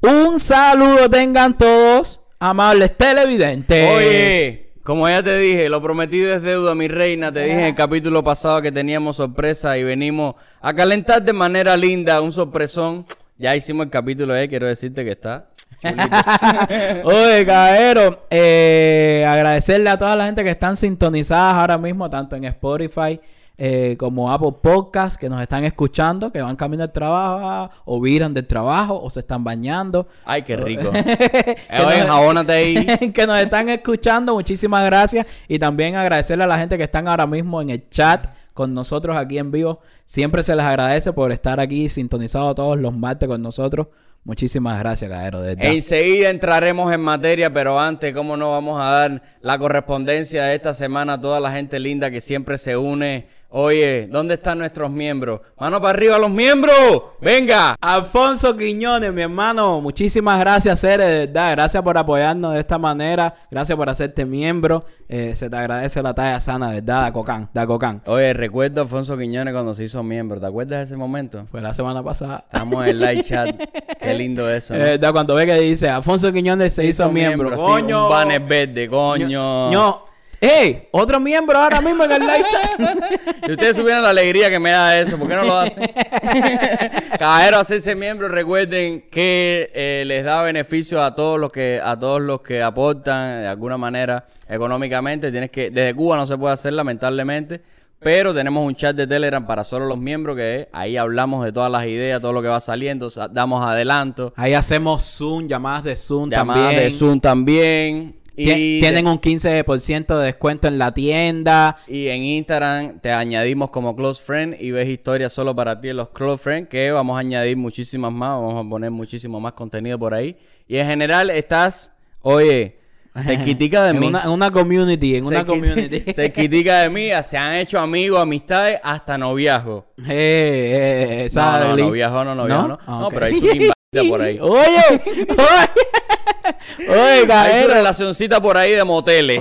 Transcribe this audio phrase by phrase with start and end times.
[0.00, 3.96] Un saludo tengan todos, amables televidentes.
[3.96, 7.32] Oye, como ya te dije, lo prometido es deuda, mi reina.
[7.32, 11.76] Te dije en el capítulo pasado que teníamos sorpresa y venimos a calentar de manera
[11.76, 13.04] linda un sorpresón.
[13.38, 15.48] Ya hicimos el capítulo, eh, quiero decirte que está.
[17.02, 22.44] Oye, caballero, eh, agradecerle a toda la gente que están sintonizadas ahora mismo, tanto en
[22.44, 23.20] Spotify
[23.60, 28.32] eh, como Apple Podcast, que nos están escuchando, que van camino al trabajo, o viran
[28.32, 30.06] del trabajo, o se están bañando.
[30.24, 30.90] Ay, qué rico.
[30.90, 32.86] Oye, jabónate ahí.
[33.12, 35.26] que nos están escuchando, muchísimas gracias.
[35.48, 39.16] Y también agradecerle a la gente que están ahora mismo en el chat con nosotros
[39.16, 39.80] aquí en vivo.
[40.04, 43.88] Siempre se les agradece por estar aquí sintonizado todos los martes con nosotros.
[44.24, 45.44] Muchísimas gracias, Cadero.
[45.44, 50.74] Enseguida entraremos en materia, pero antes, ¿cómo no vamos a dar la correspondencia de esta
[50.74, 55.40] semana a toda la gente linda que siempre se une Oye, ¿dónde están nuestros miembros?
[55.58, 56.74] Mano para arriba los miembros.
[57.18, 57.76] Venga.
[57.80, 59.80] Alfonso Quiñones, mi hermano.
[59.80, 61.52] Muchísimas gracias, Cere, de verdad.
[61.52, 63.34] Gracias por apoyarnos de esta manera.
[63.50, 64.84] Gracias por hacerte miembro.
[65.08, 67.48] Eh, se te agradece la talla sana, de verdad, Cocán.
[67.54, 68.02] Da Cocán.
[68.04, 70.38] Oye, recuerdo a Alfonso Quiñones cuando se hizo miembro.
[70.38, 71.46] ¿Te acuerdas de ese momento?
[71.50, 72.44] Fue la semana pasada.
[72.52, 73.56] Estamos en el live chat.
[73.98, 74.76] Qué lindo eso.
[74.76, 74.84] ¿no?
[74.88, 77.56] Eh, cuando ve que dice Alfonso Quiñones se, hizo, miembro.
[77.56, 78.04] coño.
[78.04, 79.70] un banner verde, coño.
[79.70, 80.07] No.
[80.40, 80.88] ¡Ey!
[80.92, 83.40] Otro miembro ahora mismo en el live chat.
[83.44, 85.84] si ustedes supieran la alegría que me da eso, ¿por qué no lo hacen?
[87.18, 92.22] Caballero, hacerse miembro, recuerden que eh, les da beneficio a todos los que, a todos
[92.22, 95.32] los que aportan de alguna manera económicamente.
[95.32, 97.60] Tienes que, desde Cuba no se puede hacer, lamentablemente.
[98.00, 101.70] Pero tenemos un chat de Telegram para solo los miembros que ahí hablamos de todas
[101.70, 104.32] las ideas, todo lo que va saliendo, damos adelanto.
[104.36, 106.58] Ahí hacemos Zoom, llamadas de Zoom también.
[106.58, 108.14] Llamadas de Zoom también.
[108.38, 111.76] Y tienen un 15% de descuento en la tienda.
[111.88, 115.96] Y en Instagram te añadimos como close friend y ves historias solo para ti en
[115.96, 119.98] los close friends que vamos a añadir muchísimas más, vamos a poner muchísimo más contenido
[119.98, 120.36] por ahí.
[120.68, 122.78] Y en general estás, oye,
[123.20, 124.06] se critica de en mí.
[124.06, 126.12] Una, en una community, en una community.
[126.14, 129.86] se critica de mí, se han hecho amigos, amistades, hasta noviazgo.
[130.10, 132.78] Eh, eh, no, no, noviazgo no, noviazgo no.
[132.86, 134.38] No, pero hay su por ahí.
[134.40, 135.97] Oye, oye.
[136.78, 139.40] Oiga, hay su relacioncita por ahí de moteles.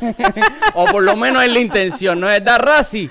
[0.74, 3.10] o por lo menos es la intención, ¿no es dar Razi?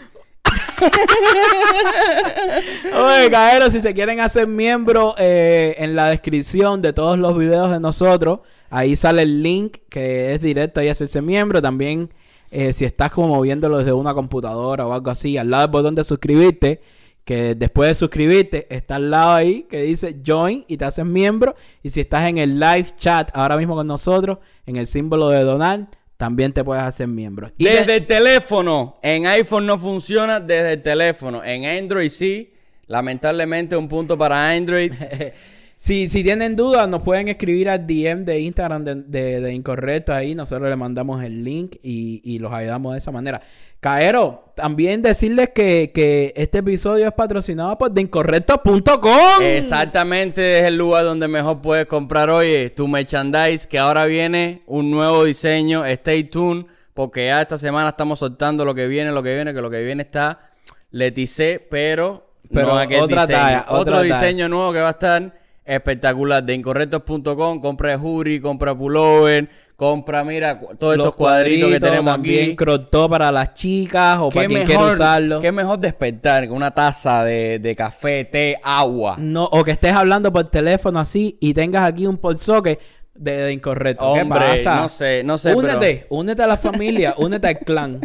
[2.95, 7.71] Oye, caero, si se quieren hacer miembro eh, en la descripción de todos los videos
[7.71, 8.39] de nosotros,
[8.69, 11.61] ahí sale el link que es directo ahí hacerse miembro.
[11.61, 12.11] También,
[12.49, 15.95] eh, si estás como moviéndolo desde una computadora o algo así, al lado del botón
[15.95, 16.81] de suscribirte,
[17.25, 21.55] que después de suscribirte está al lado ahí que dice join y te haces miembro.
[21.83, 25.41] Y si estás en el live chat ahora mismo con nosotros, en el símbolo de
[25.41, 27.51] donar, también te puedes hacer miembro.
[27.57, 32.53] desde el teléfono, en iPhone no funciona desde el teléfono, en Android sí.
[32.87, 34.91] Lamentablemente un punto para Android.
[35.81, 40.35] Si, si tienen dudas, nos pueden escribir al DM de Instagram de, Incorrecto ahí.
[40.35, 43.41] Nosotros le mandamos el link y, los ayudamos de esa manera.
[43.79, 49.41] Caero, también decirles que, este episodio es patrocinado por deincorrecto.com.
[49.41, 53.67] Exactamente, es el lugar donde mejor puedes comprar hoy tu merchandise.
[53.67, 55.83] Que ahora viene un nuevo diseño.
[55.83, 59.61] Stay tuned, porque ya esta semana estamos soltando lo que viene, lo que viene, que
[59.61, 60.51] lo que viene está
[60.91, 62.27] leticé, pero.
[62.53, 65.40] Pero otra talla, Otro diseño nuevo que va a estar
[65.75, 66.43] espectacular.
[66.43, 73.09] De incorrectos.com, compra Jury, compra pullover, compra, mira, todos estos cuadritos, que tenemos también crotó
[73.09, 75.41] para las chicas o para quien quiera usarlo.
[75.41, 79.15] Qué mejor despertar que una taza de, de, café, té, agua.
[79.17, 82.79] No, o que estés hablando por teléfono así y tengas aquí un polsoque
[83.13, 84.13] de, incorrecto.
[84.13, 84.75] ¿Qué pasa?
[84.75, 85.53] No sé, no sé.
[85.53, 88.01] Únete, únete a la familia, únete al clan.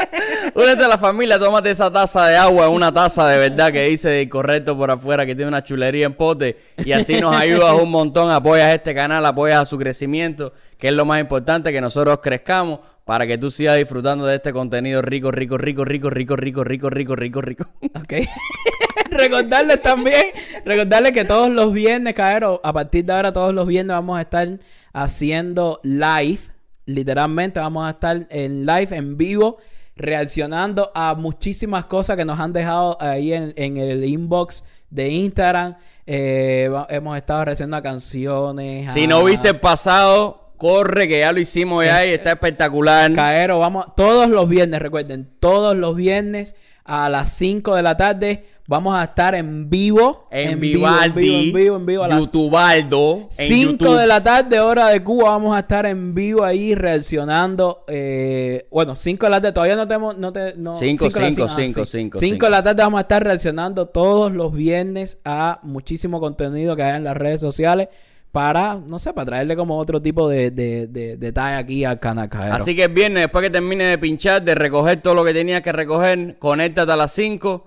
[0.54, 4.08] únete a la familia, tómate esa taza de agua, una taza de verdad que dice
[4.08, 6.58] de incorrecto por afuera, que tiene una chulería en pote.
[6.84, 10.94] Y así nos ayudas un montón, apoyas este canal, apoyas a su crecimiento, que es
[10.94, 15.30] lo más importante, que nosotros crezcamos para que tú sigas disfrutando de este contenido rico,
[15.30, 17.64] rico, rico, rico, rico, rico, rico, rico, rico, rico.
[18.00, 18.12] Ok.
[19.10, 20.32] recordarles también,
[20.64, 24.22] recordarles que todos los viernes, caero, a partir de ahora todos los viernes vamos a
[24.22, 24.58] estar
[24.92, 26.40] haciendo live.
[26.86, 29.58] Literalmente vamos a estar en live, en vivo,
[29.94, 35.76] reaccionando a muchísimas cosas que nos han dejado ahí en, el inbox de Instagram.
[36.08, 38.92] Eh, hemos estado reaccionando a canciones.
[38.92, 43.12] Si no viste el pasado, corre que ya lo hicimos ya y está espectacular.
[43.12, 46.54] Caero, vamos todos los viernes, recuerden, todos los viernes
[46.84, 50.28] a las 5 de la tarde vamos a estar en vivo.
[50.30, 52.04] En, vivo, en vivo, en vivo, en vivo.
[52.04, 53.28] A las YouTubaldo.
[53.36, 53.98] en 5 YouTube.
[53.98, 57.84] de la tarde, hora de Cuba, vamos a estar en vivo ahí reaccionando.
[57.88, 60.16] eh, bueno, 5 de la tarde, todavía no tenemos.
[60.16, 61.98] No te, no, Cinco, cinco de la- cinco, ah, cinco, sí.
[61.98, 62.46] cinco, Cinco cinco.
[62.46, 66.96] de la tarde vamos a estar reaccionando todos los viernes a muchísimo contenido que hay
[66.96, 67.88] en las redes sociales.
[68.32, 72.30] Para, no sé, para traerle como otro tipo de, de, de detalle aquí al canal
[72.30, 72.54] Cajero.
[72.54, 75.60] Así que el viernes, después que termine de pinchar, de recoger todo lo que tenías
[75.60, 77.66] que recoger, conéctate a las 5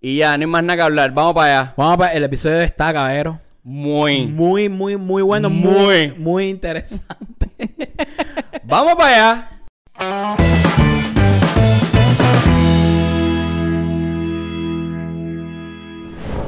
[0.00, 1.12] y ya, no hay más nada que hablar.
[1.14, 1.74] Vamos para allá.
[1.78, 3.40] Vamos para el episodio de está, caballero.
[3.62, 4.26] Muy.
[4.26, 5.48] Muy, muy, muy bueno.
[5.48, 6.14] Muy, Muy.
[6.18, 7.48] muy interesante.
[8.64, 9.50] Vamos para allá.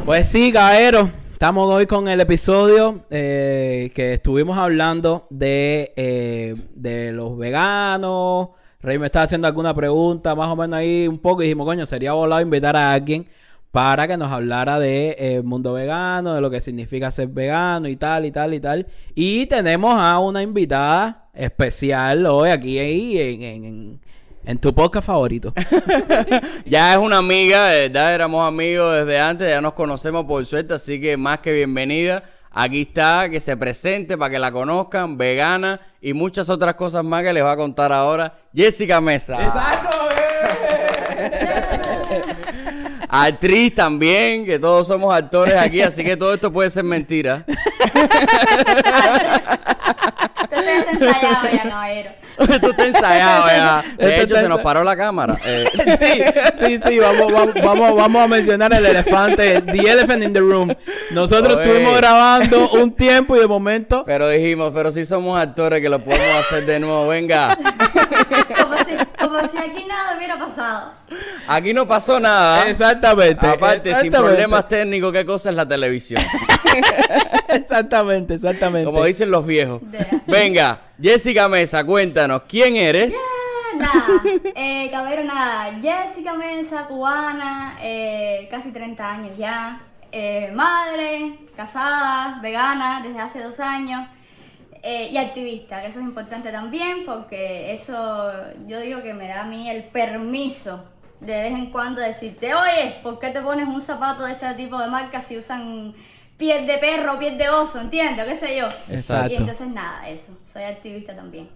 [0.04, 1.08] Pues sí, caballero.
[1.36, 8.48] Estamos hoy con el episodio eh, que estuvimos hablando de, eh, de los veganos.
[8.80, 11.42] Rey me estaba haciendo alguna pregunta, más o menos ahí un poco.
[11.42, 13.28] Y dijimos, coño, sería volado invitar a alguien
[13.70, 17.96] para que nos hablara de eh, mundo vegano, de lo que significa ser vegano y
[17.96, 18.86] tal, y tal, y tal.
[19.14, 24.00] Y tenemos a una invitada especial hoy aquí en, en, en-
[24.46, 25.52] en tu podcast favorito.
[26.64, 30.75] Ya es una amiga, de verdad éramos amigos desde antes, ya nos conocemos por suerte,
[30.75, 32.22] así que más que bienvenida.
[32.50, 37.22] Aquí está, que se presente para que la conozcan, vegana y muchas otras cosas más
[37.22, 39.37] que les va a contar ahora Jessica Mesa.
[43.08, 47.44] Actriz también, que todos somos actores aquí, así que todo esto puede ser mentira.
[50.78, 52.11] Esto está ensayado ya, caballero.
[52.38, 53.84] esto está ensayado ya.
[53.87, 55.37] Esto De hecho, está se nos paró la cámara.
[55.46, 55.64] Eh,
[55.96, 56.23] Sí,
[56.67, 57.32] sí, sí, vamos,
[57.62, 60.75] vamos, vamos, a mencionar el elefante, the elephant in the room.
[61.12, 61.62] Nosotros Oye.
[61.62, 66.02] estuvimos grabando un tiempo y de momento, pero dijimos, pero si somos actores que lo
[66.02, 67.56] podemos hacer de nuevo, venga.
[69.28, 70.93] Como si, aquí nada hubiera pasado.
[71.49, 72.69] Aquí no pasó nada.
[72.69, 76.23] exactamente, Aparte, sin exactamente, problemas técnicos, ¿qué cosa es la televisión?
[77.49, 78.84] exactamente, exactamente.
[78.87, 79.81] Como dicen los viejos.
[80.26, 83.14] Venga, Jessica Mesa, cuéntanos, ¿quién eres?
[83.17, 84.06] Ah, Nada,
[84.55, 85.70] eh, caballero, nada.
[85.82, 89.81] Jessica Mesa, cubana, eh, casi 30 años ya.
[90.12, 94.08] eh, madre, casada, vegana desde hace dos años.
[94.82, 98.32] Eh, y activista, que eso es importante también porque eso
[98.67, 100.84] yo digo que me da a mí el permiso
[101.20, 104.78] de vez en cuando decirte, oye, ¿por qué te pones un zapato de este tipo
[104.78, 105.93] de marca si usan
[106.37, 108.26] piel de perro, piel de oso, ¿entiendes?
[108.26, 108.69] ¿Qué sé yo?
[108.88, 109.32] Exacto.
[109.32, 111.49] Y entonces nada, eso, soy activista también.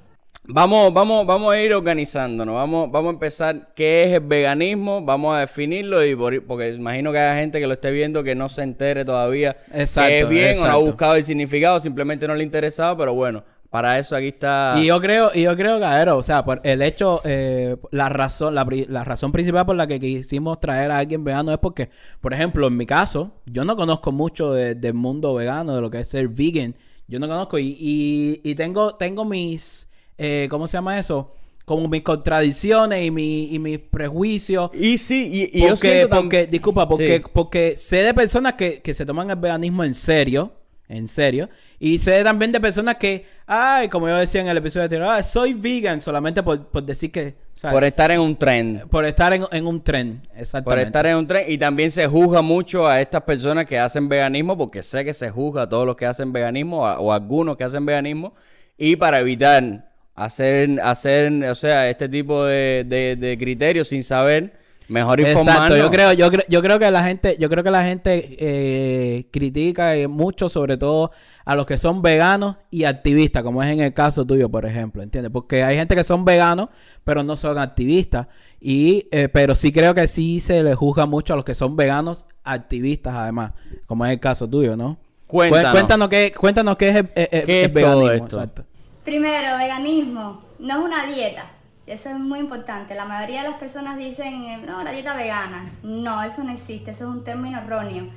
[0.44, 2.54] Vamos, vamos, vamos a ir organizándonos.
[2.54, 3.72] Vamos, vamos a empezar.
[3.74, 5.04] ¿Qué es el veganismo?
[5.04, 8.34] Vamos a definirlo y por- porque imagino que haya gente que lo esté viendo que
[8.34, 9.56] no se entere todavía.
[9.72, 13.14] Exacto, que es bien o no ha buscado el significado, simplemente no le interesaba, pero
[13.14, 14.74] bueno, para eso aquí está.
[14.78, 18.54] Y yo creo, y yo creo, Gaero, o sea, por el hecho, eh, la razón,
[18.54, 21.90] la, la razón principal por la que quisimos traer a alguien vegano es porque,
[22.20, 25.90] por ejemplo, en mi caso, yo no conozco mucho de- del mundo vegano, de lo
[25.90, 26.74] que es ser vegan.
[27.06, 29.88] Yo no conozco y, y, y tengo, tengo mis,
[30.22, 31.34] eh, ¿cómo se llama eso?
[31.64, 34.70] Como mis contradicciones y, mi, y mis prejuicios.
[34.74, 37.30] Y sí, y, y yo porque, siento tam- porque, disculpa, porque, Sí.
[37.32, 40.52] porque sé de personas que, que se toman el veganismo en serio,
[40.88, 44.84] en serio, y sé también de personas que, ay, como yo decía en el episodio
[44.84, 47.74] anterior, ah, soy vegan solamente por, por decir que, ¿sabes?
[47.74, 48.82] por estar en un tren.
[48.90, 50.86] por estar en, en un tren, Por exactamente.
[50.86, 51.44] estar en un tren.
[51.48, 55.30] Y también se juzga mucho a estas personas que hacen veganismo, porque sé que se
[55.30, 58.34] juzga a todos los que hacen veganismo, a- o a algunos que hacen veganismo.
[58.76, 64.58] Y para evitar hacer, hacer o sea, este tipo de, de- de criterios sin saber,
[64.88, 65.54] mejor informarnos.
[65.56, 68.36] Exacto, yo creo, yo creo, yo creo que la gente, yo creo que la gente
[68.40, 71.12] eh, critica eh, mucho, sobre todo
[71.44, 75.02] a los que son veganos y activistas, como es en el caso tuyo, por ejemplo,
[75.02, 75.30] ¿entiendes?
[75.32, 76.68] Porque hay gente que son veganos,
[77.04, 78.26] pero no son activistas.
[78.60, 81.76] Y, eh, pero sí creo que sí se le juzga mucho a los que son
[81.76, 83.52] veganos activistas, además,
[83.86, 84.98] como es el caso tuyo, ¿no?
[85.26, 85.70] Cuéntanos.
[85.70, 87.08] Cu- Cuéntanos qué, cuéntanos qué es el,
[87.44, 88.36] ¿Qué el es todo veganismo, esto?
[88.36, 88.64] exacto.
[89.04, 91.44] Primero, veganismo no es una dieta.
[91.86, 92.94] Eso es muy importante.
[92.94, 95.72] La mayoría de las personas dicen, eh, no, la dieta vegana.
[95.82, 96.92] No, eso no existe.
[96.92, 98.08] Eso es un término erróneo.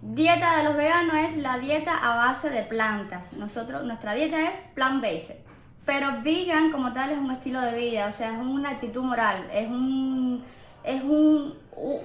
[0.00, 3.34] Dieta de los veganos es la dieta a base de plantas.
[3.34, 5.36] Nosotros, nuestra dieta es plant-based.
[5.84, 9.48] Pero vegan como tal es un estilo de vida, o sea, es una actitud moral,
[9.52, 10.44] es un
[10.84, 11.54] es un,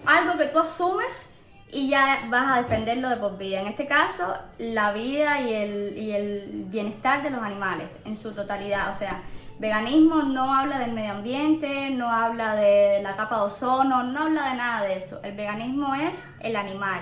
[0.05, 1.33] algo que tú asumes
[1.71, 3.61] y ya vas a defenderlo de por vida.
[3.61, 8.31] En este caso, la vida y el, y el bienestar de los animales en su
[8.31, 8.89] totalidad.
[8.91, 9.21] O sea,
[9.59, 14.49] veganismo no habla del medio ambiente, no habla de la capa de ozono, no habla
[14.51, 15.19] de nada de eso.
[15.23, 17.01] El veganismo es el animal,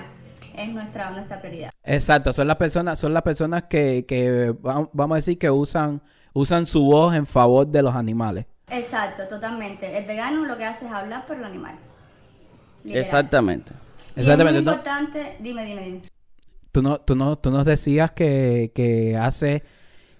[0.55, 1.69] es nuestra, nuestra prioridad.
[1.83, 6.01] Exacto, son las personas, son las personas que, que va- vamos a decir que usan,
[6.33, 8.45] usan su voz en favor de los animales.
[8.67, 9.95] Exacto, totalmente.
[9.95, 11.75] El vegano lo que hace es hablar por el animal.
[12.83, 12.99] Literal.
[13.01, 13.71] Exactamente.
[14.15, 16.01] Exactamente, Es muy importante, dime, dime, dime.
[16.71, 19.63] Tú, no, tú, no, tú nos decías que, que hace...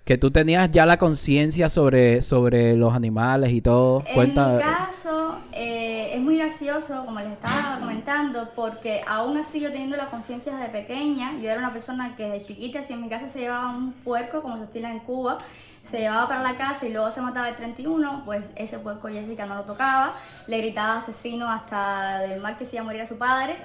[0.06, 4.04] Que tú tenías ya la conciencia sobre, sobre los animales y todo.
[4.14, 4.52] Cuenta...
[4.52, 9.72] En mi caso, eh, es muy gracioso, como les estaba comentando, porque aún así yo
[9.72, 13.10] teniendo la conciencia desde pequeña, yo era una persona que desde chiquita, si en mi
[13.10, 15.40] casa se llevaba un puerco, como se estila en Cuba,
[15.86, 19.46] se llevaba para la casa y luego se mataba el 31, pues ese puerco Jessica
[19.46, 20.15] no lo tocaba,
[20.48, 23.58] le gritaba asesino hasta del mal que se iba a morir a su padre.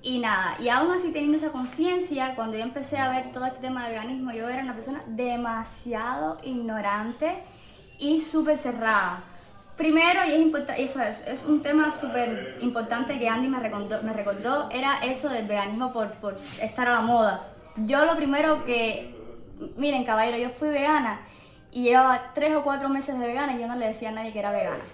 [0.00, 3.60] Y nada, y aún así teniendo esa conciencia, cuando yo empecé a ver todo este
[3.60, 7.42] tema de veganismo, yo era una persona demasiado ignorante
[7.98, 9.22] y súper cerrada.
[9.76, 14.12] Primero, y es, eso es, es un tema súper importante que Andy me recordó, me
[14.12, 17.48] recordó, era eso del veganismo por, por estar a la moda.
[17.76, 19.16] Yo lo primero que,
[19.76, 21.22] miren caballero, yo fui vegana
[21.74, 24.32] y llevaba tres o cuatro meses de vegana y yo no le decía a nadie
[24.32, 24.84] que era vegana.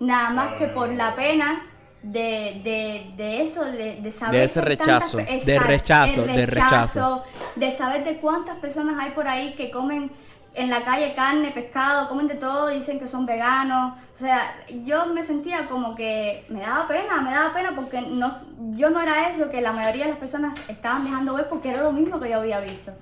[0.00, 1.62] Nada más que por la pena
[2.02, 4.40] de, de, de eso, de, de saber...
[4.40, 5.16] De ese tantas rechazo.
[5.18, 7.22] De rechazo, el de rechazo.
[7.54, 10.10] de saber de cuántas personas hay por ahí que comen
[10.54, 13.98] en la calle carne, pescado, comen de todo, dicen que son veganos.
[14.14, 18.38] O sea, yo me sentía como que me daba pena, me daba pena porque no,
[18.70, 21.82] yo no era eso que la mayoría de las personas estaban dejando ver porque era
[21.82, 22.92] lo mismo que yo había visto.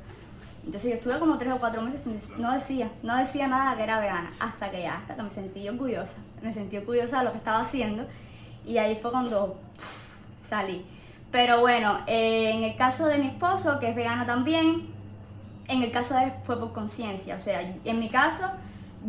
[0.65, 3.99] Entonces yo estuve como tres o cuatro meses no decía, no decía nada que era
[3.99, 7.39] vegana, hasta que ya, hasta que me sentí orgullosa, me sentí orgullosa de lo que
[7.39, 8.07] estaba haciendo
[8.65, 9.59] y ahí fue cuando
[10.49, 10.85] salí.
[11.33, 14.89] Pero bueno, eh, en el caso de mi esposo, que es vegano también,
[15.67, 18.45] en el caso de él fue por conciencia, o sea, en mi caso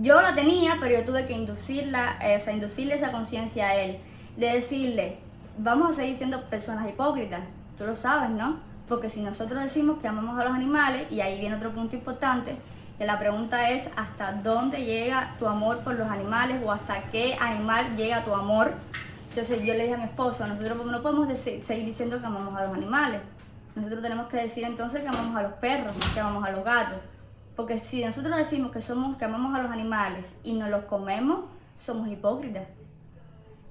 [0.02, 3.76] yo la tenía, pero yo tuve que inducirla, eh, o sea, inducirle esa conciencia a
[3.76, 4.00] él,
[4.38, 5.18] de decirle,
[5.58, 7.42] vamos a seguir siendo personas hipócritas,
[7.78, 8.73] tú lo sabes, ¿no?
[8.88, 12.58] Porque si nosotros decimos que amamos a los animales, y ahí viene otro punto importante,
[12.98, 17.36] que la pregunta es hasta dónde llega tu amor por los animales o hasta qué
[17.40, 18.74] animal llega tu amor.
[19.30, 22.56] Entonces yo le dije a mi esposo, nosotros no podemos decir- seguir diciendo que amamos
[22.56, 23.22] a los animales.
[23.76, 27.00] Nosotros tenemos que decir entonces que amamos a los perros, que amamos a los gatos.
[27.56, 31.46] Porque si nosotros decimos que somos que amamos a los animales y nos los comemos,
[31.84, 32.68] somos hipócritas.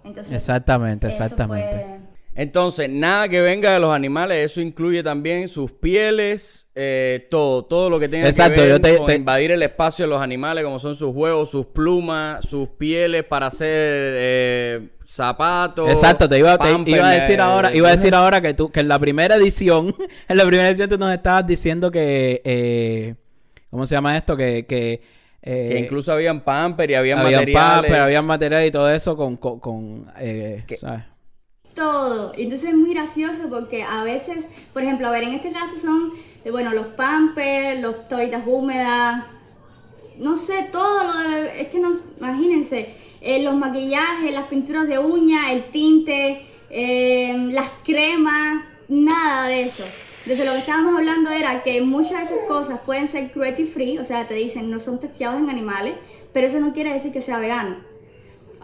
[0.02, 2.00] Entonces, Exactamente, exactamente.
[2.34, 7.90] Entonces, nada que venga de los animales, eso incluye también sus pieles, eh, todo, todo
[7.90, 10.22] lo que tenga Exacto, que ver yo te- con te- invadir el espacio de los
[10.22, 15.90] animales, como son sus huevos, sus plumas, sus pieles para hacer eh, zapatos.
[15.90, 18.54] Exacto, te iba, te pampers, iba a decir eh, ahora, iba a decir ahora que
[18.54, 19.94] tú, que en la primera edición,
[20.28, 23.14] en la primera edición tú nos estabas diciendo que, eh,
[23.68, 24.38] ¿cómo se llama esto?
[24.38, 25.02] Que, que,
[25.42, 27.90] eh, que incluso habían pamper y habían había materiales.
[27.90, 31.02] pero había material y todo eso con, con, con, eh, Que- ¿sabes?
[31.74, 32.32] Todo.
[32.36, 35.78] Y entonces es muy gracioso porque a veces, por ejemplo, a ver, en este caso
[35.80, 36.12] son,
[36.44, 39.24] eh, bueno, los pampers, los toallitas húmedas,
[40.18, 44.98] no sé, todo lo de, es que no, imagínense, eh, los maquillajes, las pinturas de
[44.98, 49.84] uñas, el tinte, eh, las cremas, nada de eso.
[50.24, 53.98] Entonces lo que estábamos hablando era que muchas de esas cosas pueden ser cruelty free,
[53.98, 55.94] o sea, te dicen no son testeados en animales,
[56.32, 57.91] pero eso no quiere decir que sea vegano.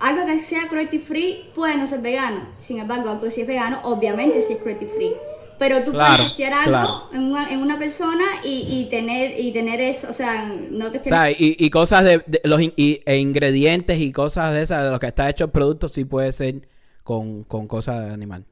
[0.01, 2.49] Algo que sea cruelty free puede no ser vegano.
[2.61, 5.13] Sin embargo, algo que sí es vegano, obviamente sí es cruelty free.
[5.59, 7.03] Pero tú Claro, puedes testear algo claro.
[7.13, 10.99] en, una, en una persona y, y tener y tener eso, o sea, no que
[10.99, 14.63] O sea, y, y cosas de, de los in- y- e ingredientes y cosas de
[14.63, 16.69] esas, de los que está hecho el producto, sí puede ser
[17.03, 18.45] con, con cosas de animal.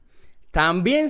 [0.50, 1.08] También,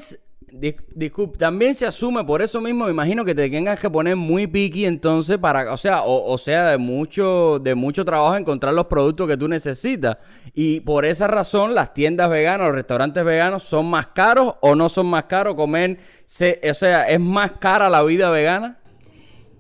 [0.60, 4.16] dis- disculpe, también se asume, por eso mismo me imagino que te tengas que poner
[4.16, 8.74] muy picky entonces para, o sea, o, o sea, de mucho, de mucho trabajo encontrar
[8.74, 10.18] los productos que tú necesitas.
[10.54, 14.88] Y por esa razón las tiendas veganas, los restaurantes veganos son más caros o no
[14.88, 18.78] son más caros comer, se- o sea, es más cara la vida vegana.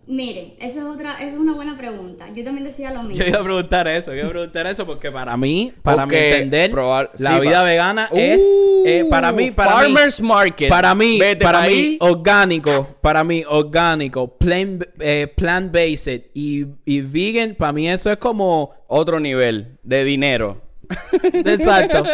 [0.08, 2.28] Miren, esa es otra, esa es una buena pregunta.
[2.32, 3.16] Yo también decía lo mismo.
[3.24, 6.14] Yo iba a preguntar eso, yo iba a preguntar eso porque para mí, para mi
[6.16, 8.42] entender, probar- la sí, vida vegana Uh, es,
[8.86, 10.68] eh, para mí, para Farmers mí, Market.
[10.68, 17.00] para mí, Vete para pa' mí, orgánico, para mí, orgánico, plant, eh, plant-based y, y
[17.00, 20.62] vegan, para mí eso es como, Otro nivel de dinero.
[21.44, 22.04] exacto,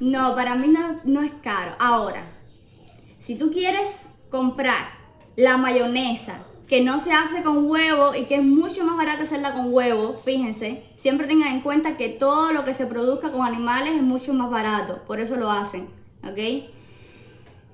[0.00, 1.74] No, para mí no, no es caro.
[1.78, 2.26] Ahora,
[3.18, 5.03] si tú quieres comprar
[5.36, 9.52] la mayonesa que no se hace con huevo y que es mucho más barata hacerla
[9.52, 13.94] con huevo, fíjense, siempre tengan en cuenta que todo lo que se produzca con animales
[13.94, 15.88] es mucho más barato, por eso lo hacen,
[16.22, 16.70] ¿ok?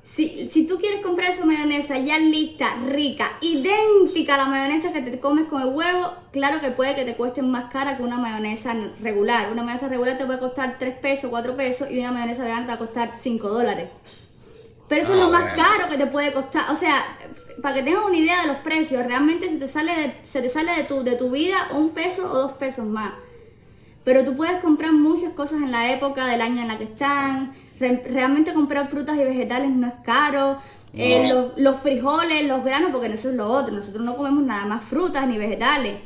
[0.02, 5.02] Si, si tú quieres comprar esa mayonesa ya lista, rica, idéntica a la mayonesa que
[5.02, 8.19] te comes con el huevo, claro que puede que te cueste más cara que una
[8.19, 9.52] mayonesa regular.
[9.52, 12.69] Una mayonesa regular te puede costar 3 pesos, 4 pesos y una mayonesa vegana te
[12.69, 13.88] va a costar 5 dólares.
[14.90, 15.56] Pero eso es Ah, lo más bueno.
[15.62, 16.70] caro que te puede costar.
[16.70, 17.04] O sea,
[17.62, 20.50] para que tengas una idea de los precios, realmente se te sale de, se te
[20.50, 23.12] sale de tu, de tu vida un peso o dos pesos más.
[24.04, 27.52] Pero tú puedes comprar muchas cosas en la época del año en la que están,
[27.78, 30.59] Re- realmente comprar frutas y vegetales no es caro.
[30.92, 33.73] Eh, los, los frijoles, los granos, porque eso es lo otro.
[33.73, 35.99] Nosotros no comemos nada más frutas ni vegetales.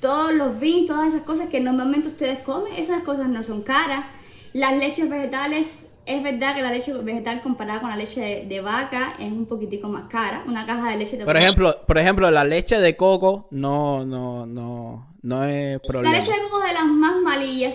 [0.00, 4.04] Todos los beans, todas esas cosas que normalmente ustedes comen, esas cosas no son caras.
[4.52, 8.60] Las leches vegetales, es verdad que la leche vegetal comparada con la leche de, de
[8.60, 10.42] vaca es un poquitico más cara.
[10.46, 14.44] Una caja de leche de Por ejemplo, por ejemplo, la leche de coco no, no,
[14.46, 16.16] no, no es La problema.
[16.16, 17.74] leche de coco es de las más malillas,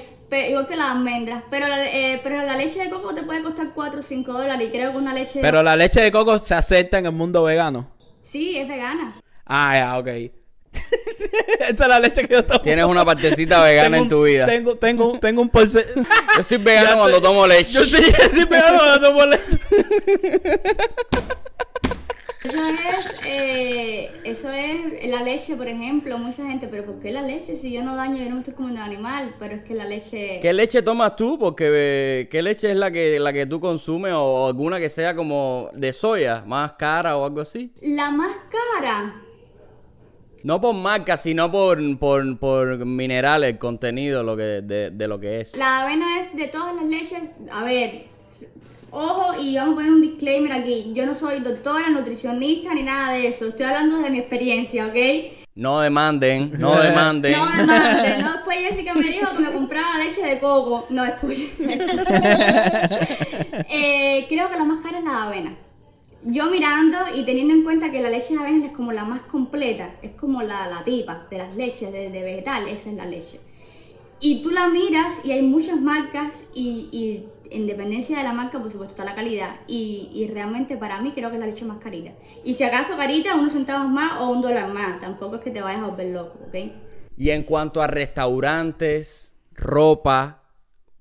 [0.50, 1.44] igual que las almendras.
[1.50, 4.68] Pero la, eh, pero la leche de coco te puede costar 4 o 5 dólares.
[4.68, 5.40] Y creo que una leche.
[5.42, 7.88] Pero la leche de coco se acepta en el mundo vegano.
[8.24, 9.16] Sí, es vegana.
[9.46, 10.08] Ah, ya, ok.
[11.70, 12.62] Esta es la leche que yo tomo.
[12.62, 14.46] Tienes una partecita vegana Tengo en un- tu vida.
[14.46, 16.06] Tengo, tengo, un- tengo un porcentaje.
[16.38, 17.74] Yo soy vegano cuando tomo leche.
[17.74, 19.60] Yo sí, yo soy vegano cuando tomo leche.
[22.44, 26.18] Eso es, eh, eso es la leche, por ejemplo.
[26.18, 27.56] Mucha gente, pero ¿por qué la leche?
[27.56, 29.36] Si yo no daño, yo no me estoy comiendo animal.
[29.40, 30.40] Pero es que la leche.
[30.42, 31.38] ¿Qué leche tomas tú?
[31.38, 35.16] Porque eh, ¿qué leche es la que, la que tú consumes o alguna que sea
[35.16, 37.74] como de soya, más cara o algo así?
[37.82, 39.16] La más cara.
[40.48, 45.42] No por marca, sino por, por, por minerales, contenido lo que, de, de lo que
[45.42, 45.58] es.
[45.58, 47.20] La avena es de todas las leches.
[47.52, 48.06] A ver,
[48.90, 50.94] ojo, y vamos a poner un disclaimer aquí.
[50.94, 53.50] Yo no soy doctora, nutricionista ni nada de eso.
[53.50, 54.96] Estoy hablando de mi experiencia, ¿ok?
[55.56, 57.34] No demanden, no demanden.
[57.34, 60.86] No me mande, no después Jessica me dijo que me comprara leche de coco.
[60.90, 61.52] No, escuche.
[63.70, 65.67] Eh, creo que la más cara es la de avena.
[66.30, 69.22] Yo mirando y teniendo en cuenta que la leche de avena es como la más
[69.22, 73.06] completa, es como la, la tipa de las leches de, de vegetal, esa es la
[73.06, 73.40] leche.
[74.20, 78.60] Y tú la miras y hay muchas marcas y, y en dependencia de la marca,
[78.60, 79.62] por supuesto, está la calidad.
[79.68, 82.12] Y, y realmente para mí creo que es la leche más carita.
[82.44, 85.00] Y si acaso carita, unos centavos más o un dólar más.
[85.00, 86.56] Tampoco es que te vayas a volver loco, ¿ok?
[87.16, 90.44] Y en cuanto a restaurantes, ropa,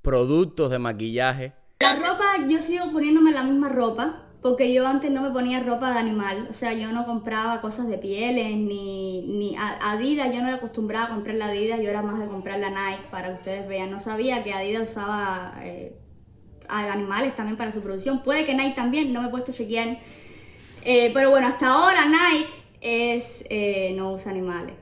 [0.03, 1.53] productos de maquillaje.
[1.81, 5.93] La ropa, yo sigo poniéndome la misma ropa, porque yo antes no me ponía ropa
[5.93, 10.41] de animal, o sea, yo no compraba cosas de pieles, ni, ni a- Adidas, yo
[10.41, 13.31] no era acostumbrada a comprar la Adidas, yo era más de comprar la Nike, para
[13.31, 15.97] que ustedes vean, no sabía que Adidas usaba eh,
[16.69, 19.55] a animales también para su producción, puede que Nike también, no me he puesto a
[19.55, 19.99] chequear,
[20.85, 24.77] Eh, pero bueno, hasta ahora Nike es, eh, no usa animales.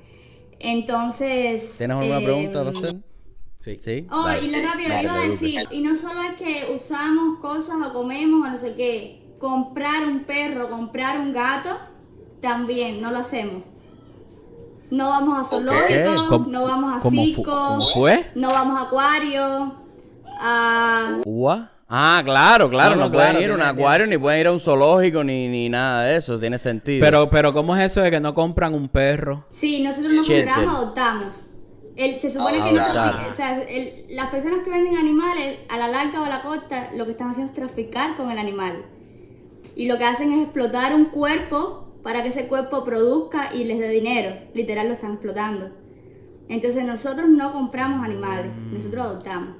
[0.60, 1.76] Entonces...
[1.78, 2.96] ¿Tienes alguna em, pregunta para hacer?
[3.60, 3.78] Sí.
[3.80, 4.06] Sí.
[4.10, 7.94] Oh, y lo rápido, iba a decir, y no solo es que usamos cosas o
[7.94, 11.76] comemos o no sé qué, comprar un perro, comprar un gato,
[12.40, 13.62] también no lo hacemos.
[14.90, 18.30] No vamos a zoológicos, ¿Cómo- no vamos a circo, cómo fue?
[18.34, 19.74] no vamos a acuario,
[20.40, 21.18] a...
[21.26, 21.70] ¿Ua?
[21.88, 22.94] Ah, claro, claro.
[22.96, 24.60] No, No, no, pueden claro, ir a un tiene- acuario, ni pueden ir a un
[24.60, 26.38] zoológico, ni, ni nada de eso.
[26.40, 27.04] Tiene sentido.
[27.04, 29.46] Pero, pero, ¿cómo es eso de que no compran un perro?
[29.50, 31.26] Sí, nosotros no compramos, adoptamos.
[31.96, 33.14] El- se supone Ah, que no adoptar.
[33.14, 36.42] trafi- o sea, el- las personas que venden animales a la larga o a la
[36.42, 38.84] corta lo que están haciendo es traficar con el animal.
[39.76, 43.78] Y lo que hacen es explotar un cuerpo para que ese cuerpo produzca y les
[43.78, 44.36] dé dinero.
[44.54, 45.70] Literal lo están explotando.
[46.48, 49.56] Entonces nosotros no compramos animales, nosotros adoptamos.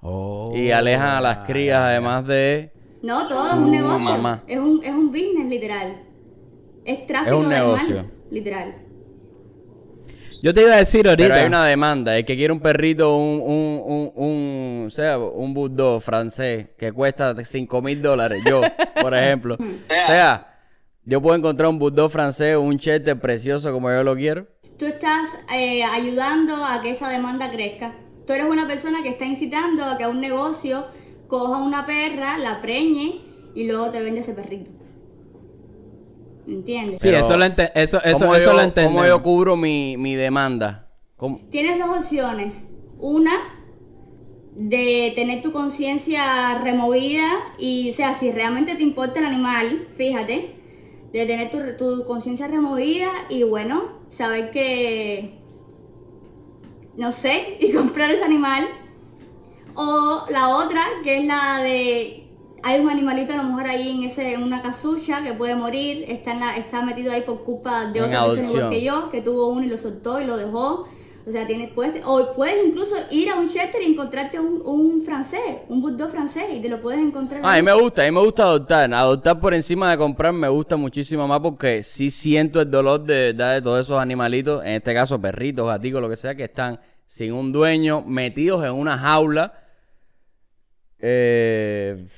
[0.00, 0.52] Oh.
[0.54, 2.72] Y alejan a las crías, además de.
[3.02, 3.98] No, todo es un negocio.
[4.10, 4.42] mamá.
[4.46, 6.02] Es un, es un business literal.
[6.84, 7.86] Es tráfico un de negocio.
[7.98, 8.74] animales, literal.
[10.42, 11.28] Yo te iba a decir ahorita.
[11.28, 12.18] Pero hay una demanda.
[12.18, 16.90] El que quiere un perrito, un, un, un, un, o sea, un bulldog francés que
[16.90, 18.42] cuesta 5 mil dólares.
[18.44, 18.60] Yo,
[19.00, 19.54] por ejemplo.
[19.60, 20.58] o sea,
[21.04, 24.48] yo puedo encontrar un bulldog francés, un cheddar precioso como yo lo quiero.
[24.76, 27.94] Tú estás eh, ayudando a que esa demanda crezca.
[28.26, 30.86] Tú eres una persona que está incitando a que un negocio
[31.28, 33.20] coja una perra, la preñe
[33.54, 34.81] y luego te vende ese perrito.
[36.46, 37.00] ¿Entiendes?
[37.00, 39.08] Sí, Pero, eso lo, ente- eso, eso, ¿Cómo eso yo, lo ¿Cómo entendemos.
[39.08, 40.88] yo cubro mi, mi demanda?
[41.16, 41.40] ¿Cómo?
[41.50, 42.64] Tienes dos opciones.
[42.98, 43.32] Una,
[44.54, 47.26] de tener tu conciencia removida
[47.58, 50.56] y, o sea, si realmente te importa el animal, fíjate,
[51.12, 55.38] de tener tu, tu conciencia removida y, bueno, saber que,
[56.96, 58.66] no sé, y comprar ese animal.
[59.74, 62.21] O la otra, que es la de,
[62.62, 66.04] hay un animalito a lo mejor ahí en ese en una casucha que puede morir,
[66.08, 69.20] está, en la, está metido ahí por culpa de otra persona igual que yo, que
[69.20, 70.86] tuvo uno y lo soltó y lo dejó.
[71.24, 75.02] O sea, tienes, puedes, o puedes incluso ir a un shelter y encontrarte un, un
[75.02, 77.42] francés, un bulldog francés, y te lo puedes encontrar.
[77.44, 78.92] Ah, a mí me gusta, a mí me gusta adoptar.
[78.92, 83.32] Adoptar por encima de comprar me gusta muchísimo más porque sí siento el dolor de
[83.32, 86.80] verdad de todos esos animalitos, en este caso perritos, gaticos, lo que sea, que están
[87.06, 89.52] sin un dueño, metidos en una jaula.
[90.98, 92.08] Eh,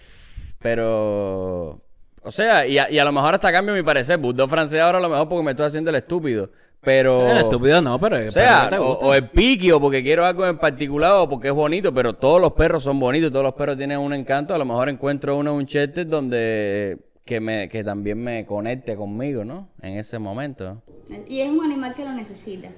[0.65, 1.79] pero,
[2.23, 4.17] o sea, y a, y a lo mejor hasta cambio mi parecer.
[4.19, 6.51] Bulldog francés ahora a lo mejor porque me estoy haciendo el estúpido.
[6.81, 7.29] pero...
[7.31, 8.27] El estúpido no, pero...
[8.27, 9.07] O sea, pero te o, gusta.
[9.07, 12.41] o el piqui, o porque quiero algo en particular, o porque es bonito, pero todos
[12.41, 14.55] los perros son bonitos, todos los perros tienen un encanto.
[14.55, 18.97] A lo mejor encuentro uno en un Chester donde que me que también me conecte
[18.97, 19.69] conmigo, ¿no?
[19.83, 20.83] En ese momento.
[21.29, 22.69] Y es un animal que lo necesita.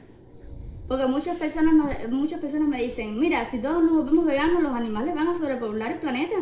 [0.89, 4.73] Porque muchas personas, me- muchas personas me dicen, mira, si todos nos volvemos veganos, los
[4.73, 6.35] animales van a sobrepoblar el planeta.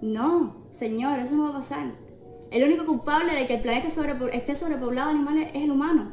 [0.00, 1.92] No, señor, eso no va a pasar.
[2.50, 6.12] El único culpable de que el planeta sobrepo- esté sobrepoblado de animales es el humano.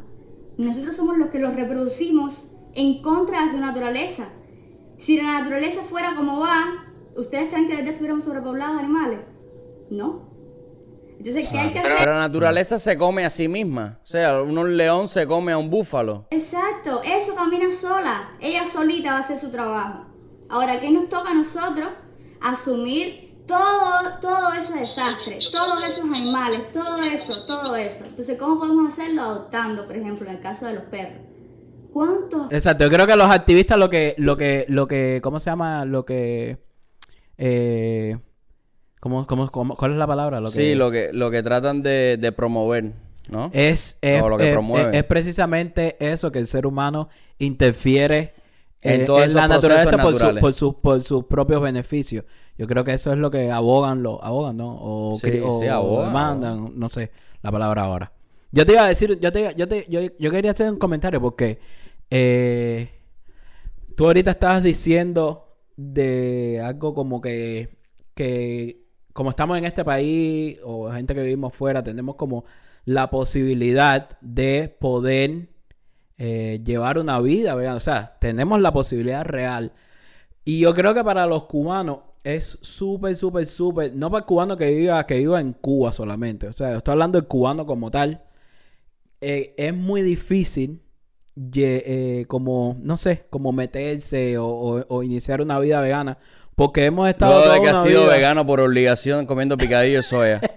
[0.58, 2.43] Nosotros somos los que los reproducimos
[2.74, 4.30] en contra de su naturaleza.
[4.98, 9.19] Si la naturaleza fuera como va, ¿ustedes creen que de verdad estuviéramos sobrepoblados de animales?
[9.89, 10.34] No.
[11.17, 11.93] Entonces, ¿qué hay que hacer?
[12.00, 14.00] Pero la naturaleza se come a sí misma.
[14.04, 16.26] O sea, un león se come a un búfalo.
[16.32, 18.32] Exacto, eso camina sola.
[18.41, 20.06] Ella solita va a hacer su trabajo.
[20.50, 21.88] Ahora, ¿qué nos toca a nosotros?
[22.41, 28.04] Asumir todo, todo ese desastre, todos esos animales, todo eso, todo eso.
[28.06, 29.22] Entonces, ¿cómo podemos hacerlo?
[29.22, 31.20] Adoptando, por ejemplo, en el caso de los perros.
[31.94, 32.52] ¿Cuántos?
[32.52, 35.86] Exacto, yo creo que los activistas lo que, lo que, lo que, ¿cómo se llama?
[35.86, 36.58] Lo que,
[37.38, 38.18] eh,
[39.00, 40.40] ¿cómo, cómo, cómo- cuál es la palabra?
[40.42, 42.92] Lo que, Sí, lo que, lo que tratan de, de promover,
[43.30, 43.50] ¿no?
[43.54, 44.90] es, es, O lo que es- promueven.
[44.94, 47.08] es- es precisamente eso, que el ser humano
[47.40, 48.34] interfiere
[48.82, 51.62] En eh, todos en esos la procesos naturaleza por, su- por, sus- por sus propios
[51.62, 52.26] beneficios.
[52.58, 54.78] Yo creo que eso es lo que abogan, lo, abogan, ¿no?
[54.80, 58.12] O, Sí, cri- o- sí, o abogan, demandan, no sé la palabra ahora.
[58.52, 61.22] Yo te iba a decir, yo te, yo te, yo, yo quería hacer un comentario
[61.22, 61.60] porque
[62.10, 62.89] eh,
[63.96, 67.78] tú ahorita estabas diciendo de algo como que,
[68.13, 72.46] que como estamos en este país o gente que vivimos fuera, tenemos como
[72.86, 75.50] la posibilidad de poder
[76.18, 77.78] eh, llevar una vida, ¿verdad?
[77.78, 79.74] O sea, tenemos la posibilidad real.
[80.46, 84.58] Y yo creo que para los cubanos es súper, súper, súper, no para el cubano
[84.58, 88.24] que viva, que viva en Cuba solamente, o sea, estoy hablando del cubano como tal,
[89.22, 90.82] eh, es muy difícil
[91.36, 91.84] ye-
[92.22, 96.18] eh, como, no sé, como meterse o, o- o iniciar una vida vegana,
[96.56, 100.04] porque hemos estado Luego de que ha sido vida- vegano por obligación comiendo picadillo de
[100.04, 100.42] soya.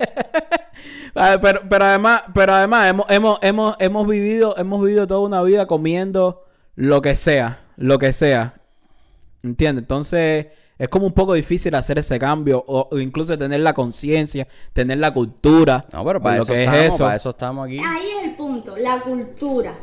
[1.43, 5.67] Pero, pero además, pero además hemos, hemos, hemos, hemos vivido, hemos vivido toda una vida
[5.67, 6.45] comiendo
[6.77, 8.61] lo que sea, lo que sea.
[9.43, 9.83] ¿Entiendes?
[9.83, 10.47] Entonces,
[10.79, 14.99] es como un poco difícil hacer ese cambio, o, o incluso tener la conciencia, tener
[14.99, 15.87] la cultura.
[15.93, 17.05] No, pero para lo eso que estamos, es eso.
[17.05, 17.79] para eso estamos aquí.
[17.85, 19.75] Ahí es el punto, la cultura.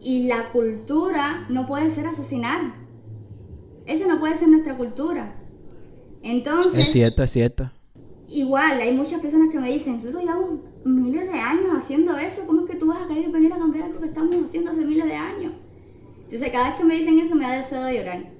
[0.00, 2.74] Y la cultura no puede ser asesinar.
[3.86, 5.34] Esa no puede ser nuestra cultura.
[6.22, 7.70] Entonces, Es cierto, es cierto.
[8.28, 10.50] igual, hay muchas personas que me dicen, nosotros llevamos
[10.84, 13.84] miles de años haciendo eso, ¿cómo es que tú vas a querer venir a cambiar
[13.84, 15.52] algo que estamos haciendo hace miles de años?
[16.24, 18.33] Entonces, cada vez que me dicen eso me da deseo de llorar.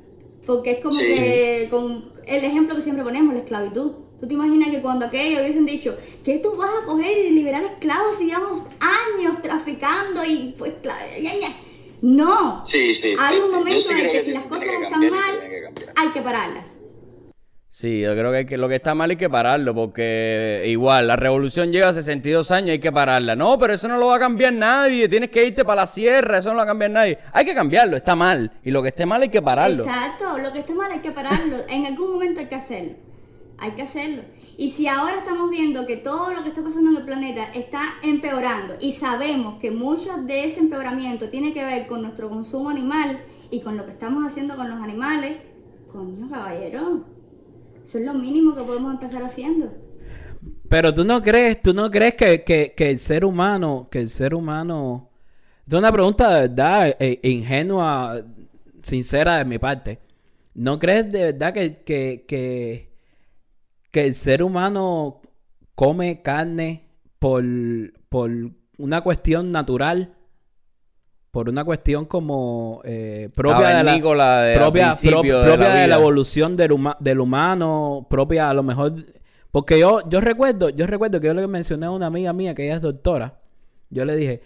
[0.46, 1.06] Porque es como Sí.
[1.06, 3.92] que, con el ejemplo que siempre ponemos, la esclavitud.
[4.20, 7.64] ¿Tú te imaginas que cuando aquellos hubiesen dicho, que tú vas a coger y liberar
[7.64, 11.48] esclavos y llevamos años traficando y pues, cla- ña, ña"?
[12.00, 12.64] No.
[12.64, 13.14] Sí, sí.
[13.18, 16.08] Hay un momento sí en creo que que si las cosas están mal, que hay
[16.08, 16.73] que pararlas.
[17.76, 21.16] Sí, yo creo que, que lo que está mal hay que pararlo, porque igual, la
[21.16, 23.34] revolución lleva 62 años, hay que pararla.
[23.34, 26.38] No, pero eso no lo va a cambiar nadie, tienes que irte para la sierra,
[26.38, 27.18] eso no lo va a cambiar nadie.
[27.32, 28.52] Hay que cambiarlo, está mal.
[28.62, 29.82] Y lo que esté mal hay que pararlo.
[29.82, 31.56] Exacto, lo que está mal hay que pararlo.
[31.68, 32.92] En algún momento hay que hacerlo.
[33.58, 34.22] Hay que hacerlo.
[34.56, 37.94] Y si ahora estamos viendo que todo lo que está pasando en el planeta está
[38.04, 43.18] empeorando y sabemos que mucho de ese empeoramiento tiene que ver con nuestro consumo animal
[43.50, 45.38] y con lo que estamos haciendo con los animales,
[45.90, 47.13] coño caballero,
[47.84, 49.72] eso es lo mínimo que podemos empezar haciendo.
[50.68, 54.08] Pero tú no crees, tú no crees que, que, que el ser humano, que el
[54.08, 55.10] ser humano,
[55.66, 58.24] es una pregunta de verdad eh, ingenua,
[58.82, 60.00] sincera de mi parte.
[60.54, 62.92] ¿No crees de verdad que, que, que,
[63.90, 65.22] que el ser humano
[65.74, 67.44] come carne por,
[68.08, 68.30] por
[68.78, 70.13] una cuestión natural?
[71.34, 74.94] Por una cuestión como eh, propia de la, de- propia,
[75.42, 78.94] de propia la de la evolución del, huma- del humano, propia a lo mejor.
[79.50, 82.64] Porque yo, yo recuerdo, yo recuerdo que yo le mencioné a una amiga mía que
[82.66, 83.40] ella es doctora.
[83.90, 84.42] Yo le dije,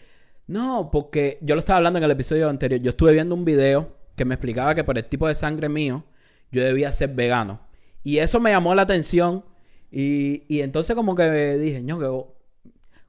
[0.46, 2.81] no, porque yo lo estaba hablando en el episodio anterior.
[2.81, 6.05] Yo estuve viendo un video que me explicaba que por el tipo de sangre mío,
[6.51, 7.61] yo debía ser vegano.
[8.03, 9.44] Y eso me llamó la atención.
[9.90, 12.07] Y, y entonces como que dije, no, que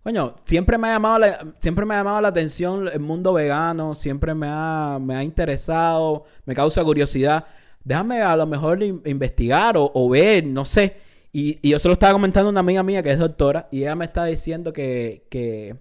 [0.03, 3.93] Coño, siempre me ha llamado la, siempre me ha llamado la atención el mundo vegano,
[3.95, 7.45] siempre me ha, me ha interesado, me causa curiosidad.
[7.83, 10.97] Déjame a lo mejor in- investigar o, o ver, no sé.
[11.33, 13.81] Y, y yo se lo estaba comentando a una amiga mía que es doctora y
[13.81, 15.75] ella me está diciendo que, que,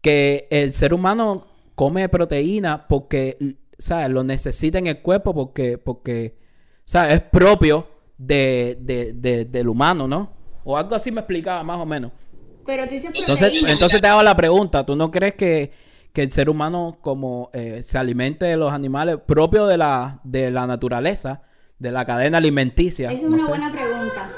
[0.00, 4.10] que el ser humano come proteína porque, ¿sabes?
[4.10, 6.36] Lo necesita en el cuerpo porque, porque
[6.84, 7.14] ¿sabes?
[7.16, 7.86] Es propio
[8.18, 10.32] de, de- de- del humano, ¿no?
[10.64, 12.12] O algo así me explicaba más o menos.
[12.66, 13.72] Pero tú dices Entonces, proteína.
[13.72, 15.72] entonces te hago la pregunta, ¿tú no crees que,
[16.12, 20.50] que el ser humano como eh, se alimente de los animales propios de la, de
[20.50, 21.42] la naturaleza,
[21.78, 23.10] de la cadena alimenticia.
[23.10, 23.48] Esa es no una sé.
[23.50, 24.30] buena pregunta.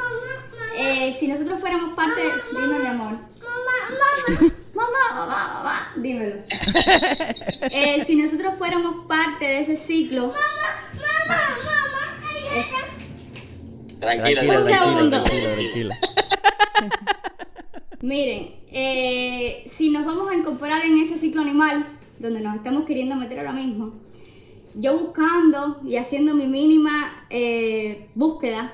[0.79, 2.21] Eh, si nosotros fuéramos parte...
[2.61, 3.12] Dime, mi amor.
[4.75, 6.37] Mamá, mamá, mamá, dímelo.
[7.71, 10.33] Eh, si nosotros fuéramos parte de ese ciclo,
[14.01, 15.23] Tranquila, Un segundo.
[15.23, 15.99] tranquila, tranquila.
[18.07, 21.87] miren, eh, si nos vamos a incorporar en ese ciclo animal,
[22.21, 23.95] donde nos estamos queriendo meter ahora mismo,
[24.75, 28.73] yo buscando y haciendo mi mínima eh, búsqueda,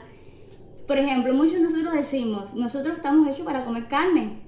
[0.87, 4.42] por ejemplo, muchos de nosotros decimos, nosotros estamos hechos para comer carne,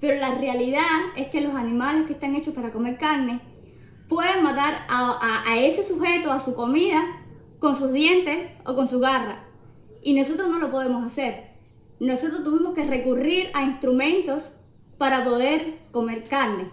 [0.00, 3.40] pero la realidad es que los animales que están hechos para comer carne
[4.08, 7.02] pueden matar a, a- a ese sujeto, a su comida,
[7.58, 9.44] con sus dientes o con su garra.
[10.02, 11.53] Y nosotros no lo podemos hacer.
[12.00, 14.52] Nosotros tuvimos que recurrir a instrumentos
[14.98, 16.70] para poder comer carne.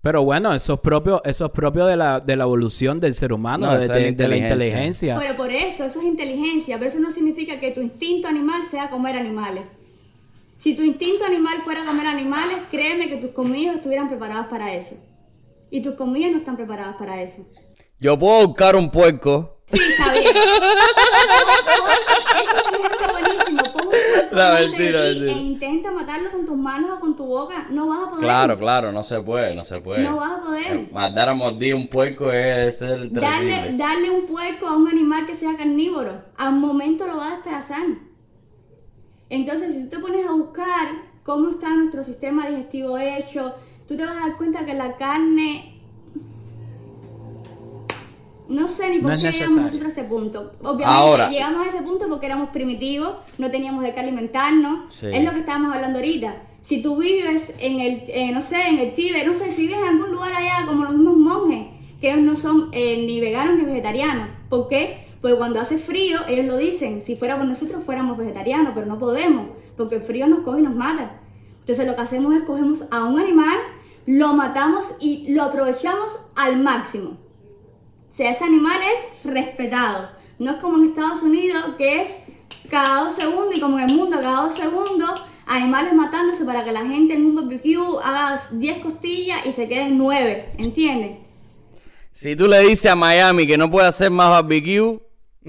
[0.00, 3.32] Pero bueno, eso es propio, eso es propio de la, de la evolución del ser
[3.32, 5.18] humano, No, de, la de- de la inteligencia.
[5.18, 8.88] Pero por eso, eso es inteligencia, pero eso no significa que tu instinto animal sea
[8.88, 9.64] comer animales.
[10.56, 14.96] Si tu instinto animal fuera comer animales, créeme que tus comidas estuvieran preparados para eso.
[15.70, 17.44] Y tus comidas no están preparadas para eso.
[18.00, 19.60] Yo puedo buscar un puerco.
[19.66, 20.24] Sí, está bien.
[22.38, 23.47] Ese es un ejemplo buenísimo.
[23.78, 25.38] Un No, mentira, de ti mentira.
[25.38, 27.66] e intenta matarlo con tus manos o con tu boca.
[27.70, 28.24] No vas a poder.
[28.24, 30.04] Claro, claro, no se puede, no se puede.
[30.04, 30.76] No vas a poder.
[30.76, 35.26] Eh, Mandar a mordir un puerco es ser Darle, darle un puerco a un animal
[35.26, 37.82] que sea carnívoro, a un momento lo va a despedazar.
[39.30, 40.88] Entonces, si tú te pones a buscar
[41.22, 43.54] cómo está nuestro sistema digestivo hecho,
[43.86, 45.77] tú te vas a dar cuenta que la carne...
[48.48, 50.52] No sé ni por No qué llegamos nosotros a ese punto.
[50.62, 51.28] Obviamente, Ahora.
[51.28, 54.94] llegamos a ese punto porque éramos primitivos, no teníamos de qué alimentarnos.
[54.94, 55.06] Sí.
[55.12, 56.34] Es lo que estábamos hablando ahorita.
[56.62, 59.78] Si tú vives en el, eh, no sé, en el Tíbet, no sé, si vives
[59.78, 61.66] en algún lugar allá como los mismos monjes,
[62.00, 64.28] que ellos no son eh, ni veganos ni vegetarianos.
[64.48, 65.06] ¿Por qué?
[65.20, 68.98] Porque cuando hace frío, ellos lo dicen, si fuera por nosotros fuéramos vegetarianos, pero no
[68.98, 71.20] podemos, porque el frío nos coge y nos mata.
[71.60, 73.58] Entonces lo que hacemos es cogemos a un animal,
[74.06, 77.18] lo matamos y lo aprovechamos al máximo.
[78.08, 80.08] O sea, ese animal es respetado.
[80.38, 82.24] No es como en Estados Unidos, que es
[82.70, 86.72] cada dos segundos, y como en el mundo, cada dos segundos, animales matándose para que
[86.72, 90.52] la gente en un barbecue haga 10 costillas y se queden 9.
[90.58, 91.18] ¿Entiendes?
[92.12, 95.00] Si tú le dices a Miami que no puede hacer más barbecue,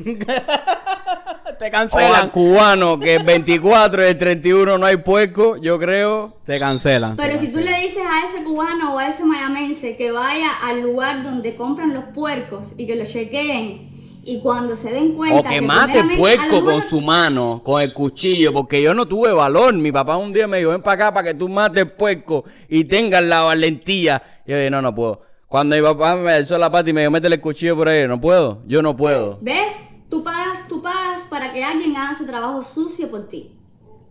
[1.59, 2.29] Te o al cancelan.
[2.29, 6.37] cubano que el 24 y el 31 no hay puerco, yo creo.
[6.45, 7.17] Te cancelan.
[7.17, 7.81] Pero te si tú cancelan.
[7.81, 11.93] le dices a ese cubano o a ese mayamense que vaya al lugar donde compran
[11.93, 13.89] los puercos y que lo chequeen
[14.23, 17.81] y cuando se den cuenta O que mate primeramente, a puerco con su mano, con
[17.81, 19.73] el cuchillo, porque yo no tuve valor.
[19.73, 22.43] Mi papá un día me dijo, ven para acá para que tú mates el puerco
[22.67, 24.21] y tengas la valentía.
[24.45, 25.21] Y yo dije, no, no puedo.
[25.47, 28.07] Cuando mi papá me alzó la pata y me dijo, métele el cuchillo por ahí,
[28.07, 29.39] no puedo, yo no puedo.
[29.41, 29.73] ¿Ves?
[30.09, 33.51] Tú pagas, tú pagas para que alguien haga ese trabajo sucio por ti.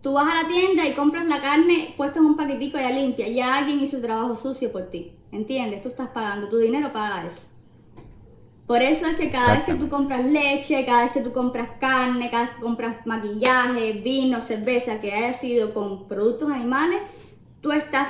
[0.01, 3.27] Tú vas a la tienda y compras la carne puesta en un paquetico ya limpia.
[3.27, 5.11] Ya alguien hizo el trabajo sucio por ti.
[5.31, 5.81] ¿Entiendes?
[5.81, 6.47] Tú estás pagando.
[6.47, 7.49] Tu dinero paga eso.
[8.65, 11.69] Por eso es que cada vez que tú compras leche, cada vez que tú compras
[11.79, 16.99] carne, cada vez que compras maquillaje, vino, cerveza que haya sido con productos animales,
[17.61, 18.09] tú estás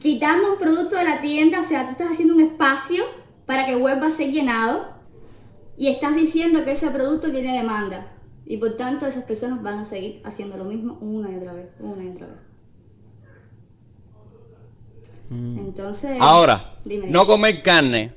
[0.00, 3.04] quitando un producto de la tienda, o sea, tú estás haciendo un espacio
[3.44, 4.95] para que vuelva a ser llenado
[5.76, 8.12] y estás diciendo que ese producto tiene demanda.
[8.44, 11.66] Y por tanto esas personas van a seguir haciendo lo mismo una y otra vez,
[11.80, 12.36] una y otra vez.
[15.30, 16.16] Entonces...
[16.20, 18.14] Ahora, dime, no comer carne,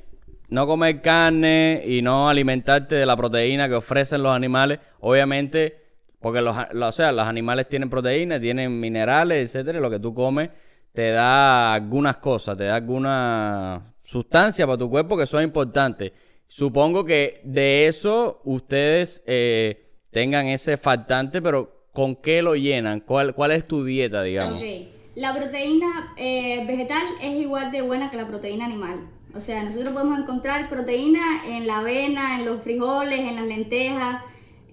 [0.48, 5.76] no comer carne y no alimentarte de la proteína que ofrecen los animales, obviamente,
[6.20, 10.14] porque los, o sea, los animales tienen proteína, tienen minerales, etcétera, y lo que tú
[10.14, 10.50] comes
[10.92, 16.12] te da algunas cosas, te da alguna sustancia para tu cuerpo que son importantes.
[16.50, 22.98] Supongo que de eso ustedes eh, tengan ese faltante, pero ¿con qué lo llenan?
[22.98, 24.60] ¿Cuál, cuál es tu dieta, digamos?
[24.60, 24.68] Ok.
[25.14, 29.08] La proteína eh, vegetal es igual de buena que la proteína animal.
[29.32, 34.24] O sea, nosotros podemos encontrar proteína en la avena, en los frijoles, en las lentejas,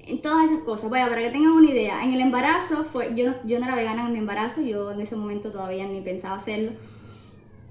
[0.03, 0.89] en todas esas cosas.
[0.89, 4.07] Vaya, para que tengan una idea, en el embarazo, fue, yo, yo no era vegana
[4.07, 6.71] en mi embarazo, yo en ese momento todavía ni pensaba hacerlo.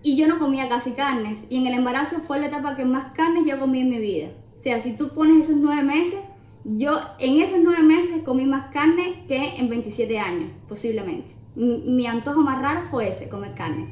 [0.07, 1.47] Y yo no comía casi carnes.
[1.51, 4.29] Y en el embarazo fue la etapa que más carnes yo comí en mi vida.
[4.57, 6.21] O sea, si tú pones esos nueve meses,
[6.63, 11.33] yo en esos nueve meses comí más carne que en 27 años, posiblemente.
[11.57, 13.89] Mi antojo más raro fue ese, comer carne.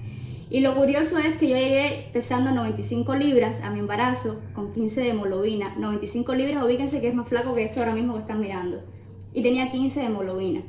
[0.51, 5.01] Y lo curioso es que yo llegué pesando 95 libras a mi embarazo con 15
[5.01, 5.75] de hemoglobina.
[5.77, 8.85] 95 libras, ubíquense que es más flaco que esto ahora mismo que están mirando.
[9.33, 10.63] Y tenía 15 de hemoglobina.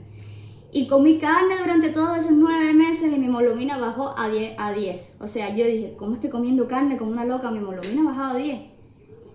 [0.75, 4.73] Y comí carne durante todos esos nueve meses y mi hemoglobina bajó a 10, a
[4.73, 5.19] 10.
[5.21, 7.49] O sea, yo dije, ¿cómo estoy comiendo carne como una loca?
[7.49, 8.59] Mi hemoglobina ha bajado a 10.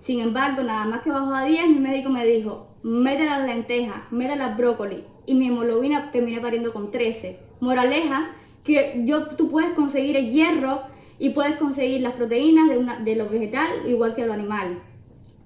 [0.00, 4.02] Sin embargo, nada más que bajó a 10, mi médico me dijo, mete las lentejas,
[4.10, 5.02] mete las brócoli.
[5.24, 7.38] Y mi hemoglobina terminé pariendo con 13.
[7.60, 10.82] Moraleja, que yo, tú puedes conseguir el hierro
[11.18, 14.82] y puedes conseguir las proteínas de, una, de lo vegetal igual que de lo animal.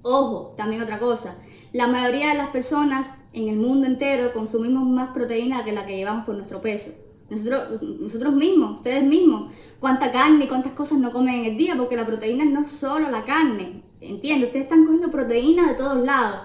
[0.03, 1.39] Ojo, también otra cosa.
[1.75, 5.97] La mayoría de las personas en el mundo entero consumimos más proteína que la que
[5.97, 6.93] llevamos por nuestro peso.
[7.29, 11.97] Nosotros, mismos, ustedes mismos, cuánta carne y cuántas cosas no comen en el día, porque
[11.97, 14.51] la proteína no solo la carne, ¿entiendes?
[14.51, 16.43] Ustedes están cogiendo proteína de todos lados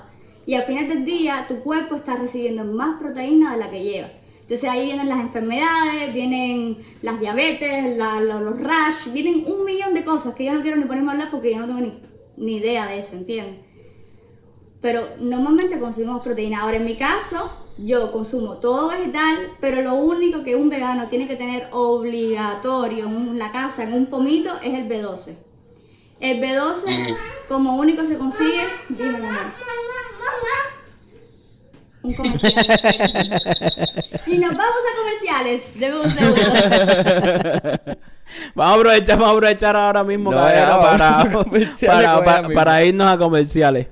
[0.47, 4.09] y al final del día tu cuerpo está recibiendo más proteína de la que lleva.
[4.41, 10.33] Entonces ahí vienen las enfermedades, vienen las diabetes, los, rash, vienen un millón de cosas
[10.33, 11.99] que yo no quiero ni ponerme a hablar porque yo no tengo ni,
[12.37, 13.68] ni idea de eso, ¿entiendes?
[14.81, 16.61] Pero normalmente consumimos proteína.
[16.61, 21.27] Ahora en mi caso, yo consumo todo vegetal, pero lo único que un vegano tiene
[21.27, 25.35] que tener obligatorio en la casa, en un pomito, es el B12.
[26.19, 27.15] El B12,
[27.47, 29.53] como único se consigue, dime, mamá.
[32.01, 32.53] Un comercial.
[34.25, 35.63] y nos vamos a comerciales.
[35.75, 36.41] Un segundo.
[38.55, 41.19] vamos a aprovechar, vamos a aprovechar ahora mismo para,
[42.53, 43.87] para irnos a comerciales.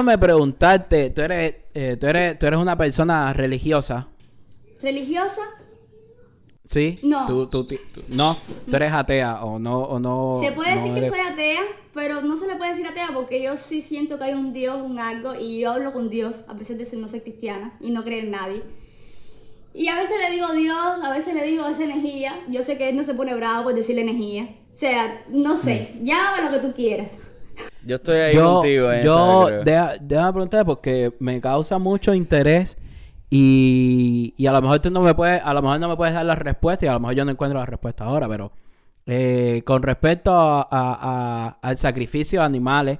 [0.00, 4.08] Déjame preguntarte, tú eres, eh, tú eres, tú eres una persona religiosa.
[4.80, 5.42] ¿Religiosa?
[6.64, 6.98] Sí.
[7.02, 7.26] No.
[7.26, 7.68] ¿Tú, tú,
[8.08, 10.40] no, tú eres atea o no, o no.
[10.42, 11.60] Se puede decir que soy atea,
[11.92, 14.80] pero no se le puede decir atea porque yo sí siento que hay un Dios,
[14.82, 17.90] un algo, y yo hablo con Dios, a pesar de ser no ser cristiana y
[17.90, 18.62] no creer en nadie.
[19.74, 22.40] Y a veces le digo Dios, a veces le digo esa energía.
[22.48, 24.48] Yo sé que él no se pone bravo por decirle energía.
[24.72, 26.04] O sea, no sé, mm.
[26.06, 27.12] llama lo que tú quieras.
[27.84, 28.92] Yo estoy ahí contigo.
[28.92, 32.76] En yo, déjame preguntar porque me causa mucho interés
[33.30, 36.14] y, y, a lo mejor tú no me puedes, a lo mejor no me puedes
[36.14, 38.50] dar la respuesta y a lo mejor yo no encuentro la respuesta ahora, pero
[39.06, 42.98] eh, con respecto a, al sacrificio de animales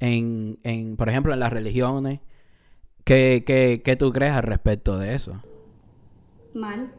[0.00, 2.20] en, en, por ejemplo, en las religiones,
[3.04, 5.42] ¿qué, qué, qué tú crees al respecto de eso?
[6.54, 6.92] Mal.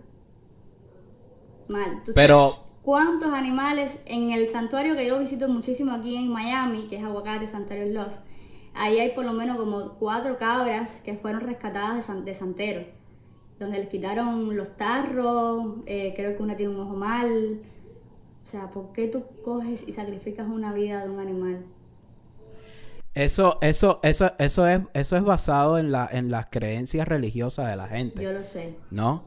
[1.68, 2.02] Mal.
[2.13, 7.04] pero cuántos animales en el santuario que yo visito muchísimo aquí en Miami, que es
[7.04, 8.13] Aguacate Santuario Love,
[8.73, 12.86] ahí hay por lo menos como cuatro cabras que fueron rescatadas de, santero,
[13.60, 17.60] donde les quitaron los tarros, eh, creo que una tiene un ojo mal.
[18.41, 21.65] O sea, ¿por qué tú coges y sacrificas una vida de un animal?
[23.13, 27.76] Eso, eso, eso, eso es, eso es basado en la, en las creencias religiosas de
[27.76, 28.23] la gente.
[28.23, 28.78] Yo lo sé.
[28.91, 29.26] ¿No?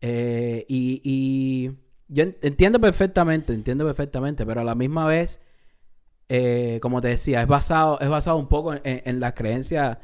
[0.00, 1.72] Eh, y
[2.12, 5.40] yo entiendo perfectamente, entiendo perfectamente, pero a la misma vez,
[6.28, 10.00] eh, como te decía, es basado, es basado un poco en, la creencia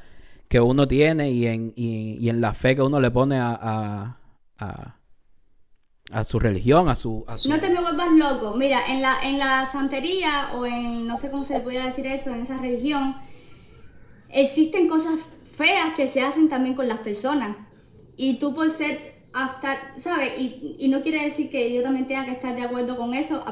[0.48, 4.16] que uno tiene y en, y, en la fe que uno le pone a,
[4.58, 4.96] a,
[6.12, 7.48] a, su religión, a su, a su...
[7.48, 8.56] No te me vuelvas loco.
[8.56, 12.06] Mira, en la, en la santería o en, no sé cómo se le puede decir
[12.06, 13.16] eso, en esa religión,
[14.28, 15.16] existen cosas
[15.56, 17.56] feas que se hacen también con las personas.
[18.16, 20.32] Y tú por ser hasta, ¿sabes?
[20.38, 23.44] Y, y, no quiere decir que yo también tenga que estar de acuerdo con eso.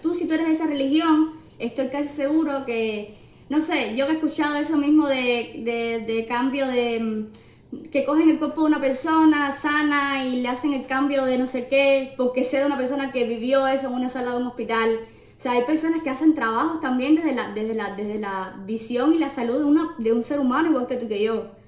[0.00, 3.16] Tú, si tú eres de esa religión, estoy casi seguro que,
[3.48, 8.30] no sé, yo que he escuchado eso mismo de, de, cambio de mm, que cogen
[8.30, 12.14] el cuerpo de una persona sana y le hacen el cambio de no sé qué,
[12.16, 14.96] porque sea de una persona que vivió eso en una sala de un hospital.
[15.36, 19.12] O sea, hay personas que hacen trabajos también desde la, desde la, desde la visión
[19.12, 21.61] y la salud de, una, de un ser humano igual que tú que yo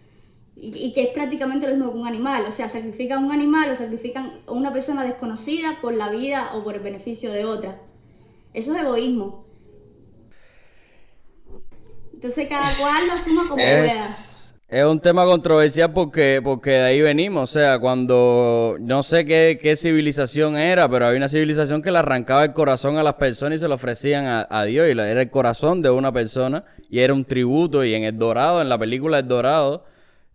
[0.57, 2.45] y, que es prácticamente lo mismo que un animal.
[2.47, 6.63] O sea, sacrifican un animal o sacrifican a una persona desconocida por la vida o
[6.63, 7.81] por el beneficio de otra.
[8.53, 9.45] Eso es egoísmo.
[12.13, 13.93] Entonces cada cual lo asuma como pueda.
[14.67, 17.51] Es un tema controversial porque, porque de ahí venimos.
[17.51, 21.99] O sea, cuando no sé qué, qué, civilización era, pero había una civilización que le
[21.99, 24.89] arrancaba el corazón a las personas y se lo ofrecían a, a Dios.
[24.89, 27.85] Y era el corazón de una persona y era un tributo.
[27.85, 29.85] Y en El Dorado, en la película El Dorado,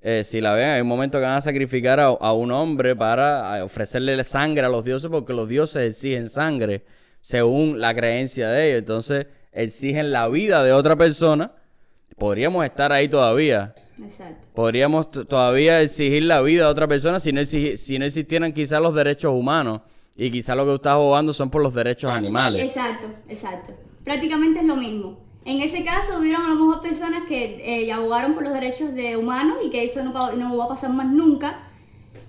[0.01, 3.63] eh, si la ven, hay un momento que van a sacrificar a, un hombre para
[3.63, 6.83] ofrecerle sangre a los dioses porque los dioses exigen sangre
[7.21, 8.79] según la creencia de ellos.
[8.79, 11.51] Entonces exigen la vida de otra persona.
[12.17, 13.75] Podríamos estar ahí todavía.
[14.01, 14.47] Exacto.
[14.53, 18.95] Podríamos todavía exigir la vida de otra persona si no, si no existieran quizás los
[18.95, 19.81] derechos humanos
[20.15, 22.61] Y quizá lo que tú estás abogando son por los derechos animales.
[22.61, 23.73] Exacto, exacto.
[24.05, 25.28] Prácticamente es lo mismo.
[25.45, 29.17] En ese caso hubieron a lo mejor personas que eh, abogaron por los derechos de
[29.17, 31.59] humanos y que eso no, no va a pasar más nunca.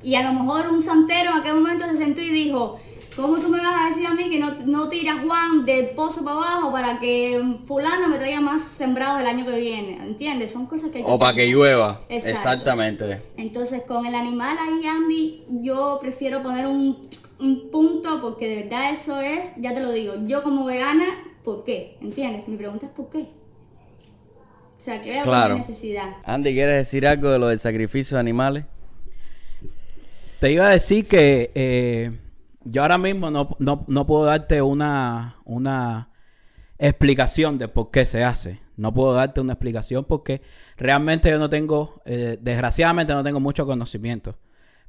[0.03, 2.81] Y a lo mejor un santero en aquel momento se sentó y dijo,
[3.17, 6.25] ¿cómo tú me vas a decir a mí que no, no tiras Juan del pozo
[6.25, 9.99] para abajo para que fulano me traiga más sembrados el año que viene?
[10.03, 10.53] ¿Entiendes?
[10.53, 10.99] Son cosas que...
[10.99, 12.03] hay O para que llueva.
[12.09, 12.39] Exacto.
[12.39, 13.23] Exactamente.
[13.37, 17.09] Entonces, con el animal ahí, Andy, yo prefiero poner un,
[17.39, 21.05] un punto porque de verdad eso es, ya te lo digo, yo como vegana,
[21.45, 21.97] ¿por qué?
[22.01, 22.47] ¿Entiendes?
[22.49, 23.19] Mi pregunta es ¿por qué?
[24.79, 25.55] O sea, creo Claro.
[25.57, 26.17] que hay necesidad.
[26.25, 28.65] Andy, ¿quieres decir algo de lo del sacrificio de animales?
[30.41, 32.19] Te iba a decir que eh,
[32.65, 36.11] yo ahora mismo no, no- no puedo darte una, una
[36.79, 38.61] explicación de por qué se hace.
[38.77, 40.41] No puedo darte una explicación porque
[40.79, 44.39] realmente yo no tengo, eh, desgraciadamente no tengo mucho conocimiento.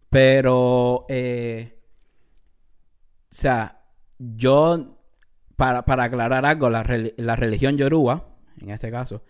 [0.09, 1.77] Pero, eh,
[3.29, 3.81] o sea,
[4.19, 4.97] yo,
[5.62, 6.84] para, para aclarar algo, la,
[7.18, 8.26] la religión yoruba,
[8.59, 9.22] en este caso,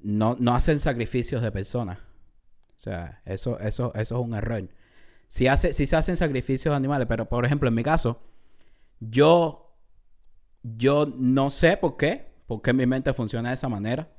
[0.00, 1.96] no, no hacen sacrificios de personas.
[1.96, 4.68] O sea, eso, eso, eso es un error.
[5.28, 8.20] Sí, hace, sí se hacen sacrificios de animales, pero por ejemplo, en mi caso,
[9.00, 9.74] yo,
[10.62, 14.10] yo no sé por qué, por qué mi mente funciona de esa manera.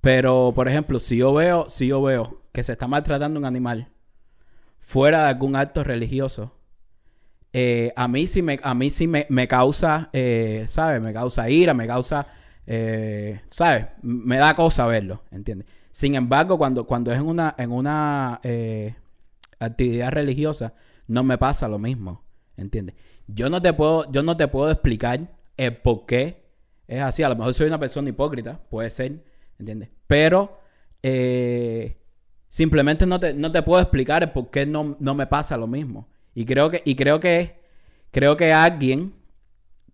[0.00, 3.92] Pero, por ejemplo, si yo veo, si yo veo que se está maltratando un animal
[4.80, 6.57] fuera de algún acto religioso,
[7.52, 11.00] eh, a mí sí me, a mí sí me, me causa, eh, ¿sabes?
[11.00, 12.26] Me causa ira, me causa,
[12.66, 13.86] eh, ¿sabes?
[14.02, 15.66] Me da cosa verlo, ¿entiendes?
[15.90, 18.40] Sin embargo, cuando, cuando es en una, en una
[19.58, 20.74] actividad religiosa,
[21.06, 22.22] no me pasa lo mismo,
[22.56, 22.94] ¿entiendes?
[23.26, 25.20] Yo no te puedo, yo no te puedo explicar
[25.56, 26.44] el por qué
[26.86, 27.22] es así.
[27.22, 29.24] A lo mejor soy una persona hipócrita, puede ser,
[29.58, 29.88] ¿entiendes?
[30.06, 30.58] Pero
[32.48, 35.66] simplemente no te, no te puedo explicar el por qué no, no me pasa lo
[35.66, 36.08] mismo.
[36.38, 37.56] Y creo que, y creo que,
[38.12, 39.12] creo que alguien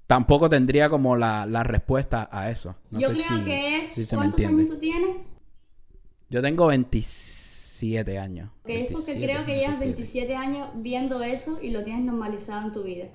[0.07, 2.77] tampoco tendría como la, la respuesta a eso.
[2.91, 5.17] No yo sé creo si, que es, si ¿cuántos años tú tienes?
[6.29, 8.51] Yo tengo 27 años.
[8.67, 10.27] Que es porque 27, creo que llevas 27.
[10.27, 13.07] 27 años viendo eso y lo tienes normalizado en tu vida.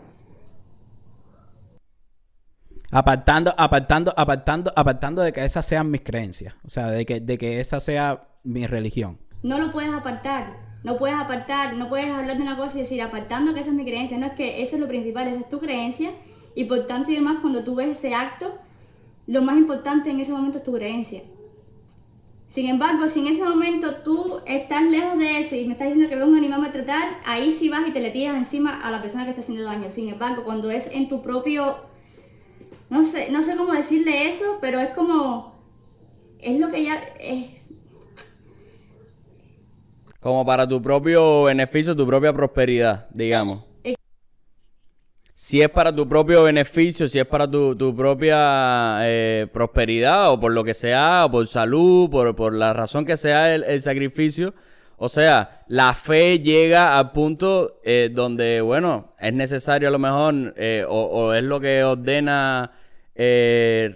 [2.90, 6.56] Apartando, apartando, apartando, apartando de que esas sean mis creencias.
[6.66, 9.20] O sea, de que, de que esa sea mi religión.
[9.44, 10.69] No lo puedes apartar.
[10.84, 13.76] No puedes apartar, no puedes hablar de una cosa y decir apartando que esa es
[13.76, 14.18] mi creencia.
[14.18, 16.12] No es que eso es lo principal, esa es tu creencia.
[16.56, 18.58] Y por tanto y demás, cuando tú ves ese acto,
[19.28, 21.22] lo más importante en ese momento es tu creencia.
[22.50, 26.10] Sin embargo, si en ese momento tú estás lejos de eso y me estás diciendo
[26.10, 29.02] que ves un animal maltratar, ahí sí vas y te le tiras encima a la
[29.02, 29.90] persona que está haciendo daño.
[29.92, 31.76] Sin embargo, cuando es en tu propio,
[32.90, 35.54] no sé, no sé cómo decirle eso, pero es como,
[36.40, 37.00] es lo que ya,
[40.20, 43.64] Como para tu propio beneficio, tu propia prosperidad, digamos.
[45.34, 50.40] Si es para tu propio beneficio, si es para tu, tu propia eh, prosperidad, o
[50.40, 53.82] por lo que sea, o por salud, por, por la razón que sea el, el
[53.82, 54.54] sacrificio.
[54.98, 60.54] O sea, la fe llega al punto eh, donde, bueno, es necesario a lo mejor,
[60.58, 62.74] eh, o, o es lo que ordena
[63.22, 63.96] eh,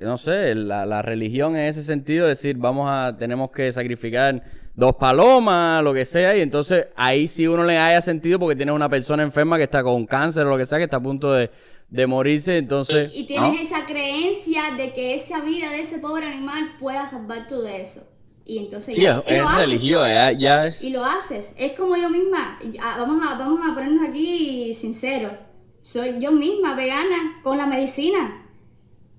[0.00, 4.42] no sé, la, la religión en ese sentido, decir, vamos a, tenemos que sacrificar
[4.74, 8.72] dos palomas, lo que sea, y entonces ahí sí uno le haya sentido porque tiene
[8.72, 11.32] una persona enferma que está con cáncer o lo que sea, que está a punto
[11.32, 11.50] de,
[11.88, 13.12] de morirse, entonces...
[13.14, 13.60] Y tienes ¿no?
[13.60, 18.06] esa creencia de que esa vida de ese pobre animal pueda salvar tú de eso.
[18.46, 19.66] Y entonces Sí, ya, es, y es lo haces.
[19.66, 20.82] religión, ya, ya es...
[20.82, 21.52] Y lo haces.
[21.56, 22.58] Es como yo misma.
[22.98, 25.32] Vamos a, vamos a ponernos aquí sinceros.
[25.82, 28.46] Soy yo misma vegana con la medicina.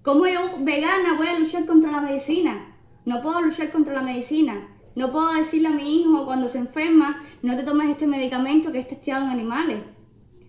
[0.01, 2.75] ¿Cómo yo vegana voy a luchar contra la medicina?
[3.05, 4.67] No puedo luchar contra la medicina.
[4.95, 8.79] No puedo decirle a mi hijo cuando se enferma, no te tomes este medicamento que
[8.79, 9.83] es testeado en animales.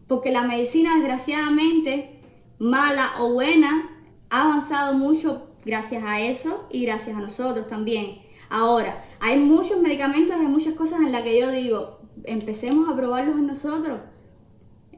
[0.09, 2.21] Porque la medicina, desgraciadamente,
[2.59, 3.91] mala o buena,
[4.31, 8.23] ha avanzado mucho gracias a eso y gracias a nosotros también.
[8.49, 13.37] Ahora, hay muchos medicamentos, hay muchas cosas en las que yo digo, empecemos a probarlos
[13.37, 14.01] en nosotros.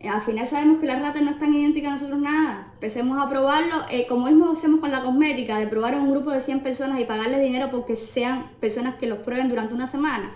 [0.04, 2.68] Eh, Al final sabemos que las ratas no están idénticas a nosotros nada.
[2.74, 6.30] Empecemos a probarlo, eh, como mismo hacemos con la cosmética, de probar a un grupo
[6.30, 10.32] de 100 personas y pagarles dinero porque sean personas que los prueben durante una semana.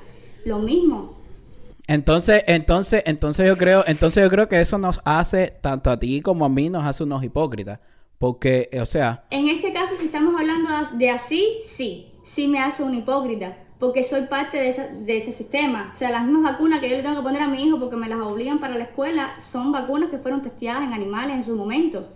[0.46, 1.18] Lo mismo.
[1.86, 6.22] Entonces, entonces, entonces yo creo, entonces yo creo que eso nos hace, tanto a ti
[6.22, 7.78] como a mí, nos hace unos hipócritas.
[8.18, 12.58] Porque, eh, o sea, En este caso, si estamos hablando de así, sí, sí me
[12.58, 15.90] hace un hipócrita, porque soy parte de, esa- de ese sistema.
[15.94, 17.96] O sea, las mismas vacunas que yo le tengo que poner a mi hijo porque
[17.96, 21.54] me las obligan para la escuela son vacunas que fueron testeadas en animales en su
[21.56, 22.08] momento.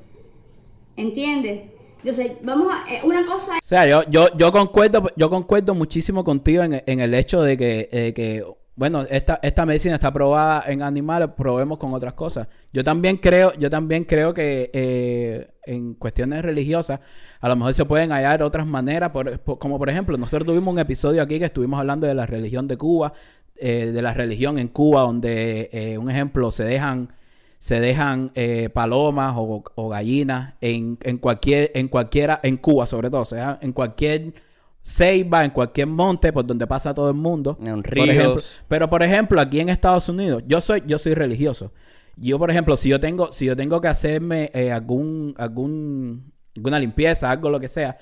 [0.96, 1.70] ¿Entiendes?
[1.98, 2.92] Entonces, vamos a...
[2.92, 7.00] eh, una cosa o sea, yo, yo, yo concuerdo, yo concuerdo muchísimo contigo en, en
[7.00, 8.44] el hecho de que, eh, que
[8.75, 12.49] bueno, esta, esta medicina está probada en animales, probemos con otras cosas.
[12.73, 17.01] Yo también creo, yo también creo que eh, en cuestiones religiosas,
[17.41, 20.79] a lo mejor se pueden hallar otras maneras, por- como por ejemplo, nosotros tuvimos un
[20.79, 23.12] episodio aquí que estuvimos hablando de la religión de Cuba,
[23.57, 27.12] eh, de la religión en Cuba, donde, eh, un ejemplo, se dejan
[27.59, 33.09] se dejan eh, palomas o, o gallinas en, en cualquier en cualquiera en Cuba sobre
[33.09, 34.35] todo o sea en cualquier
[34.83, 38.09] ceiba en cualquier monte por donde pasa todo el mundo En Por ríos.
[38.11, 41.72] ejemplo, pero por ejemplo aquí en Estados Unidos yo soy yo soy religioso
[42.16, 46.78] yo por ejemplo si yo tengo si yo tengo que hacerme eh, algún algún alguna
[46.80, 47.97] limpieza algo lo que sea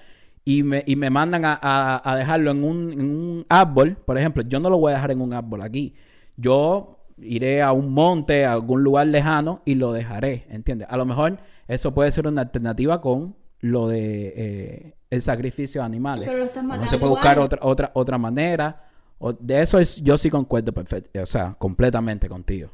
[0.45, 4.17] y me, y me mandan a, a- a dejarlo en un, en un árbol, por
[4.17, 5.95] ejemplo, yo no lo voy a dejar en un árbol aquí.
[6.39, 10.89] Yo iré a un monte, a algún lugar lejano y lo dejaré, ¿entiendes?
[10.91, 15.87] A lo mejor eso puede ser una alternativa con lo de eh, el sacrificio de
[15.87, 16.27] animales.
[16.29, 17.47] Pero lo estás matando se puede buscar igual.
[17.47, 18.85] otra, otra, otra manera.
[19.19, 22.71] O- de eso es, yo sí concuerdo perfecto, o sea, completamente contigo.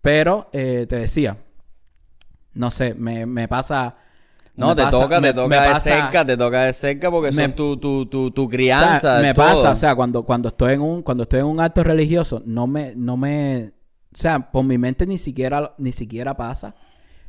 [0.00, 1.38] Pero eh, te decía,
[2.52, 3.96] no sé, me, me pasa.
[4.56, 6.72] No, me te pasa- toca, me- te toca me de pasa- cerca, te toca de
[6.72, 9.00] cerca porque Me- son tu, tu, tu, tu o crianza.
[9.00, 9.46] sea, me todo.
[9.46, 12.66] pasa, o sea, cuando, cuando estoy en un, cuando estoy en un acto religioso, no
[12.68, 13.72] me, no me,
[14.12, 16.74] o sea, por mi mente ni siquiera, ni siquiera pasa.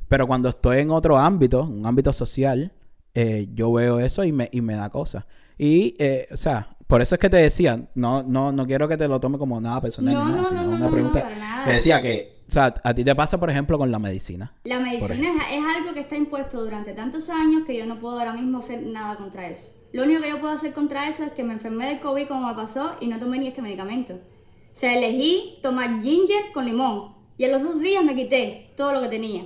[0.07, 2.71] Pero cuando estoy en otro ámbito, un ámbito social,
[3.15, 5.25] eh, yo veo eso y me, y me da cosas.
[5.57, 8.97] Y, eh, o sea, por eso es que te decía, no, no, no quiero que
[8.97, 11.27] te lo tome como nada personal No, nada, no, sino no, no, una no, pregunta.
[11.65, 14.53] Te decía que, o sea, a ti te pasa, por ejemplo, con la medicina.
[14.65, 18.19] La medicina es, es algo que está impuesto durante tantos años que yo no puedo
[18.19, 19.71] ahora mismo hacer nada contra eso.
[19.93, 22.49] Lo único que yo puedo hacer contra eso es que me enfermé de COVID como
[22.49, 24.15] me pasó y no tomé ni este medicamento.
[24.15, 28.91] O sea, elegí tomar ginger con limón y a los dos días me quité todo
[28.91, 29.43] lo que tenía.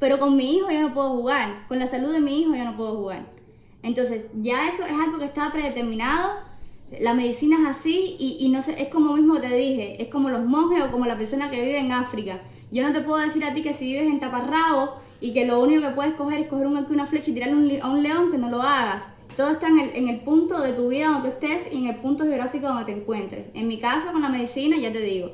[0.00, 2.64] Pero con mi hijo yo no puedo jugar, con la salud de mi hijo yo
[2.64, 3.26] no puedo jugar.
[3.82, 6.32] Entonces, ya eso es algo que estaba predeterminado.
[6.98, 10.30] La medicina es así y, y no sé, es como mismo te dije, es como
[10.30, 12.40] los monjes o como la persona que vive en África.
[12.72, 15.60] Yo no te puedo decir a ti que si vives en Taparrabo y que lo
[15.60, 18.38] único que puedes coger es coger un una flecha y tirarle a un león, que
[18.38, 19.04] no lo hagas.
[19.36, 21.86] Todo está en el, en el punto de tu vida donde tú estés y en
[21.86, 23.46] el punto geográfico donde te encuentres.
[23.54, 25.32] En mi caso, con la medicina, ya te digo.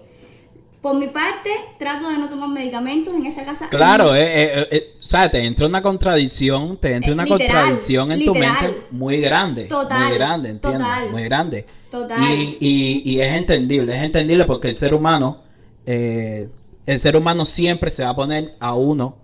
[0.87, 3.68] Por mi parte, trato de no tomar medicamentos en esta casa.
[3.68, 7.49] Claro, eh, eh, eh, o sea, te entra una contradicción, te entra Eh, una literal,
[7.49, 9.64] contradicción en tu mente muy grande.
[9.64, 10.82] Total, Muy grande, ¿entiendes?
[10.82, 11.11] total.
[11.11, 11.66] Muy grande.
[11.91, 12.20] Total.
[12.22, 15.43] Y, y, y es entendible, es entendible porque el ser humano,
[15.87, 16.49] eh,
[16.87, 19.16] el ser humano siempre se va a poner a uno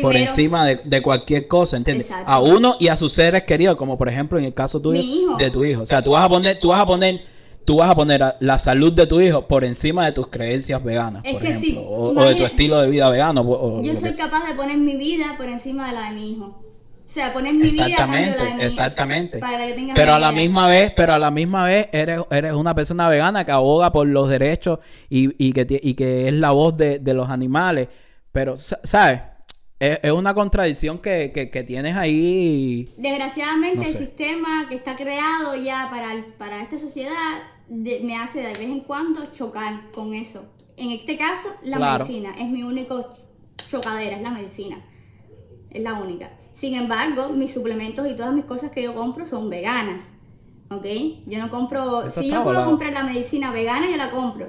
[0.00, 2.08] por encima de, de cualquier cosa, ¿entiendes?
[2.08, 2.32] Exacto.
[2.32, 5.02] A uno y a sus seres queridos, como por ejemplo en el caso tuyo
[5.36, 5.82] de tu hijo.
[5.82, 7.20] O sea, tú vas a poner, tú vas a poner,
[7.70, 10.82] tú vas a poner a- la salud de tu hijo por encima de tus creencias
[10.82, 13.42] veganas, Es por que ejemplo, sí, o, o de tu estilo de vida vegano.
[13.42, 16.32] o- o Yo soy capaz de poner mi vida por encima de la de mi
[16.32, 16.46] hijo.
[16.46, 18.62] O sea, poner mi vida a cambio de la de Exactamente, mi hijo.
[18.66, 19.38] exactamente.
[19.38, 22.52] Para que tengas Pero a la misma vez, pero a la misma vez eres, eres
[22.54, 26.50] una persona vegana que aboga por los derechos y, y que, y que es la
[26.50, 27.86] voz de, de los animales.
[28.32, 29.20] Pero, sa- ¿sabes?
[29.78, 32.92] Es, es una contradicción que, que, que tienes ahí.
[32.98, 37.38] Desgraciadamente No el sistema que está creado ya para, el- para esta sociedad
[37.70, 40.44] de- me hace de vez en cuando chocar con eso.
[40.76, 42.04] En este caso, la Claro.
[42.04, 43.06] medicina es mi único
[43.56, 44.84] chocadera, es la medicina.
[45.70, 46.30] Es la única.
[46.52, 50.02] Sin embargo, mis suplementos y todas mis cosas que yo compro son veganas.
[50.70, 50.84] ¿Ok?
[51.26, 52.02] Yo no compro...
[52.06, 52.66] Eso si yo puedo volado.
[52.66, 54.48] comprar la medicina vegana, yo la compro.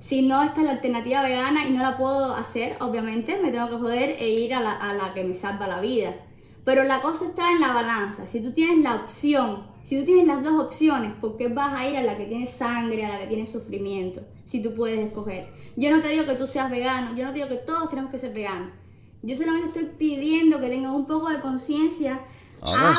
[0.00, 3.76] Si no está la alternativa vegana y no la puedo hacer, obviamente me tengo que
[3.76, 6.14] joder e ir a la, a la que me salva la vida.
[6.68, 8.26] Pero la cosa está en la balanza.
[8.26, 11.88] Si tú tienes la opción, si tú tienes las dos opciones, ¿por qué vas a
[11.88, 14.20] ir a la que tiene sangre, a la que tiene sufrimiento?
[14.44, 15.48] Si tú puedes escoger.
[15.76, 18.10] Yo no te digo que tú seas vegano, yo no te digo que todos tenemos
[18.10, 18.68] que ser veganos.
[19.22, 22.20] Yo solamente estoy pidiendo que tengan un poco de conciencia,
[22.60, 22.94] Ah.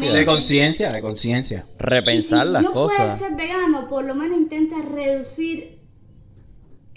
[0.00, 1.66] De conciencia, de conciencia.
[1.78, 3.18] Repensar Y si las no puedes cosas.
[3.20, 5.78] ser vegano, por lo menos intenta reducir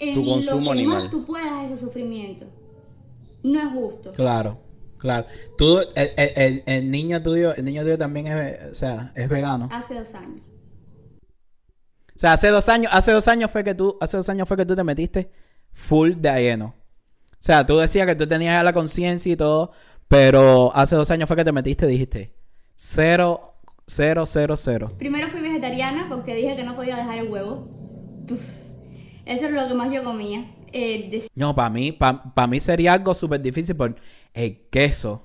[0.00, 1.02] en Tu consumo lo que animal.
[1.02, 2.46] más tú puedas ese sufrimiento.
[3.42, 4.12] No es justo.
[4.14, 4.58] Claro,
[4.98, 5.26] claro.
[5.58, 9.68] Tú, el, el- el- niño tuyo, el niño tuyo también es, o sea, es vegano.
[9.72, 10.40] Hace dos años.
[12.14, 14.56] O sea, hace dos años, hace dos años fue que tú, hace dos años fue
[14.56, 15.30] que tú te metiste
[15.72, 16.74] full de lleno.
[17.32, 19.72] O sea, tú decías que tú tenías la conciencia y todo,
[20.08, 22.34] pero hace dos años fue que te metiste dijiste
[22.74, 23.54] cero,
[23.86, 24.88] cero, cero, cero.
[24.98, 27.68] Primero fui vegetariana porque dije que no podía dejar el huevo.
[29.26, 30.44] Eso es lo que más yo comía.
[30.72, 33.96] Eh, de- No, para mí, para mí sería algo súper difícil por
[34.34, 35.22] el queso.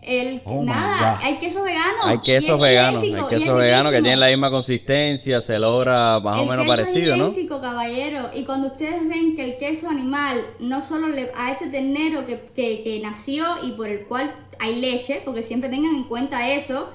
[0.00, 2.06] el, Oh nada, hay quesos veganos.
[2.06, 6.38] Hay y es veganos, hay es veganos que tienen la misma consistencia, se logra más
[6.38, 7.24] o menos queso parecido, es ¿no?
[7.26, 8.30] idéntico, caballero.
[8.34, 12.40] Y cuando ustedes ven que el queso animal no solo le, a ese ternero que,
[12.54, 16.90] que- que nació y por el cual hay leche, porque siempre tengan en cuenta eso,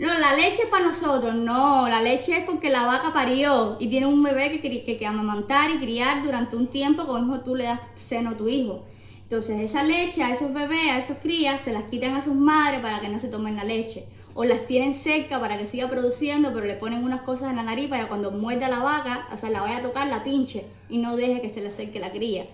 [0.00, 3.88] No, la leche es para nosotros, no, la leche es porque la vaca parió y
[3.88, 7.64] tiene un bebé que, que, que amamantar y criar durante un tiempo como tú le
[7.64, 8.82] das seno a tu hijo.
[9.24, 12.80] Entonces esa leche a esos bebés, a esos crías, se las quitan a sus madres
[12.80, 14.06] para que no se tomen la leche.
[14.32, 17.62] O las tienen cerca para que siga produciendo, pero le ponen unas cosas en la
[17.62, 20.96] nariz para cuando muerda la vaca, o sea, la vaya a tocar, la pinche y
[20.96, 22.46] no deje que se le acerque la cría.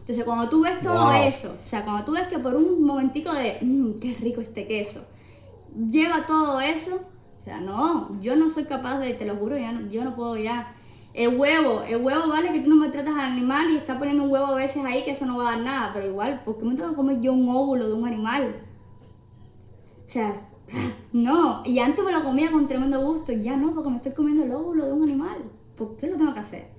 [0.00, 3.32] Entonces cuando tú ves todo eso, o sea, cuando tú ves que por un momentico
[3.32, 5.04] de, mmm, qué rico este queso,
[5.90, 7.00] lleva todo eso.
[7.40, 10.36] O sea, no, yo no soy capaz de, te lo juro, ya yo no puedo
[10.36, 10.74] ya.
[11.14, 14.30] El huevo, el huevo vale que tú no maltratas al animal y está poniendo un
[14.30, 16.64] huevo a veces ahí que eso no va a dar nada, pero igual, ¿por qué
[16.64, 18.54] me tengo que comer yo un óvulo de un animal?
[20.06, 20.32] O sea,
[21.12, 24.44] no, y antes me lo comía con tremendo gusto, ya no, porque me estoy comiendo
[24.44, 25.38] el óvulo de un animal.
[25.76, 26.77] ¿Por qué lo tengo que hacer?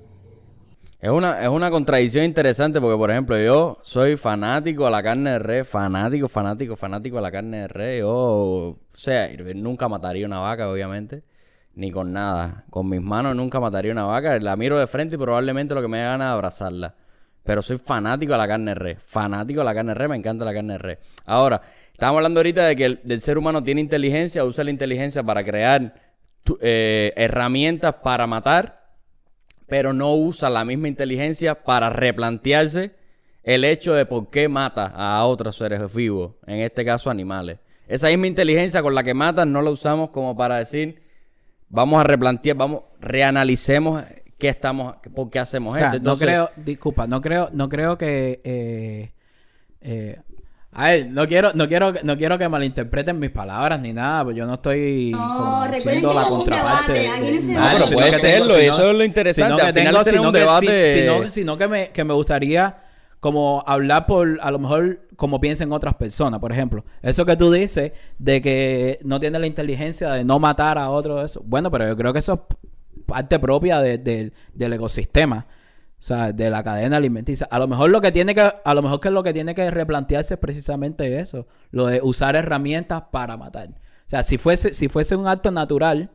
[1.01, 5.31] Es una, es una contradicción interesante porque, por ejemplo, yo soy fanático a la carne
[5.31, 8.03] de res, fanático, fanático, fanático a la carne de res.
[8.05, 11.23] O sea, nunca mataría una vaca, obviamente,
[11.73, 12.65] ni con nada.
[12.69, 14.37] Con mis manos nunca mataría una vaca.
[14.39, 16.95] La miro de frente y probablemente lo que me da ganas es abrazarla.
[17.43, 20.17] Pero soy fanático a la carne de res, fanático a la carne de res, me
[20.17, 20.97] encanta la carne de res.
[21.25, 21.61] Ahora,
[21.93, 25.93] estamos hablando ahorita de que el ser humano tiene inteligencia, usa la inteligencia para crear
[26.59, 28.78] eh, herramientas para matar
[29.69, 32.91] pero no usa la misma inteligencia para replantearse
[33.43, 37.59] el hecho de por qué mata a otros seres vivos, en este caso animales.
[37.87, 41.01] Esa misma inteligencia con la que matan no la usamos como para decir,
[41.69, 44.03] vamos a replantear, vamos, reanalicemos
[44.37, 45.99] qué estamos, por qué hacemos esto.
[45.99, 49.11] no creo, disculpa, no creo, no creo que eh,
[49.81, 50.19] eh,
[50.71, 54.35] a ver, no quiero, no quiero, no quiero que malinterpreten mis palabras ni nada, pues
[54.35, 57.09] yo no estoy no, siendo la contraparte.
[57.41, 59.53] no, pero puede serlo, eso es lo interesante.
[59.55, 62.83] Sino que, tengo, sino, que, sino, que me, que me gustaría
[63.19, 66.85] como hablar por, a lo mejor, como piensen otras personas, por ejemplo.
[67.01, 71.31] Eso que tú dices de que no tiene la inteligencia de no matar a otros,
[71.31, 71.41] eso.
[71.45, 72.57] Bueno, pero yo creo que eso es
[73.07, 75.47] parte propia del ecosistema.
[75.99, 77.47] O sea, de la cadena alimenticia.
[77.51, 79.69] A lo mejor lo que tiene que, a lo mejor que lo que tiene que
[79.69, 83.69] replantearse es precisamente eso, lo de usar herramientas para matar.
[83.69, 86.09] O sea, si fuese, si fuese un acto natural,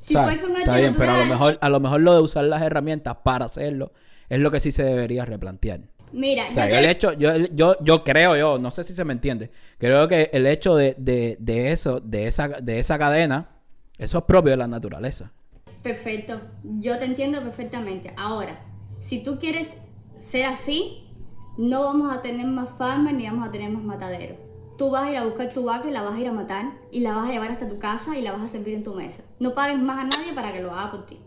[0.00, 2.20] si fuese un acto está bien, pero a lo mejor, a lo mejor lo de
[2.20, 3.92] usar las herramientas para hacerlo
[4.28, 5.80] es lo que sí se debería replantear.
[6.12, 9.04] Mira, o sea, yo el hecho, yo, yo, yo creo, yo, no sé si se
[9.04, 13.50] me entiende, creo que el hecho de, de, de eso, de esa, de esa cadena,
[13.98, 15.32] eso es propio de la naturaleza.
[15.82, 18.12] Perfecto, yo te entiendo perfectamente.
[18.16, 18.58] Ahora,
[19.00, 19.76] si tú quieres
[20.18, 21.08] ser así,
[21.56, 24.38] no vamos a tener más farmers ni vamos a tener más mataderos.
[24.76, 26.72] Tú vas a ir a buscar tu vaca y la vas a ir a matar
[26.92, 28.94] y la vas a llevar hasta tu casa y la vas a servir en tu
[28.94, 29.22] mesa.
[29.40, 31.18] No pagues más a nadie para que lo haga por ti.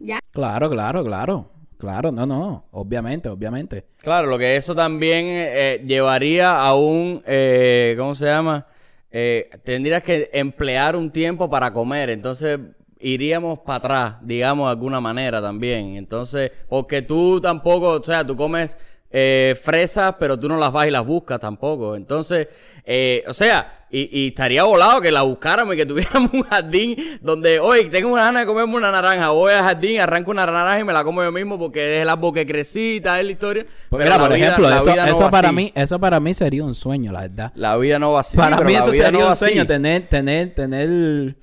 [0.00, 0.18] ¿Ya?
[0.32, 1.52] Claro, claro, claro.
[1.82, 3.86] Claro, no, no, obviamente, obviamente.
[3.98, 8.68] Claro, lo que eso también eh, llevaría a un, eh, ¿cómo se llama?
[9.10, 12.60] Eh, tendrías que emplear un tiempo para comer, entonces
[13.02, 15.96] iríamos para atrás, digamos de alguna manera también.
[15.96, 18.78] Entonces, porque tú tampoco, o sea, tú comes
[19.14, 21.96] eh, fresas, pero tú no las vas y las buscas tampoco.
[21.96, 22.48] Entonces,
[22.84, 27.60] eh, o sea, y, estaría volado que la buscáramos y que tuviéramos un jardín donde,
[27.60, 30.84] oye, tengo una gana de comerme una naranja, voy al jardín, arranco una naranja y
[30.84, 33.66] me la como yo mismo porque es el árbol que crecí, es la historia.
[33.90, 37.52] Pues pero por ejemplo, eso, para mí, eso para mí sería un sueño, la verdad.
[37.54, 38.38] La vida no va así.
[38.38, 41.36] Para mí eso sería un sueño, tener, tener, tener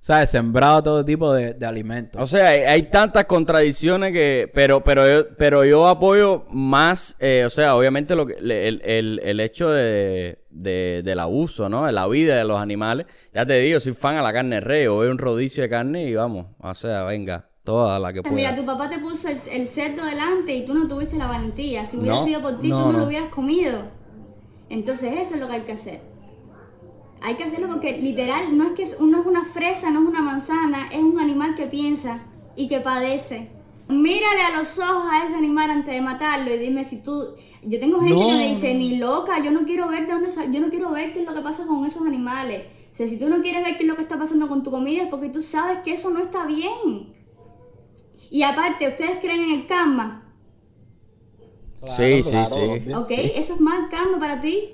[0.00, 0.30] ¿sabes?
[0.30, 2.20] Sembrado todo tipo de, alimentos.
[2.20, 4.50] O sea, hay, tantas contradicciones que...
[4.54, 9.20] Pero, pero, yo, pero yo apoyo más, eh, o sea, obviamente lo que, el, el,
[9.22, 11.86] el hecho de, del abuso, ¿no?
[11.86, 13.06] De la vida de los animales.
[13.34, 16.04] Ya te digo, soy fan a la carne rey, o veo un rodicio de carne
[16.04, 17.44] y vamos, o sea, venga.
[17.64, 18.34] Toda la que pueda.
[18.34, 21.84] Mira, tu papá te puso el, cerdo delante y tú no tuviste la valentía.
[21.84, 23.82] Si hubiera sido por ti, tú no, no lo hubieras comido.
[24.70, 26.00] Entonces eso es lo que hay que hacer.
[27.20, 30.22] Hay que hacerlo porque literal no es que no es una fresa, no es una
[30.22, 32.22] manzana, es un animal que piensa
[32.56, 33.48] y que padece.
[33.88, 37.34] Mírale a los ojos a ese animal antes de matarlo y dime si tú.
[37.62, 40.60] Yo tengo gente que me dice, ni loca, yo no quiero ver de dónde yo
[40.60, 42.66] no quiero ver qué es lo que pasa con esos animales.
[42.92, 44.70] O sea, si tú no quieres ver qué es lo que está pasando con tu
[44.70, 47.14] comida es porque tú sabes que eso no está bien.
[48.30, 50.24] Y aparte, ¿ustedes creen en el karma?
[51.96, 52.92] sí, sí, sí.
[52.92, 54.70] Ok, eso es más karma para ti.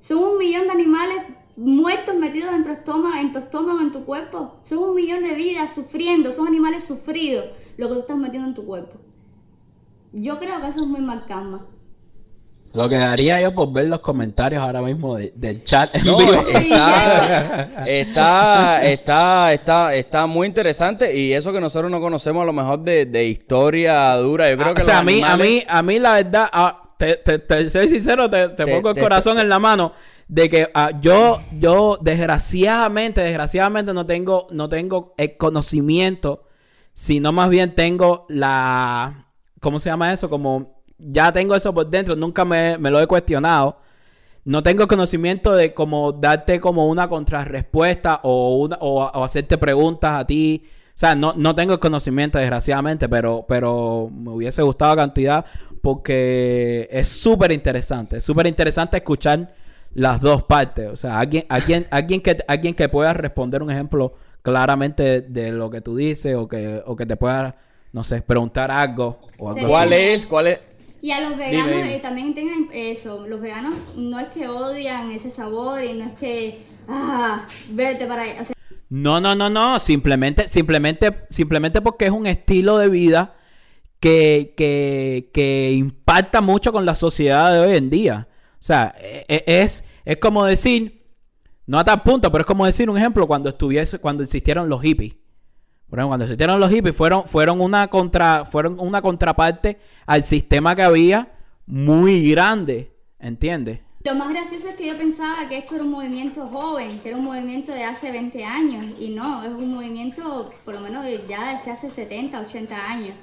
[0.00, 1.18] Son un millón de animales
[1.56, 4.60] muertos metidos en tu estómago, en tu estómago, en tu cuerpo.
[4.64, 7.46] Son un millón de vidas sufriendo, son animales sufridos
[7.76, 8.98] lo que tú estás metiendo en tu cuerpo.
[10.12, 11.66] Yo creo que eso es muy mal karma.
[12.74, 15.90] Lo que daría yo por ver los comentarios ahora mismo del chat
[17.86, 22.80] está, está, está, está, muy interesante y eso que nosotros no conocemos a lo mejor
[22.80, 24.50] de, historia dura.
[24.50, 26.87] Yo creo ah, que o sea, a mí, a mí, a mí la verdad, ah,
[26.98, 29.92] te, te, soy sincero, te, pongo el corazón en la mano.
[30.26, 36.44] de que ah, yo, yo desgraciadamente, desgraciadamente no tengo, no tengo el conocimiento,
[36.92, 39.28] sino más bien tengo la,
[39.60, 40.28] ¿cómo se llama eso?
[40.28, 43.78] Como ya tengo eso por dentro, nunca me, me lo he cuestionado.
[44.44, 50.20] No tengo conocimiento de cómo darte como una contrarrespuesta o, una, o, o hacerte preguntas
[50.20, 50.64] a ti.
[50.66, 55.44] O sea, no, no tengo el conocimiento, desgraciadamente, pero, pero me hubiese gustado cantidad
[55.88, 58.20] porque es súper interesante.
[58.20, 59.54] Súper interesante escuchar
[59.94, 60.86] las dos partes.
[60.86, 64.12] O sea, alguien, alguien, alguien, que, alguien que pueda responder un ejemplo
[64.42, 67.56] claramente de, lo que tú dices o que, o que te pueda,
[67.94, 69.18] no sé, preguntar algo.
[69.38, 69.66] O algo.
[69.66, 70.02] ¿Cuál así.
[70.02, 70.26] es?
[70.26, 70.60] ¿Cuál es?
[71.00, 71.96] Y a los veganos dime.
[71.96, 73.26] eh, también tengan eso.
[73.26, 78.24] Los veganos no es que odian ese sabor y no es que, ah, vete para
[78.24, 78.34] ahí.
[78.38, 78.54] O sea,
[78.90, 79.80] No, no, no, no.
[79.80, 83.36] Simplemente, simplemente, simplemente porque es un estilo de vida
[84.00, 88.28] que, que, que impacta mucho con la sociedad de hoy en día.
[88.54, 91.04] O sea, e- e- es, es como decir,
[91.66, 94.82] no a tal punto, pero es como decir un ejemplo cuando estuviese, cuando existieron los
[94.82, 95.14] hippies.
[95.88, 100.76] Por ejemplo, cuando existieron los hippies, fueron, fueron una contra, fueron una contraparte al sistema
[100.76, 101.32] que había
[101.66, 102.92] muy grande.
[103.18, 103.80] ¿Entiendes?
[104.04, 107.18] lo más gracioso es que yo pensaba que esto era un movimiento joven, que era
[107.18, 108.84] un movimiento de hace 20 años.
[108.98, 113.14] Y no, es un movimiento por lo menos ya desde hace 70, 80 años.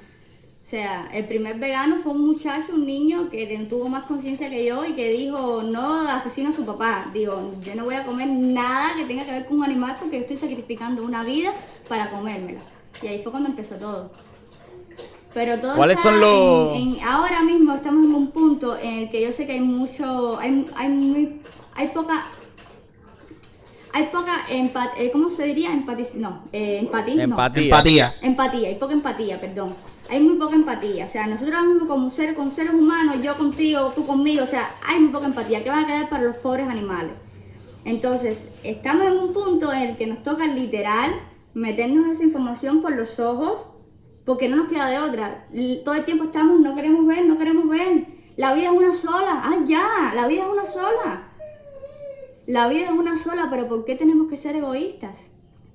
[0.66, 4.64] O sea, el primer vegano fue un muchacho, un niño que tuvo más conciencia que
[4.66, 7.06] yo y que dijo, no asesino a su papá.
[7.14, 10.16] Digo, yo no voy a comer nada que tenga que ver con un animal porque
[10.16, 11.52] yo estoy sacrificando una vida
[11.88, 12.58] para comérmela.
[13.00, 14.10] Y ahí fue cuando empezó todo.
[15.32, 18.94] Pero todo ¿Cuáles está son los- en- en- ahora mismo estamos en un punto en
[19.04, 21.42] el que yo sé que hay mucho, hay, hay muy,
[21.76, 22.26] hay poca,
[23.92, 25.70] hay poca empatía, ¿cómo se diría?
[26.16, 27.34] No, eh, empatía, no.
[27.34, 27.62] Empatía.
[27.62, 28.14] Empatía.
[28.20, 29.72] Empatía, hay poca empatía, perdón.
[30.08, 31.06] Hay muy poca empatía.
[31.06, 34.70] O sea, nosotros mismo como ser, con seres humanos, yo contigo, tú conmigo, o sea,
[34.86, 35.62] hay muy poca empatía.
[35.64, 37.12] ¿Qué va a quedar para los pobres animales?
[37.84, 41.12] Entonces, estamos en un punto en el que nos toca literal
[41.54, 43.62] meternos esa información por los ojos,
[44.24, 45.46] porque no nos queda de otra.
[45.84, 48.06] Todo el tiempo estamos, no queremos ver, no queremos ver.
[48.36, 49.40] La vida es una sola.
[49.44, 51.32] Ah, ya, la vida es una sola.
[52.46, 55.18] La vida es una sola, pero ¿por qué tenemos que ser egoístas?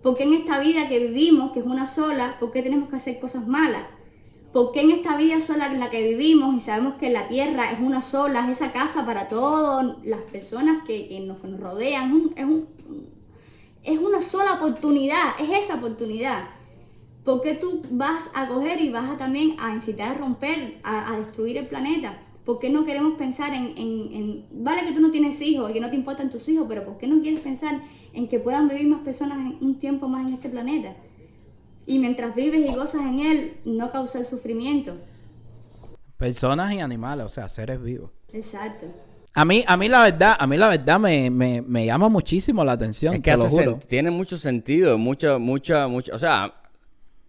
[0.04, 2.96] ¿Por qué en esta vida que vivimos, que es una sola, por qué tenemos que
[2.96, 3.84] hacer cosas malas?
[4.54, 7.72] ¿Por qué en esta vida sola en la que vivimos y sabemos que la tierra
[7.72, 12.10] es una sola, es esa casa para todas las personas que, que nos, rodean?
[12.10, 12.68] Es, un- es, un-
[13.84, 16.50] es una sola oportunidad, es esa oportunidad.
[17.24, 21.18] ¿Por qué tú vas a coger y vas a también a incitar a romper, a,
[21.18, 22.20] destruir el planeta?
[22.46, 25.74] ¿Por qué no queremos pensar en, en- en- Vale que tú no tienes hijos y
[25.74, 27.82] que no te importan tus hijos, pero ¿por qué no quieres pensar
[28.14, 30.96] en que puedan vivir más personas un tiempo más en este planeta?
[31.92, 34.96] Y mientras vives y gozas en él, no causar sufrimiento.
[36.18, 38.12] Personas y animales, o sea, seres vivos.
[38.32, 38.86] Exacto.
[39.34, 42.64] A mí, a mí la verdad, a mí la verdad me, me, me llama muchísimo
[42.64, 43.80] la atención, Es que te lo juro.
[43.88, 46.14] tiene mucho sentido, mucha, mucha, mucha.
[46.14, 46.54] O sea,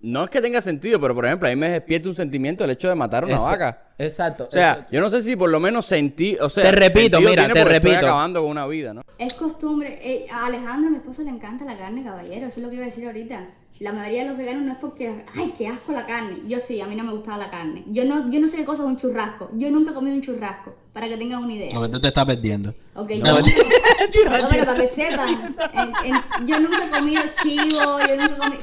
[0.00, 2.70] no es que tenga sentido, pero por ejemplo, a mí me despierta un sentimiento el
[2.70, 3.82] hecho de matar a una Esa- vaca.
[3.98, 4.46] Exacto.
[4.48, 6.36] O sea, yo no sé si por lo menos sentí.
[6.40, 8.06] O sea, Te repito, mira, tiene te porque estoy repito.
[8.08, 9.02] acabando con una vida, ¿no?
[9.18, 9.98] Es costumbre.
[10.02, 12.48] eh, a Alejandra, mi esposa, le encanta la carne, caballero.
[12.48, 13.48] Eso es lo que iba a decir ahorita.
[13.82, 16.38] La mayoría de los veganos no es porque, ay, qué asco la carne.
[16.46, 17.82] Yo sí, a mí no me gustaba la carne.
[17.88, 19.50] Yo no, yo no sé qué cosa es un churrasco.
[19.54, 21.74] Yo nunca he comido un churrasco, para que tengan una idea.
[21.74, 22.72] Lo que tú te estás perdiendo.
[22.94, 23.44] Ok, No, yo.
[24.42, 28.38] No, pero para que sepan, en- en- yo nunca he comido chivo, yo nunca he
[28.38, 28.62] comido...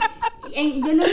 [0.53, 1.09] en- yo nunca.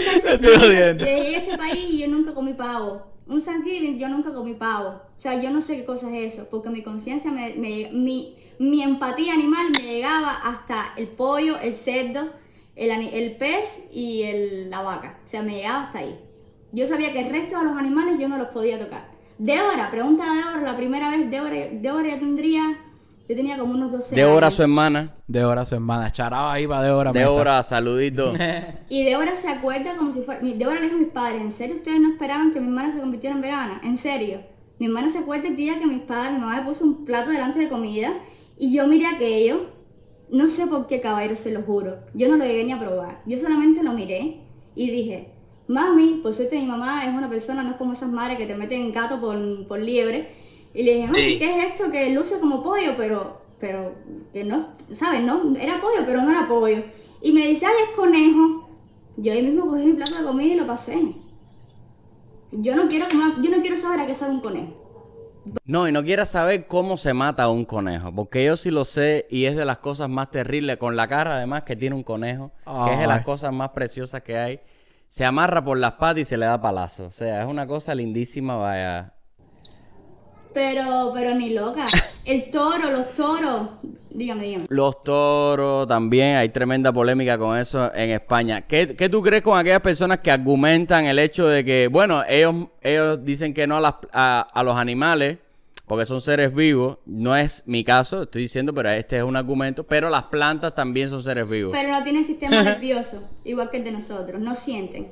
[1.04, 3.06] Llegué a este país y yo nunca comí pavo.
[3.26, 4.88] Un Thanksgiving yo nunca comí pavo.
[5.16, 8.36] O sea, yo no sé qué cosa es eso, porque mi conciencia, me, me- mi,
[8.58, 12.28] mi empatía animal me llegaba hasta el pollo, el cerdo,
[12.76, 15.18] el, el pez y el- la vaca.
[15.24, 16.18] O sea, me llegaba hasta ahí.
[16.72, 19.08] Yo sabía que el resto de los animales yo no los podía tocar.
[19.38, 22.78] Débora, pregunta a Débora, la primera vez, Débora, Débora ya tendría...
[23.28, 24.54] Yo tenía como unos 12 Débora, años.
[24.54, 25.12] su hermana.
[25.26, 26.12] Débora, su hermana.
[26.12, 27.12] Charado ahí para Débora.
[27.12, 27.28] Mesa.
[27.28, 28.32] Débora, saludito.
[28.88, 30.40] Y Débora se acuerda como si fuera.
[30.40, 33.00] Débora le dijo a mis padres: ¿En serio ustedes no esperaban que mi hermana se
[33.00, 33.80] convirtiera en vegana?
[33.82, 34.42] ¿En serio?
[34.78, 37.30] Mi hermana se acuerda el día que mis padres, mi mamá me puso un plato
[37.30, 38.12] delante de comida
[38.56, 39.70] y yo miré aquello.
[40.30, 41.98] No sé por qué, caballero, se lo juro.
[42.14, 43.22] Yo no lo llegué ni a probar.
[43.26, 44.40] Yo solamente lo miré
[44.74, 45.32] y dije:
[45.68, 48.56] Mami, por suerte mi mamá es una persona, no es como esas madres que te
[48.56, 50.28] meten gato por, por liebre.
[50.74, 52.94] Y le dije, "Mami, ¿qué es esto que luce como pollo?
[52.96, 53.94] Pero, pero,
[54.32, 55.22] que no, ¿sabes?
[55.22, 56.82] No, era pollo, pero no era pollo.
[57.22, 58.68] Y me dice, ay, es conejo.
[59.16, 61.14] Yo ahí mismo cogí mi plato de comida y lo pasé.
[62.52, 64.85] Yo no quiero yo no quiero saber a qué sabe un conejo.
[65.64, 68.84] No, y no quieras saber cómo se mata a un conejo, porque yo sí lo
[68.84, 72.02] sé y es de las cosas más terribles, con la cara además que tiene un
[72.02, 74.60] conejo, que es de las cosas más preciosas que hay.
[75.08, 77.06] Se amarra por las patas y se le da palazo.
[77.06, 79.15] O sea, es una cosa lindísima, vaya.
[80.56, 81.86] Pero, pero ni loca.
[82.24, 83.68] El toro, los toros.
[84.08, 84.64] Dígame, dígame.
[84.70, 88.62] Los toros también, hay tremenda polémica con eso en España.
[88.62, 92.68] ¿Qué, qué tú crees con aquellas personas que argumentan el hecho de que, bueno, ellos,
[92.80, 95.36] ellos dicen que no a, las, a, a los animales
[95.86, 96.96] porque son seres vivos?
[97.04, 101.10] No es mi caso, estoy diciendo, pero este es un argumento, pero las plantas también
[101.10, 101.76] son seres vivos.
[101.78, 105.08] Pero no tienen sistema nervioso, igual que el de nosotros, no sienten.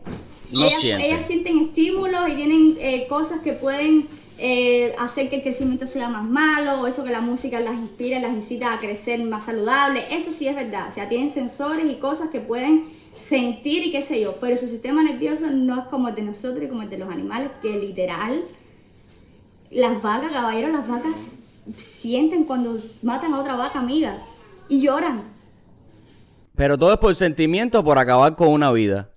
[0.50, 1.06] No ellas, sienten.
[1.06, 4.08] ellas sienten estímulos y tienen eh, cosas que pueden
[4.38, 8.18] eh, hacer que el crecimiento sea más malo, o eso que la música las inspira,
[8.18, 10.04] las incita a crecer más saludable.
[10.10, 10.88] Eso sí es verdad.
[10.90, 14.36] O sea, tienen sensores y cosas que pueden sentir y qué sé yo.
[14.40, 17.08] Pero su sistema nervioso no es como el de nosotros y como el de los
[17.08, 18.42] animales, que literal,
[19.70, 21.14] las vacas, caballeros, las vacas
[21.76, 24.18] sienten cuando matan a otra vaca amiga
[24.68, 25.22] y lloran.
[26.56, 29.10] Pero todo es por sentimiento o por acabar con una vida.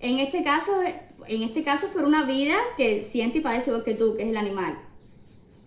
[0.00, 0.72] En este caso,
[1.28, 4.22] en este caso es por una vida que siente y padece igual que tú, que
[4.24, 4.78] es el animal.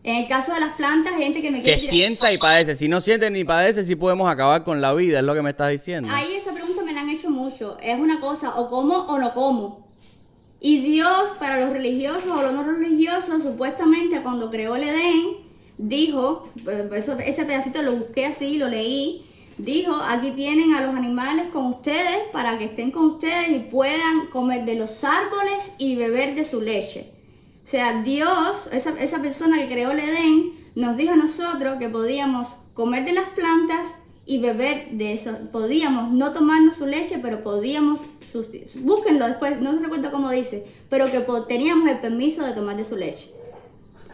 [0.04, 2.76] En el caso de las plantas, gente que me Que quiere tirar- sienta y padece.
[2.76, 5.50] Si no siente ni padece, sí podemos acabar con la vida, es lo que me
[5.50, 6.08] estás diciendo.
[6.12, 7.78] Ahí esa pregunta me la han hecho mucho.
[7.84, 9.88] Es una cosa, o como o no como.
[10.62, 15.24] Y Dios, para los religiosos o los no religiosos, supuestamente cuando creó el Edén,
[15.78, 19.26] dijo, pues, eso- ese pedacito lo busqué así, lo leí,
[19.58, 24.28] dijo, aquí tienen a los animales con ustedes para que estén con ustedes y puedan
[24.32, 27.12] comer de los árboles y beber de su leche.
[27.64, 31.90] O sea, Dios, esa, esa persona que creó el Edén, nos dijo a nosotros que
[31.90, 33.88] podíamos comer de las plantas
[34.26, 35.32] y beber de eso.
[35.52, 38.02] Podíamos no tomarnos su leche, pero podíamos,
[38.76, 42.96] búsquenlo después, no recuerdo cómo dice, pero que teníamos el permiso de tomar de su
[42.96, 43.32] leche.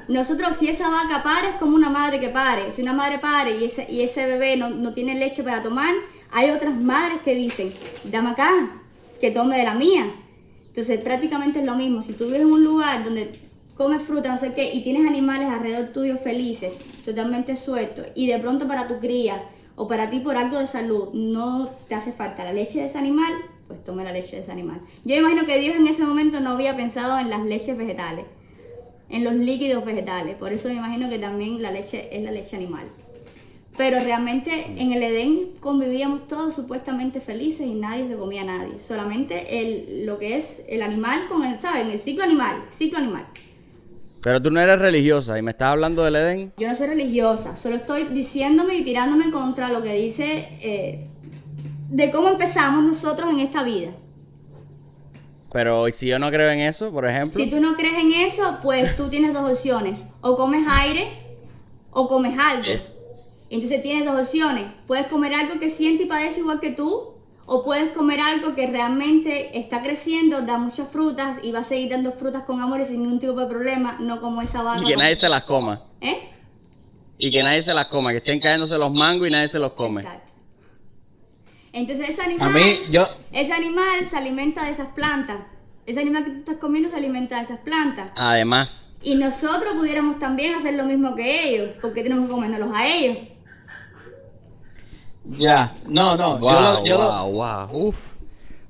[0.07, 2.71] Nosotros, si esa vaca pare, como una madre que pare.
[2.71, 5.93] Si una madre pare y ese, y ese bebé no, no tiene leche para tomar,
[6.31, 7.73] hay otras madres que dicen,
[8.05, 8.51] dame acá,
[9.21, 10.11] que tome de la mía.
[10.67, 12.01] Entonces, prácticamente es lo mismo.
[12.01, 13.39] Si tú vives en un lugar donde
[13.75, 16.73] comes fruta, no sé qué, y tienes animales alrededor tuyo felices,
[17.05, 19.43] totalmente sueltos, y de pronto para tu cría
[19.75, 22.97] o para ti por algo de salud no te hace falta la leche de ese
[22.97, 23.33] animal,
[23.67, 24.81] pues tome la leche de ese animal.
[25.03, 28.25] Yo imagino que Dios en ese momento no había pensado en las leches vegetales,
[29.09, 32.55] en los líquidos vegetales, por eso me imagino que también la leche es la leche
[32.55, 32.85] animal.
[33.75, 38.79] Pero realmente en el Edén convivíamos todos supuestamente felices y nadie se comía a nadie.
[38.79, 41.89] Solamente el, lo que es el animal con el, ¿saben?
[41.89, 43.25] El ciclo animal, ciclo animal.
[44.21, 46.53] Pero tú no eres religiosa y me estás hablando del Edén.
[46.57, 51.07] Yo no soy religiosa, solo estoy diciéndome y tirándome contra lo que dice eh,
[51.89, 53.91] de cómo empezamos nosotros en esta vida.
[55.53, 57.39] Pero si yo no creo en eso, por ejemplo.
[57.39, 60.03] Si tú no crees en eso, pues tú tienes dos opciones.
[60.21, 61.09] O comes aire
[61.91, 62.65] o comes algo.
[62.65, 62.95] Es-
[63.49, 64.65] Entonces tienes dos opciones.
[64.87, 67.13] Puedes comer algo que siente y padece igual que tú.
[67.45, 71.89] O puedes comer algo que realmente está creciendo, da muchas frutas y va a seguir
[71.89, 74.81] dando frutas con amor y sin ningún tipo de problema, no como esa vaca.
[74.81, 75.83] Y que nadie se las coma.
[76.01, 76.29] ¿Eh?
[77.17, 78.11] Y que nadie se las coma.
[78.11, 80.01] Que estén cayéndose los mangos y nadie se los come.
[80.01, 80.22] Exacto.
[81.73, 85.39] Entonces ese animal, A mí, yo, ese animal se alimenta de esas plantas.
[85.85, 88.11] Ese animal que tú estás comiendo se alimenta de esas plantas.
[88.15, 88.93] Además.
[89.01, 93.17] Y nosotros pudiéramos también hacer lo mismo que ellos, porque tenemos que comérnoslos a ellos.
[95.25, 97.69] ya, no, no, yo lo- yo lo- wow.
[97.87, 98.13] Uf.
[98.15, 98.19] Yo,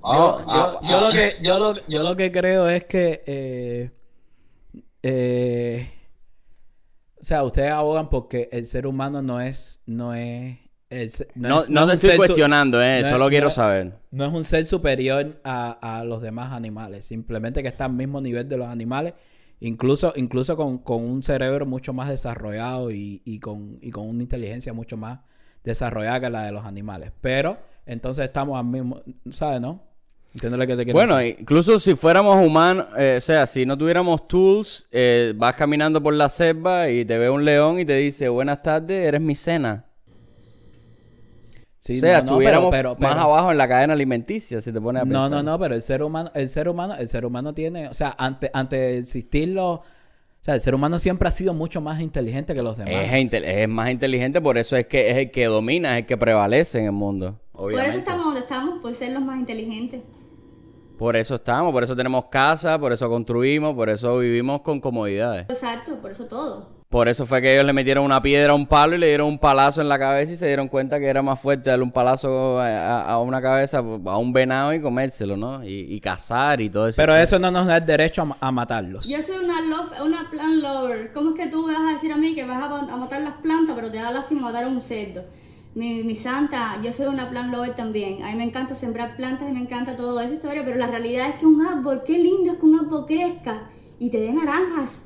[0.06, 1.02] Ah, yo- ah, yo ah.
[1.02, 3.92] lo que yo lo, yo lo que creo es que eh,
[5.02, 5.90] eh,
[7.22, 10.58] o sea ustedes abogan porque el ser humano no es no es
[11.36, 13.04] No, es- no te estoy cuestionando, eh.
[13.06, 13.94] Solo quiero saber.
[14.12, 18.22] no es un ser superior a, a los demás animales simplemente que está al mismo
[18.22, 19.14] nivel de los animales
[19.60, 24.22] incluso incluso con, con un cerebro mucho más desarrollado y, y con y con una
[24.24, 25.20] inteligencia mucho más
[25.64, 29.82] desarrollada que la de los animales pero entonces estamos al mismo ¿sabes no?
[30.34, 31.38] ¿Entiendes lo que te quiero Bueno, decir?
[31.42, 36.14] incluso si fuéramos humanos, eh, o sea, si no tuviéramos tools, eh, vas caminando por
[36.16, 39.86] la selva y te ve un león y te dice, buenas tardes, eres mi cena.
[41.86, 44.72] Sí, o sea, no, no, estuviéramos pero- más pero- abajo en la cadena alimenticia, si
[44.72, 45.32] te pones a No, pensar.
[45.32, 48.16] no, no, pero el ser humano, el ser humano, el ser humano tiene, o sea,
[48.18, 49.84] ante, ante de existirlo, o
[50.40, 52.94] sea, el ser humano siempre ha sido mucho más inteligente que los demás.
[52.94, 56.06] Es, intel- es más inteligente, por eso es que es el que domina, es el
[56.06, 57.42] que prevalece en el mundo.
[57.52, 60.02] Por eso estamos donde estamos, por ser los más inteligentes.
[60.98, 65.48] Por eso estamos, por eso tenemos casa, por eso construimos, por eso vivimos con comodidades.
[65.50, 66.70] Exacto, por eso todo.
[66.94, 69.28] Por eso fue que ellos le metieron una piedra a un palo y le dieron
[69.28, 71.92] un palazo en la cabeza y se dieron cuenta que era más fuerte darle un
[71.92, 75.64] palazo a, a- a una cabeza, a un venado y comérselo, ¿no?
[75.66, 77.02] Y, y cazar y todo eso.
[77.02, 79.10] Pero eso no nos da el derecho a, ma- a matarlos.
[79.10, 81.12] Yo soy una, love- una plant lover.
[81.14, 83.22] ¿Cómo es que tú me vas a decir a mí que vas a, a matar
[83.24, 85.24] las plantas, pero te da lástima matar a un cerdo?
[85.74, 88.22] Mi, mi santa, yo soy una plant lover también.
[88.24, 91.28] A mí me encanta sembrar plantas y me encanta toda esa historia, pero la realidad
[91.30, 93.64] es que un árbol, qué lindo es que un árbol crezca
[93.98, 95.02] y te dé naranjas.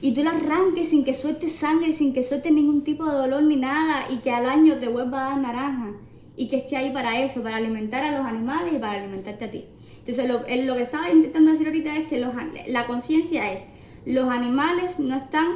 [0.00, 3.42] Y tú la arranques sin que suelte sangre, sin que suelte ningún tipo de dolor
[3.42, 5.92] ni nada, y que al año te vuelva a dar naranja,
[6.36, 9.50] y que esté ahí para eso, para alimentar a los animales y para alimentarte a
[9.50, 9.64] ti.
[10.06, 12.32] Entonces, lo, que estaba intentando decir ahorita es que los,
[12.68, 13.68] la conciencia es,
[14.06, 15.46] los animales no están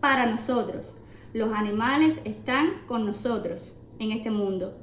[0.00, 0.98] para nosotros,
[1.32, 4.76] los animales están con nosotros en este mundo.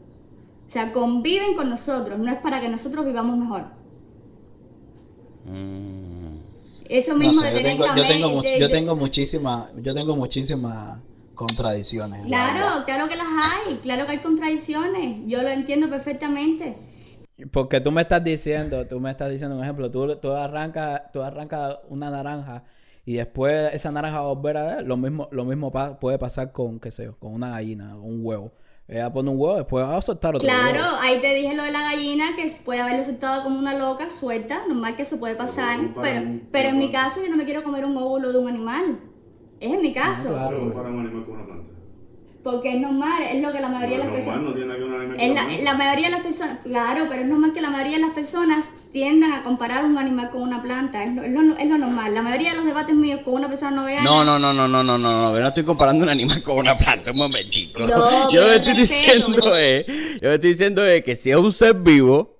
[0.67, 3.65] O sea, conviven con nosotros, no es para que nosotros vivamos mejor.
[5.45, 6.04] Mm.
[6.89, 10.99] Eso mismo de tener yo tengo, yo tengo, yo tengo muchísimas, yo tengo muchísimas
[11.33, 12.25] contradicciones.
[12.25, 16.77] Claro, claro que las hay, claro que hay contradicciones, yo lo entiendo perfectamente.
[17.51, 21.21] Porque tú me estás diciendo, tú me estás diciendo un ejemplo, tú, tú arrancas, tú
[21.21, 22.63] arrancas una naranja
[23.05, 26.51] y después esa naranja va a volver a ver, lo mismo, lo mismo puede pasar
[26.51, 28.53] con, qué sé yo, con una gallina, con un huevo.
[28.87, 31.71] Ella pone un huevo, después va a soltar otro Claro, ahí te dije lo de
[31.71, 35.79] la gallina, que puede haberlo soltado como una loca, suelta, normal que se puede pasar,
[35.99, 36.21] pero,
[36.51, 38.99] pero en mi caso yo no me quiero comer un óvulo de un animal.
[39.59, 40.29] Es en mi caso.
[40.29, 40.71] claro.
[40.73, 41.74] para un animal con una planta.
[42.45, 44.41] Porque es normal, es lo que la mayoría de las personas...
[44.43, 47.71] No tiene que la, la mayoría de las personas, claro, pero es normal que la
[47.71, 51.03] mayoría de las personas tiendan a comparar un animal con una planta.
[51.03, 52.13] Es lo, es, lo, normal.
[52.13, 54.03] La mayoría de los debates míos con una persona no vegana.
[54.03, 55.33] No, no, no, no, no, no, no, no.
[55.33, 57.09] Yo no estoy comparando un animal con una planta.
[57.09, 57.79] Un momentito.
[57.79, 59.87] yo lo que estoy diciendo es.
[60.21, 62.37] Yo estoy diciendo es que si es un ser vivo.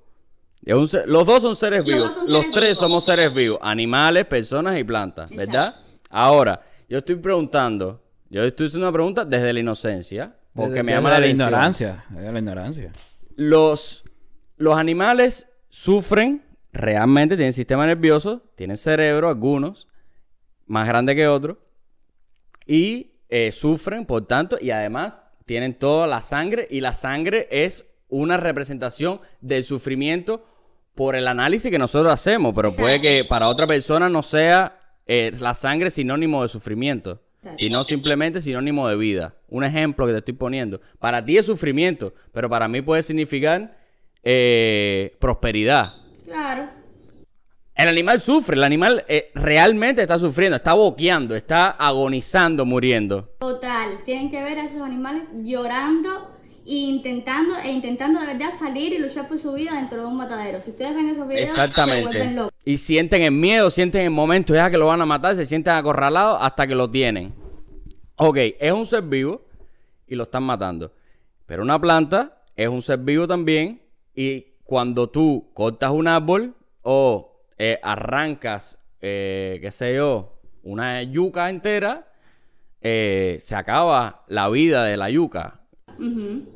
[0.64, 2.16] Es un los dos son seres vivos.
[2.28, 3.58] Los, tres somos seres vivos.
[3.60, 5.32] Animales, personas y plantas.
[5.32, 5.78] ¿Verdad?
[6.12, 8.05] Ahora, yo estoy preguntando.
[8.30, 10.36] Yo estoy haciendo una pregunta desde la inocencia.
[10.54, 12.06] Porque me llama la, ignorancia.
[12.10, 12.94] Desde la ignorancia.
[13.36, 14.06] Los,
[14.58, 16.46] los animales sufren
[16.76, 19.88] realmente tienen sistema nervioso, tienen cerebro, algunos,
[20.68, 21.58] más grande que otros,
[22.68, 25.14] y eh, sufren, por tanto, y además
[25.46, 30.46] tienen toda la sangre, y la sangre es una representación del sufrimiento
[30.94, 35.32] por el análisis que nosotros hacemos, pero puede que para otra persona no sea eh,
[35.40, 37.22] la sangre sinónimo de sufrimiento,
[37.58, 39.36] sino simplemente sinónimo de vida.
[39.50, 40.82] Un ejemplo que te estoy poniendo.
[41.00, 43.78] Para ti es sufrimiento, pero para mí puede significar
[44.24, 45.94] eh, prosperidad.
[46.26, 46.70] Claro.
[47.76, 53.36] El animal sufre, el animal eh, realmente está sufriendo, está boqueando, está agonizando, muriendo.
[53.40, 56.35] Total, tienen que ver a esos animales llorando
[56.66, 60.60] intentando, e intentando de verdad salir y luchar por su vida dentro de un matadero.
[60.62, 62.36] Si ustedes ven esos videos, Exactamente.
[62.66, 65.76] Y sienten el miedo, sienten el momento ya que lo van a matar, se sienten
[65.76, 67.34] acorralados hasta que lo tienen.
[68.18, 69.46] Ok, es un ser vivo
[70.08, 70.92] y lo están matando.
[71.46, 73.82] Pero una planta es un ser vivo también
[74.16, 81.50] y cuando tú cortas un árbol o eh, arrancas, eh, qué sé yo, una yuca
[81.50, 82.08] entera,
[82.82, 85.62] eh, se acaba la vida de la yuca.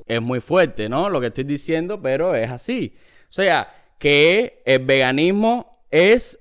[0.05, 1.09] Es muy fuerte, ¿no?
[1.09, 2.93] Lo que estoy diciendo, pero es así.
[3.23, 6.39] O sea, que el veganismo es,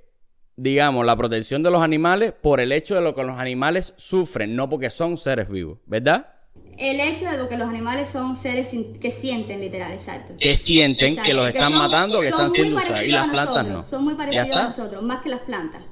[0.57, 4.57] digamos, la protección de los animales por el hecho de lo que los animales sufren,
[4.57, 6.35] no porque son seres vivos, ¿verdad?
[6.79, 8.71] El hecho de que los animales son seres
[9.01, 10.35] que sienten, literal, exacto.
[10.39, 13.05] Que sienten que los están matando, que están siendo usados.
[13.05, 13.85] Y las plantas no.
[13.85, 15.83] Son muy parecidos a nosotros, más que las plantas.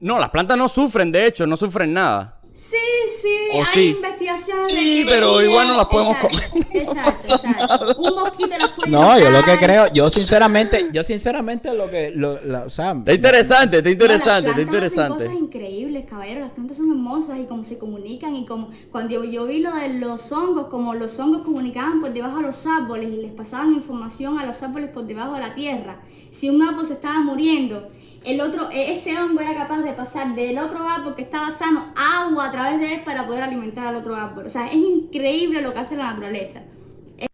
[0.00, 2.40] No, las plantas no sufren, de hecho, no sufren nada.
[2.54, 2.76] Sí,
[3.20, 3.36] sí,
[3.74, 6.50] hay investigaciones sí, de que pero igual no las podemos comer.
[6.72, 7.96] Exacto, exacto.
[7.98, 12.12] Un mosquito las puede No, yo lo que creo, yo sinceramente, yo sinceramente lo que,
[12.12, 12.92] lo, o sea...
[12.92, 15.24] Está interesante, está interesante, está interesante.
[15.24, 19.24] cosas increíbles, caballero, las plantas son hermosas y cómo se comunican y como cuando yo,
[19.24, 23.12] yo vi lo de los hongos, como los hongos comunicaban por debajo de los árboles
[23.12, 26.00] y les pasaban información a los árboles por debajo de la tierra.
[26.30, 27.88] Si un árbol se estaba muriendo
[28.24, 31.92] el otro, e-, ese hongo era capaz de pasar del otro árbol que estaba sano
[31.96, 34.46] agua a través de él para poder alimentar al otro árbol.
[34.46, 36.62] O sea, es increíble lo que hace la naturaleza.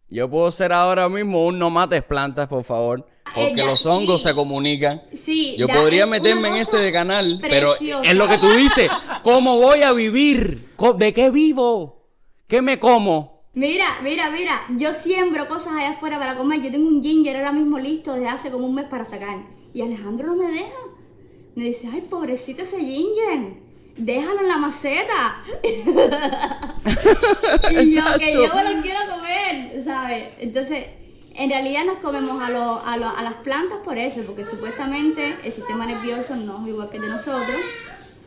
[0.08, 3.06] Yo puedo ser ahora mismo un no mates plantas, por favor.
[3.32, 5.02] Porque los hongos se comunican.
[5.14, 8.90] Sí, Yo podría meterme en ese canal, pero es lo que tú dices.
[9.22, 10.68] ¿Cómo voy a vivir?
[10.96, 12.08] ¿De qué vivo?
[12.48, 13.44] ¿Qué me como?
[13.54, 14.62] Mira, mira, mira.
[14.70, 16.60] Yo siembro cosas allá afuera para comer.
[16.60, 19.38] Yo tengo un ginger ahora mismo listo desde hace como un mes para sacar.
[19.72, 20.78] Y Alejandro no me deja.
[21.54, 23.54] Me dice, ay, pobrecito ese ginger.
[23.96, 25.42] Déjalo en la maceta.
[27.70, 30.32] y yo, que yo me lo quiero comer, ¿sabes?
[30.38, 30.86] Entonces,
[31.34, 35.86] en realidad nos comemos a, a, a, las plantas por eso, porque supuestamente el sistema
[35.86, 37.60] nervioso no es igual que el de nosotros.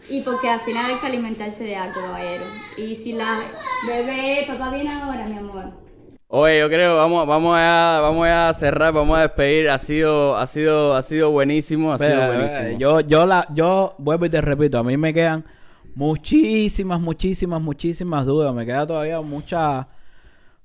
[0.09, 2.43] Y porque al final hay que alimentarse de algo, caballero.
[2.77, 3.41] Y si la
[3.87, 5.82] bebé, papá viene ahora, mi amor.
[6.35, 9.69] Oye, yo creo, vamos, vamos a, vamos a cerrar, vamos a despedir.
[9.69, 12.79] Ha sido, ha sido, ha sido buenísimo, ha sido buenísimo.
[12.79, 15.45] yo, yo la, yo vuelvo y te repito, a mí me quedan
[15.93, 18.51] muchísimas, muchísimas, muchísimas dudas.
[18.51, 19.87] Me queda todavía mucha,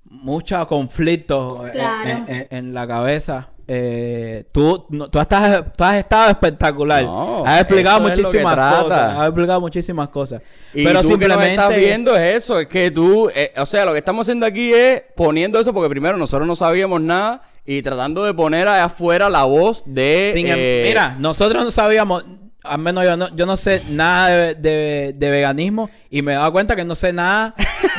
[0.05, 3.51] mucha conflictos en, la cabeza.
[3.71, 7.05] Eh, tú, no- tú, estás, tú has estado espectacular.
[7.05, 9.17] No, has explicado muchísimas cosas.
[9.19, 10.43] Has explicado muchísimas cosas.
[10.73, 11.45] Y pero tú simplemente.
[11.45, 14.47] que estás viendo es eso, es que tú, eh, o sea, lo que estamos haciendo
[14.47, 18.87] aquí es poniendo eso porque primero nosotros no sabíamos nada y tratando de poner allá
[18.87, 20.31] afuera la voz de...
[20.33, 22.25] Sin em- eh, Mira, nosotros no sabíamos,
[22.65, 26.35] al menos yo no, yo no sé nada de, de- de veganismo y me he
[26.35, 27.55] dado cuenta que no sé nada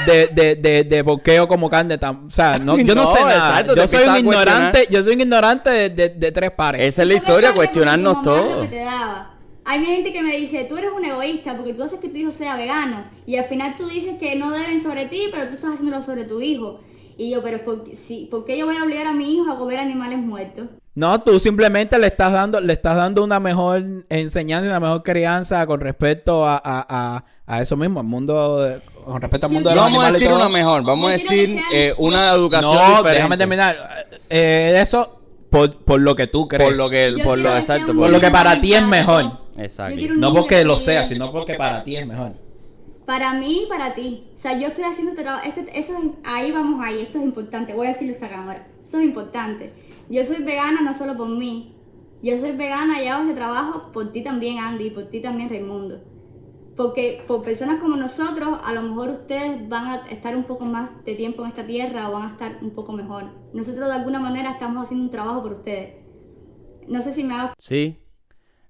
[0.06, 3.20] de, de, de, de yo como carne tan, o sea, no, yo no, No, sé
[3.22, 3.50] nada.
[3.62, 6.88] exacto, yo soy un ignorante, yo soy un ignorante de, de, de tres pares.
[6.88, 8.62] esa es la historia, cuestionarnos todo.
[8.62, 9.36] que te daba.
[9.66, 12.32] Hay gente que me dice, tú eres un egoísta porque tú haces que tu hijo
[12.32, 15.74] sea vegano y al final tú dices que no deben sobre ti, pero tú estás
[15.76, 16.80] haciéndolo sobre tu hijo.
[17.18, 19.52] Y yo, pero ¿por, qué- sí, ¿por qué yo voy a obligar a mi hijo
[19.52, 20.68] a comer animales muertos?
[20.96, 25.04] No, tú simplemente le estás dando, le estás dando una mejor enseñanza y una mejor
[25.04, 29.52] crianza con respecto a, a, a, a eso mismo, al mundo, de- con respecto al
[29.52, 30.38] Yo mundo de los Vamos a decir todo.
[30.38, 33.12] una mejor, vamos a decir eh, una educación No, diferente.
[33.14, 33.78] déjame terminar.
[34.30, 36.70] Eh, eso por, por lo que tú crees.
[36.70, 39.32] Por lo que, por lo exacto, un por Por lo que para ti es mejor.
[39.58, 39.96] Exacto.
[40.18, 42.34] No porque lo sea, sino porque para ti es mejor.
[43.06, 44.28] Para mí y para ti.
[44.36, 45.44] O sea, yo estoy haciendo este trabajo.
[45.48, 47.00] Este, eso es- ahí vamos ahí.
[47.02, 47.74] Esto es importante.
[47.74, 48.68] Voy a decirlo esta cámara.
[48.84, 49.74] Eso es importante.
[50.10, 51.76] Yo soy vegana no solo por mí.
[52.22, 55.50] Yo soy vegana y hago este trabajo por ti también, Andy, y por ti también,
[55.50, 56.04] Raimundo.
[56.76, 60.90] Porque por personas como nosotros, a lo mejor ustedes van a estar un poco más
[61.06, 63.26] de tiempo en esta tierra o van a estar un poco mejor.
[63.54, 65.96] Nosotros de alguna manera estamos haciendo un trabajo por ustedes.
[66.88, 67.98] No sé si me hago Sí.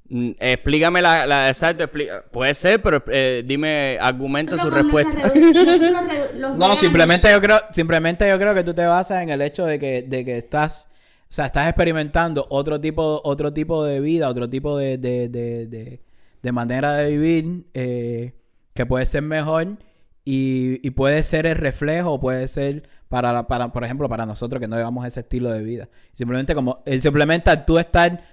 [0.10, 5.32] Mm, Explícame la, la exacto, explica- puede ser, pero eh, dime, argumenta su respuesta.
[5.34, 9.30] los los No, veganos- simplemente yo creo, simplemente yo creo que tú te basas en
[9.30, 10.90] el hecho de que, de que estás,
[11.30, 15.68] o sea, estás experimentando otro tipo, otro tipo de vida, otro tipo de, de, de,
[15.68, 16.02] de,
[16.42, 18.34] de manera de vivir eh,
[18.74, 19.78] que puede ser mejor
[20.26, 24.60] y, y puede ser el reflejo, puede ser para, la- para, por ejemplo, para nosotros
[24.60, 25.90] que no llevamos ese estilo de vida.
[26.14, 28.24] Simplemente como, simplemente al tú estar,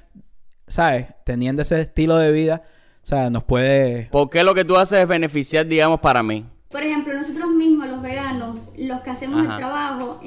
[0.66, 1.06] ¿sabes?
[1.24, 2.62] Teniendo ese estilo de vida,
[3.02, 4.08] o sea, nos puede...
[4.10, 6.46] ¿Por qué lo que tú haces es beneficiar, digamos, para mí?
[6.70, 9.52] Por ejemplo, nosotros mismos, los veganos, los que hacemos Ajá.
[9.52, 10.20] el trabajo,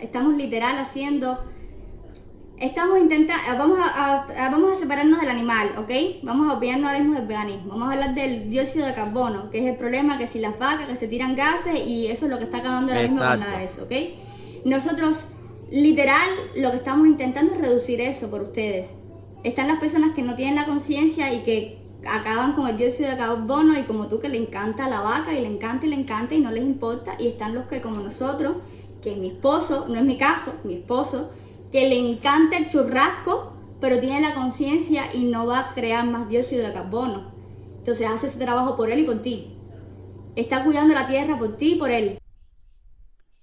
[0.00, 1.38] estamos literal haciendo.
[2.62, 3.42] Estamos intentando.
[3.58, 5.90] Vamos a, a- a- vamos a separarnos del animal, ¿ok?
[6.22, 7.70] Vamos a olvidarnos ahora mismo del veganismo.
[7.70, 10.86] Vamos a hablar del dióxido de carbono, que es el problema que si las vacas
[10.86, 13.46] que se tiran gases y eso es lo que está acabando ahora mismo con Exacto.
[13.46, 14.64] nada de eso, ¿ok?
[14.64, 15.24] Nosotros,
[15.72, 18.90] literal, lo que estamos intentando es reducir eso por ustedes.
[19.42, 23.16] Están las personas que no tienen la conciencia y que acaban con el dióxido de
[23.16, 26.34] carbono y como tú que le encanta la vaca y le encanta y le encanta
[26.36, 27.16] y no les importa.
[27.18, 28.54] Y están los que como nosotros,
[29.02, 31.32] que mi esposo, no es mi caso, mi esposo,
[31.72, 36.28] que le encanta el churrasco, pero tiene la conciencia y no va a crear más
[36.28, 37.32] dióxido de carbono.
[37.78, 39.56] Entonces hace ese trabajo por él y por ti.
[40.36, 42.18] Está cuidando la tierra por ti y por él.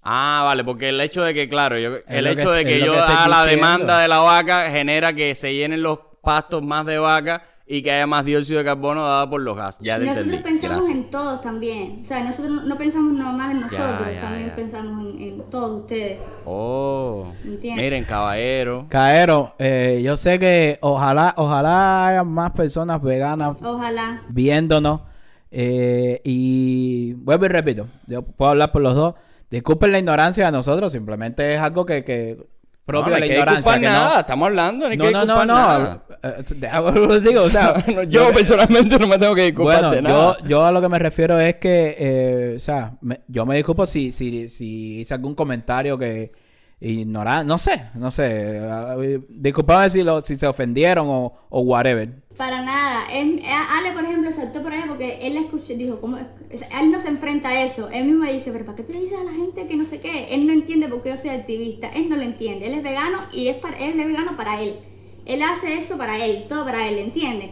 [0.02, 2.94] Ah, vale, porque el hecho de que, claro, yo, el hecho que- de que yo
[2.94, 3.50] haga la diciendo.
[3.50, 7.92] demanda de la vaca genera que se llenen los pastos más de vaca y que
[7.92, 9.80] haya más dióxido de carbono dado por los gases.
[9.84, 10.44] Ya Nosotros entendí.
[10.44, 10.98] pensamos Gracias.
[10.98, 12.00] en todos también.
[12.02, 14.56] O sea, nosotros no- pensamos nomás en nosotros, ya, también ya.
[14.56, 16.18] pensamos en, en todos ustedes.
[16.46, 17.80] Oh, Entiendo.
[17.84, 18.88] miren, caballero.
[18.90, 24.24] Caero, eh, yo sé que ojalá, ojalá haya más personas veganas Ojalá.
[24.30, 25.02] viéndonos.
[25.52, 29.14] eh, y vuelvo y repito, yo puedo hablar por los dos.
[29.52, 32.38] Disculpen la ignorancia de nosotros, simplemente es algo que, que
[32.90, 33.74] propio no, de no la ignorancia.
[33.74, 35.46] que nada, no, estamos hablando, no no, no, no, no.
[35.46, 36.04] nada.
[36.24, 39.92] Eh, déjame- lo digo, o sea, No, yo personalmente no me tengo que disculpar bueno,
[39.96, 40.38] de nada.
[40.42, 43.56] yo, yo a lo que me refiero es que, eh, o sea, me- yo me
[43.56, 46.32] disculpo si, si, si hice algún comentario que
[46.82, 52.10] ignorar, no sé, no sé, eh, disculpame si, lo, si se ofendieron o, o whatever.
[52.38, 53.06] Para nada.
[53.12, 56.18] Él- eh, Ale, por ejemplo, saltó por ahí porque él la escuchó, dijo, ¿cómo?
[56.18, 57.90] Él no se enfrenta a eso.
[57.90, 60.00] Él mismo dice, pero ¿para qué tú le dices a la gente que no sé
[60.00, 60.34] qué?
[60.34, 61.90] Él no entiende por qué yo soy activista.
[61.90, 62.68] Él no lo entiende.
[62.68, 64.76] Él es vegano y es para, él es vegano para él.
[65.26, 67.52] Él hace eso para él, todo para él, ¿entiende?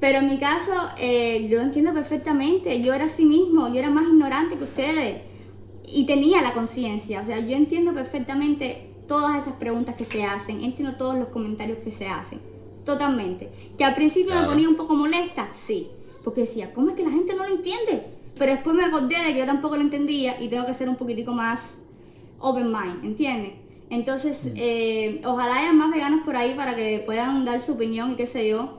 [0.00, 2.80] Pero en mi caso, eh, yo lo entiendo perfectamente.
[2.82, 5.20] Yo era así mismo, yo era más ignorante que ustedes.
[5.86, 7.20] Y tenía la conciencia.
[7.20, 10.62] O sea, yo entiendo perfectamente todas esas preguntas que se hacen.
[10.62, 12.40] Entiendo todos los comentarios que se hacen.
[12.84, 13.50] Totalmente.
[13.78, 14.52] Que al principio me Claro.
[14.52, 15.88] ponía un poco molesta, sí.
[16.22, 18.06] Porque decía, ¿cómo es que la gente no lo entiende?
[18.38, 20.96] Pero después me acordé de que yo tampoco lo entendía y tengo que ser un
[20.96, 21.82] poquitico más
[22.40, 23.52] open mind, ¿entiendes?
[23.90, 28.16] Entonces, eh, ojalá haya más veganos por ahí para que puedan dar su opinión y
[28.16, 28.78] qué sé yo.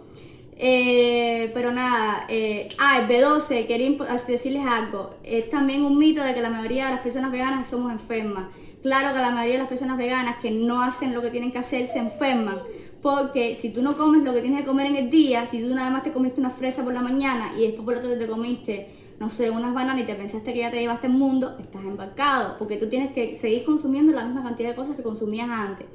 [0.57, 5.15] Eh, pero nada, eh, ah, el B12, quería decirles algo.
[5.23, 8.45] Es también un mito de que la mayoría de las personas veganas somos enfermas.
[8.82, 11.57] Claro que la mayoría de las personas veganas que no hacen lo que tienen que
[11.57, 12.60] hacer se enferman.
[13.02, 15.73] Porque si tú no comes lo que tienes que comer en el día, si tú
[15.76, 18.27] nada más te comiste una fresa por la mañana y después por la tarde te
[18.27, 21.84] comiste, no sé, unas bananas y te pensaste que ya te llevaste el mundo, estás
[21.84, 22.57] embarcado.
[22.57, 25.88] Porque tú tienes que seguir consumiendo la misma cantidad de cosas que consumías antes.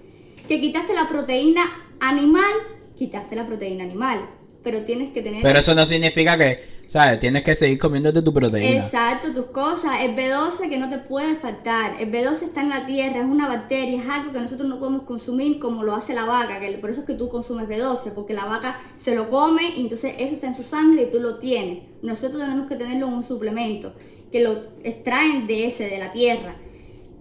[0.49, 1.62] que quitaste la proteína
[2.01, 2.53] animal,
[2.97, 4.28] quitaste la proteína animal.
[4.62, 5.43] Pero tienes que tener...
[5.43, 7.19] Pero eso no significa que, ¿sabes?
[7.19, 8.82] Tienes que seguir comiéndote tu proteína.
[8.82, 10.03] Exacto, tus cosas.
[10.03, 12.01] El B12 que no te puede faltar.
[12.01, 15.05] El B12 está en la tierra, es una bacteria, es algo que nosotros no podemos
[15.05, 16.61] consumir como lo hace la vaca.
[16.61, 19.81] Que por eso es que tú consumes B12, porque la vaca se lo come y
[19.81, 21.81] entonces eso está en su sangre y tú lo tienes.
[22.03, 23.95] Nosotros tenemos que tenerlo en un suplemento,
[24.31, 26.57] que lo extraen de ese, de la tierra.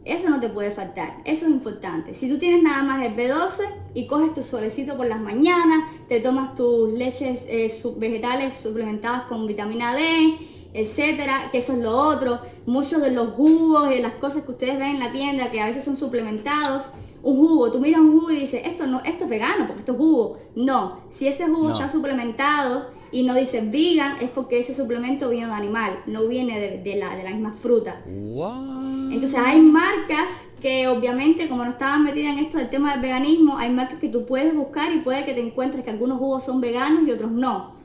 [0.05, 2.13] Eso no te puede faltar, eso es importante.
[2.13, 3.63] Si tú tienes nada más el B12
[3.93, 9.45] y coges tu solecito por las mañanas, te tomas tus leches eh, vegetales suplementadas con
[9.45, 10.37] vitamina D,
[10.73, 12.39] etcétera, que eso es lo otro.
[12.65, 15.67] Muchos de los jugos y las cosas que ustedes ven en la tienda que a
[15.67, 16.89] veces son suplementados,
[17.21, 19.91] un jugo, tú miras un jugo y dices, esto no, esto es vegano porque esto
[19.91, 20.37] es jugo.
[20.55, 25.47] No, si ese jugo está suplementado y no dice vegan, es porque ese suplemento viene
[25.47, 28.01] de un animal, no viene de, la, de la misma fruta.
[28.05, 33.57] Entonces hay marcas que obviamente como no estaban metidas en esto del tema del veganismo,
[33.57, 36.61] hay marcas que tú puedes buscar y puede que te encuentres que algunos jugos son
[36.61, 37.77] veganos y otros no.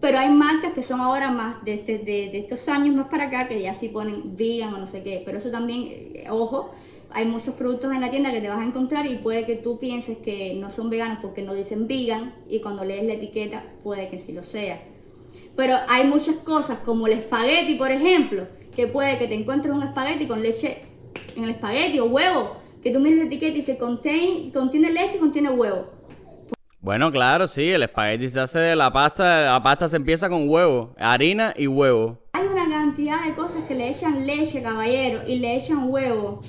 [0.00, 3.48] Pero hay marcas que son ahora más de, de, de estos años más para acá
[3.48, 5.22] que ya sí ponen vegan o no sé qué.
[5.24, 6.70] Pero eso también, eh, ojo,
[7.10, 9.78] hay muchos productos en la tienda que te vas a encontrar y puede que tú
[9.78, 14.08] pienses que no son veganos porque no dicen vegan y cuando lees la etiqueta puede
[14.08, 14.82] que sí lo sea.
[15.56, 19.82] Pero hay muchas cosas como el espagueti, por ejemplo, que puede que te encuentres un
[19.82, 20.82] espagueti con leche
[21.36, 25.16] en el espagueti o huevo, que tú mires la etiqueta y dice contiene, contiene leche
[25.16, 25.90] y contiene huevo.
[26.80, 30.48] Bueno, claro, sí, el espagueti se hace de la pasta, la pasta se empieza con
[30.48, 32.18] huevo, harina y huevo.
[32.34, 36.40] Hay una cantidad de cosas que le echan leche, caballero, y le echan huevo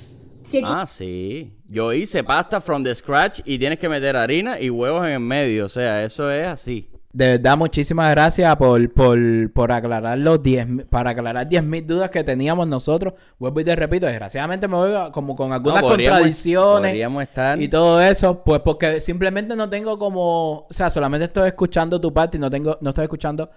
[0.64, 1.52] Ah, sí.
[1.68, 5.20] Yo hice pasta from the scratch y tienes que meter harina y huevos en el
[5.20, 5.66] medio.
[5.66, 6.88] O sea, eso es así.
[7.12, 9.18] De verdad, muchísimas gracias por, por,
[9.52, 13.14] por aclarar los 10, para aclarar 10.000 dudas que teníamos nosotros.
[13.38, 17.60] Vuelvo y te repito, desgraciadamente me voy como con algunas contradicciones estar...
[17.60, 22.12] y todo eso, pues porque simplemente no tengo como, o sea, solamente estoy escuchando tu
[22.12, 23.50] parte y no tengo, no estoy escuchando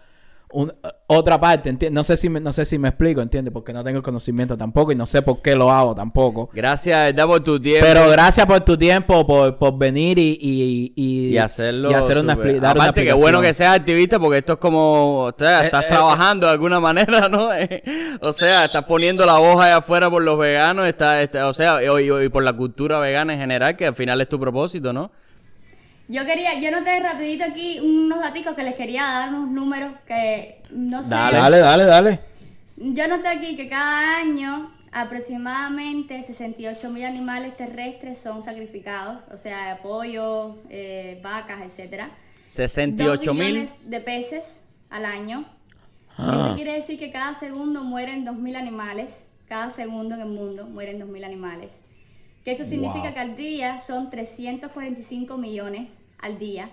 [1.08, 3.54] otra parte, no sé si me, no sé si me explico, ¿entiendes?
[3.54, 6.50] Porque no tengo el conocimiento tampoco y no sé por qué lo hago tampoco.
[6.54, 7.88] Gracias, por tu tiempo.
[7.88, 11.92] Pero gracias por tu tiempo, por, por venir y, y, y, hacerlo.
[11.92, 15.36] Y hacer una, dar Aparte, que bueno que seas activista porque esto es como, o
[15.38, 17.50] sea, eh, estás eh, trabajando de alguna manera, ¿no?
[18.22, 22.30] o sea, estás poniendo la voz allá afuera por los veganos, está, o sea, y
[22.30, 25.12] por la cultura vegana en general, que al final es tu propósito, ¿no?
[26.12, 30.62] Yo quería, yo noté rapidito aquí unos datos que les quería dar unos números que
[30.70, 31.10] no sé.
[31.10, 32.20] Dale, dale, dale, dale.
[32.76, 39.80] Yo noté aquí que cada año aproximadamente 68 mil animales terrestres son sacrificados, o sea,
[39.82, 42.10] pollo, eh, vacas, etcétera.
[42.50, 45.46] 68 mil de peces al año.
[46.18, 46.48] Ah.
[46.48, 49.28] Eso quiere decir que cada segundo mueren 2.000 animales.
[49.48, 51.72] Cada segundo en el mundo mueren 2.000 animales.
[52.44, 56.70] Que eso significa que al día son 345 millones al día.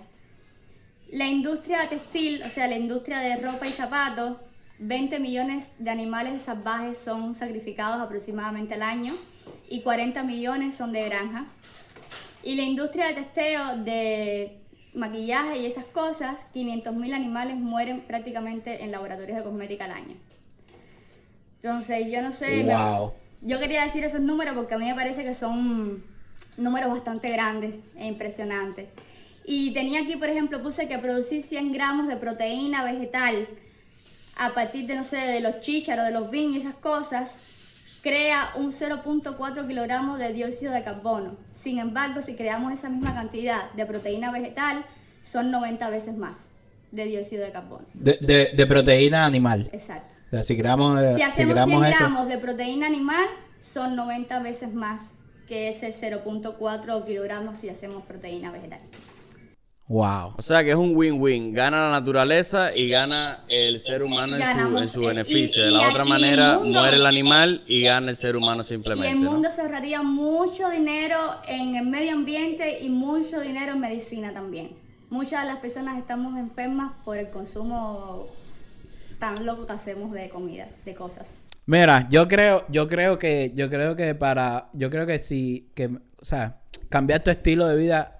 [1.10, 4.36] La industria textil, o sea, la industria de ropa y zapatos,
[4.78, 9.12] 20 millones de animales salvajes son sacrificados aproximadamente al año
[9.70, 11.46] y 40 millones son de granja.
[12.44, 14.58] Y la industria de testeo, de
[14.94, 20.16] maquillaje y esas cosas, 500 mil animales mueren prácticamente en laboratorios de cosmética al año.
[21.56, 22.66] Entonces, yo no sé.
[23.40, 26.02] yo quería decir esos números porque a mí me parece que son
[26.56, 28.88] números bastante grandes e impresionantes.
[29.50, 33.48] Y tenía aquí, por ejemplo, puse que producir 100 gramos de proteína vegetal
[34.36, 37.34] a partir de, no sé, de los chícharos, de los beans y esas cosas,
[38.02, 41.34] crea un 0.4 kilogramos de dióxido de carbono.
[41.54, 44.84] Sin embargo, si creamos esa misma cantidad de proteína vegetal,
[45.24, 46.48] son 90 veces más
[46.92, 47.86] de dióxido de carbono.
[47.94, 49.70] De, de, proteína animal.
[49.72, 50.12] Exacto.
[50.26, 53.24] O sea, si, creamos, si hacemos 100 gramos de proteína animal,
[53.58, 55.12] son 90 veces más
[55.48, 58.80] que ese 0.4 kilogramos si hacemos proteína vegetal.
[59.88, 60.34] Wow.
[60.36, 61.54] O sea que es un win-win.
[61.54, 65.64] Gana la naturaleza y gana el ser humano en su, beneficio.
[65.64, 69.08] de la otra manera, muere el animal y gana el ser humano simplemente.
[69.08, 71.16] Y el mundo se ahorraría mucho dinero
[71.48, 74.72] en el medio ambiente y mucho dinero en medicina también.
[75.08, 78.26] Muchas de las personas estamos enfermas por el consumo
[79.18, 81.26] tan loco que hacemos de comida, de cosas.
[81.64, 85.86] Mira, yo creo, yo creo que, yo creo que para, yo creo que sí, que,
[85.86, 86.60] o sea,
[86.90, 88.17] cambiar tu estilo de vida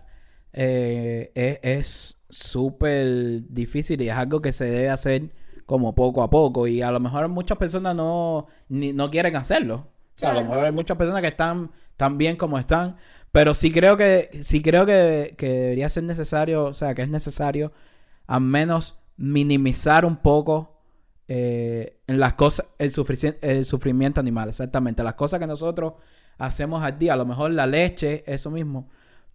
[0.60, 5.30] eh, es súper difícil y es algo que se debe hacer
[5.66, 9.86] como poco a poco y a lo mejor muchas personas no, no quieren hacerlo.
[9.86, 12.96] O sea, a lo mejor hay muchas personas que están tan bien como están,
[13.30, 17.72] pero sí creo que sí creo que, debería ser necesario, o sea, que es necesario
[18.26, 20.80] al menos minimizar un poco
[21.28, 22.92] eh, en las cosas, el,
[23.42, 25.04] el sufrimiento animal, exactamente.
[25.04, 25.94] Las cosas que nosotros
[26.36, 28.88] hacemos al día, a lo mejor la leche, eso mismo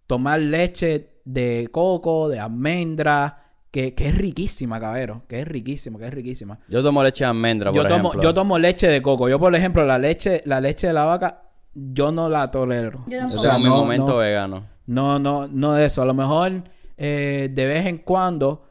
[0.06, 3.40] tomar leche de coco, de almendra,
[3.70, 5.22] que, que es riquísima, caballero.
[5.28, 6.58] Que es riquísima, que es riquísima.
[6.68, 8.22] Yo tomo leche de almendra, por Yo tomo, ejemplo.
[8.22, 9.28] yo tomo leche de coco.
[9.28, 11.42] Yo, por ejemplo, la leche, la leche de la vaca,
[11.74, 13.04] yo no la tolero.
[13.08, 13.40] Yo tampoco.
[13.40, 14.16] O sea, mi no, momento no.
[14.18, 14.66] vegano.
[14.86, 16.02] No, no, no de eso.
[16.02, 16.62] A lo mejor
[16.96, 18.66] eh, de vez en cuando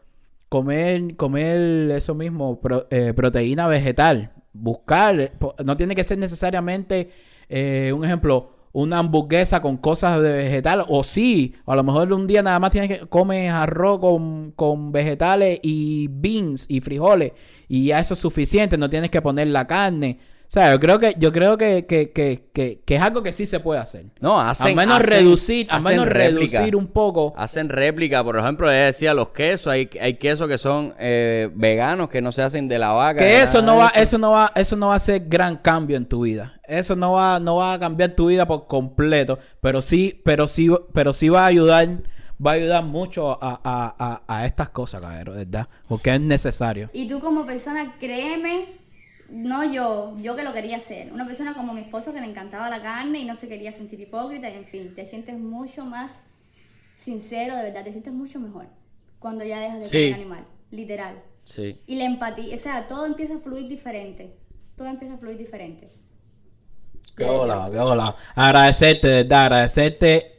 [0.50, 4.32] comer, comer eso mismo, pro- eh, proteína vegetal.
[4.54, 5.32] Buscar,
[5.66, 7.10] no tiene que ser necesariamente
[7.50, 10.84] eh, un ejemplo, una hamburguesa con cosas de vegetal.
[10.90, 14.92] O sí, a lo mejor un día nada más tienes que comer arroz con, con
[14.92, 17.32] vegetales y beans y frijoles.
[17.70, 20.20] Y ya eso es suficiente, no tienes que poner la carne.
[20.54, 23.32] O sea, yo creo que, yo creo que, que, que, que, que es algo que
[23.32, 24.06] sí se puede hacer.
[24.20, 24.68] No, hacen...
[24.68, 26.60] al menos hacen- reducir, al menos réplica.
[26.60, 27.34] reducir un poco.
[27.36, 32.08] Hacen réplica, por ejemplo, le decía los quesos, hay, hay quesos que son eh, veganos,
[32.08, 33.18] que no se hacen de la vaca.
[33.18, 36.06] Que eso no va, eso no va, eso no va a ser gran cambio en
[36.06, 36.54] tu vida.
[36.68, 39.40] Eso no va, no va a cambiar tu vida por completo.
[39.60, 41.88] Pero sí, pero sí, pero sí va a ayudar,
[42.46, 45.68] va a ayudar mucho a, a, a, a estas cosas, cabrón, ¿verdad?
[45.88, 46.92] Porque es necesario.
[46.94, 48.83] Y tú como persona, créeme,
[49.30, 51.12] no yo, yo que lo quería hacer.
[51.14, 54.00] Una persona como mi esposo que le encantaba la carne y no se quería sentir
[54.00, 56.12] hipócrita y en fin, te sientes mucho más
[56.98, 58.68] sincero, de verdad, te sientes mucho mejor
[59.20, 59.92] cuando ya dejas de Sí.
[59.92, 61.16] ser animal, literal.
[61.46, 61.80] Sí.
[61.88, 64.36] Y la empatía, o sea, todo empieza a fluir diferente.
[64.76, 65.88] Todo empieza a fluir diferente.
[67.16, 68.16] Qué hola, qué hola.
[68.36, 70.32] Agradecerte, de verdad, agradecerte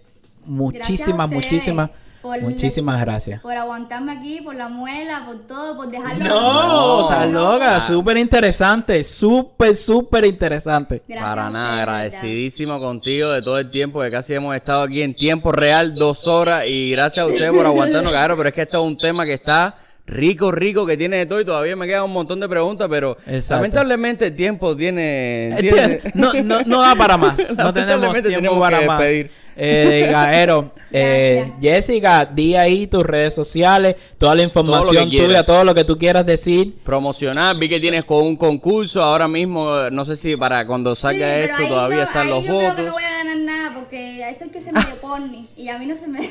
[0.44, 1.90] muchísimas, muchísimas,
[2.24, 3.40] por- muchísimas gracias.
[3.42, 6.24] Por aguantarme aquí, por la muela, por todo, por dejarlo.
[6.24, 7.10] No, No.
[7.10, 11.02] estás loca, súper interesante, súper, súper interesante.
[11.06, 15.14] Gracias Para nada, agradecidísimo contigo de todo el tiempo, que casi hemos estado aquí en
[15.14, 18.80] tiempo real, dos horas, y gracias a ustedes por aguantarnos, cabrón, pero es que esto
[18.80, 19.76] es un tema que está
[20.06, 23.16] rico, rico, que tiene de todo, y todavía me quedan un montón de preguntas, pero
[23.26, 23.54] Exacto.
[23.62, 25.56] lamentablemente el tiempo tiene...
[25.58, 27.38] Eh, tiene- No, no, no da para más.
[27.56, 28.98] No tenemos Lamentablemente tiempo tenemos para que más.
[29.00, 29.30] despedir.
[29.56, 35.46] Eh, Gaero, eh, Jessica, di ahí tus redes sociales, toda la información tuya, quieras.
[35.46, 36.74] todo lo que tú quieras decir.
[36.84, 37.56] promocionar.
[37.56, 39.88] Vi que tienes con un concurso ahora mismo.
[39.92, 42.60] No sé si para cuando salga Sí, esto todavía no- están ahí los yo creo
[42.60, 42.84] que votos.
[42.86, 45.78] no voy a ganar nada porque a eso hay que ser medio porni y a
[45.78, 46.18] mí no se me.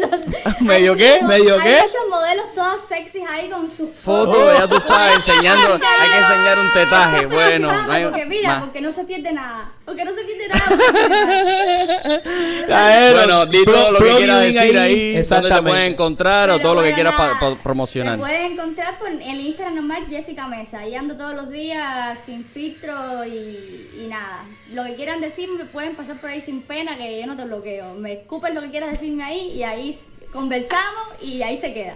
[0.60, 1.20] ¿Medio Hay qué?
[1.22, 1.80] ¿Medio hay qué?
[1.82, 5.74] muchos modelos todas sexys ahí con sus Fotos, ya tú sabes, enseñando.
[5.74, 7.26] Hay que enseñar un tetaje.
[7.26, 8.62] Bueno, no hay- porque mira, más.
[8.64, 9.64] porque no se pierde nada.
[9.84, 12.20] Porque no se pierde nada.
[12.68, 16.74] Gaero, Bueno, di todo lo que quieras decir ahí, dónde te pueden encontrar o todo
[16.74, 18.12] lo que quieras pa- nada, pa- promocionar.
[18.16, 20.78] Me pueden encontrar por el Instagram normal Jessica Mesa.
[20.80, 22.94] Ahí ando todos los días sin filtro
[23.24, 23.30] y,
[24.04, 24.44] y nada.
[24.74, 27.94] Lo que quieran decirme pueden pasar por ahí sin pena que yo no te bloqueo.
[27.94, 29.98] Me escupen lo que quieras decirme ahí y ahí
[30.32, 31.94] conversamos y ahí se queda.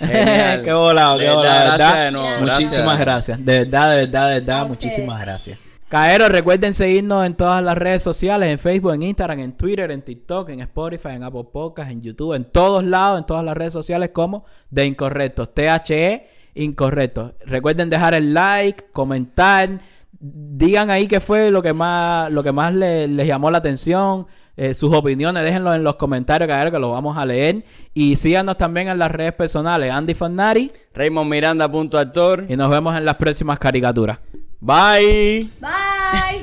[0.00, 2.04] Qué volado, De qué verdad, volado, gracias ¿verdad?
[2.04, 3.44] de nuevo, Muchísimas gracias.
[3.44, 5.26] De verdad, de verdad, de verdad, A muchísimas ustedes.
[5.26, 5.58] gracias.
[5.88, 10.02] Caero, recuerden seguirnos en todas las redes sociales, en Facebook, en Instagram, en Twitter, en
[10.02, 13.72] TikTok, en Spotify, en Apple Podcasts, en YouTube, en todos lados, en todas las redes
[13.72, 17.32] sociales como De Incorrectos, THE Incorrectos.
[17.46, 19.80] Recuerden dejar el like, comentar,
[20.20, 24.26] digan ahí qué fue lo que más, lo que más le- les llamó la atención,
[24.58, 27.64] eh, sus opiniones, déjenlo en los comentarios, Caero, que los vamos a leer.
[27.94, 32.44] Y síganos también en las redes personales, Andy Fornari, Raymond Miranda, punto actor.
[32.46, 34.18] y nos vemos en las próximas caricaturas.
[34.60, 35.48] Bye.
[35.60, 36.40] Bye.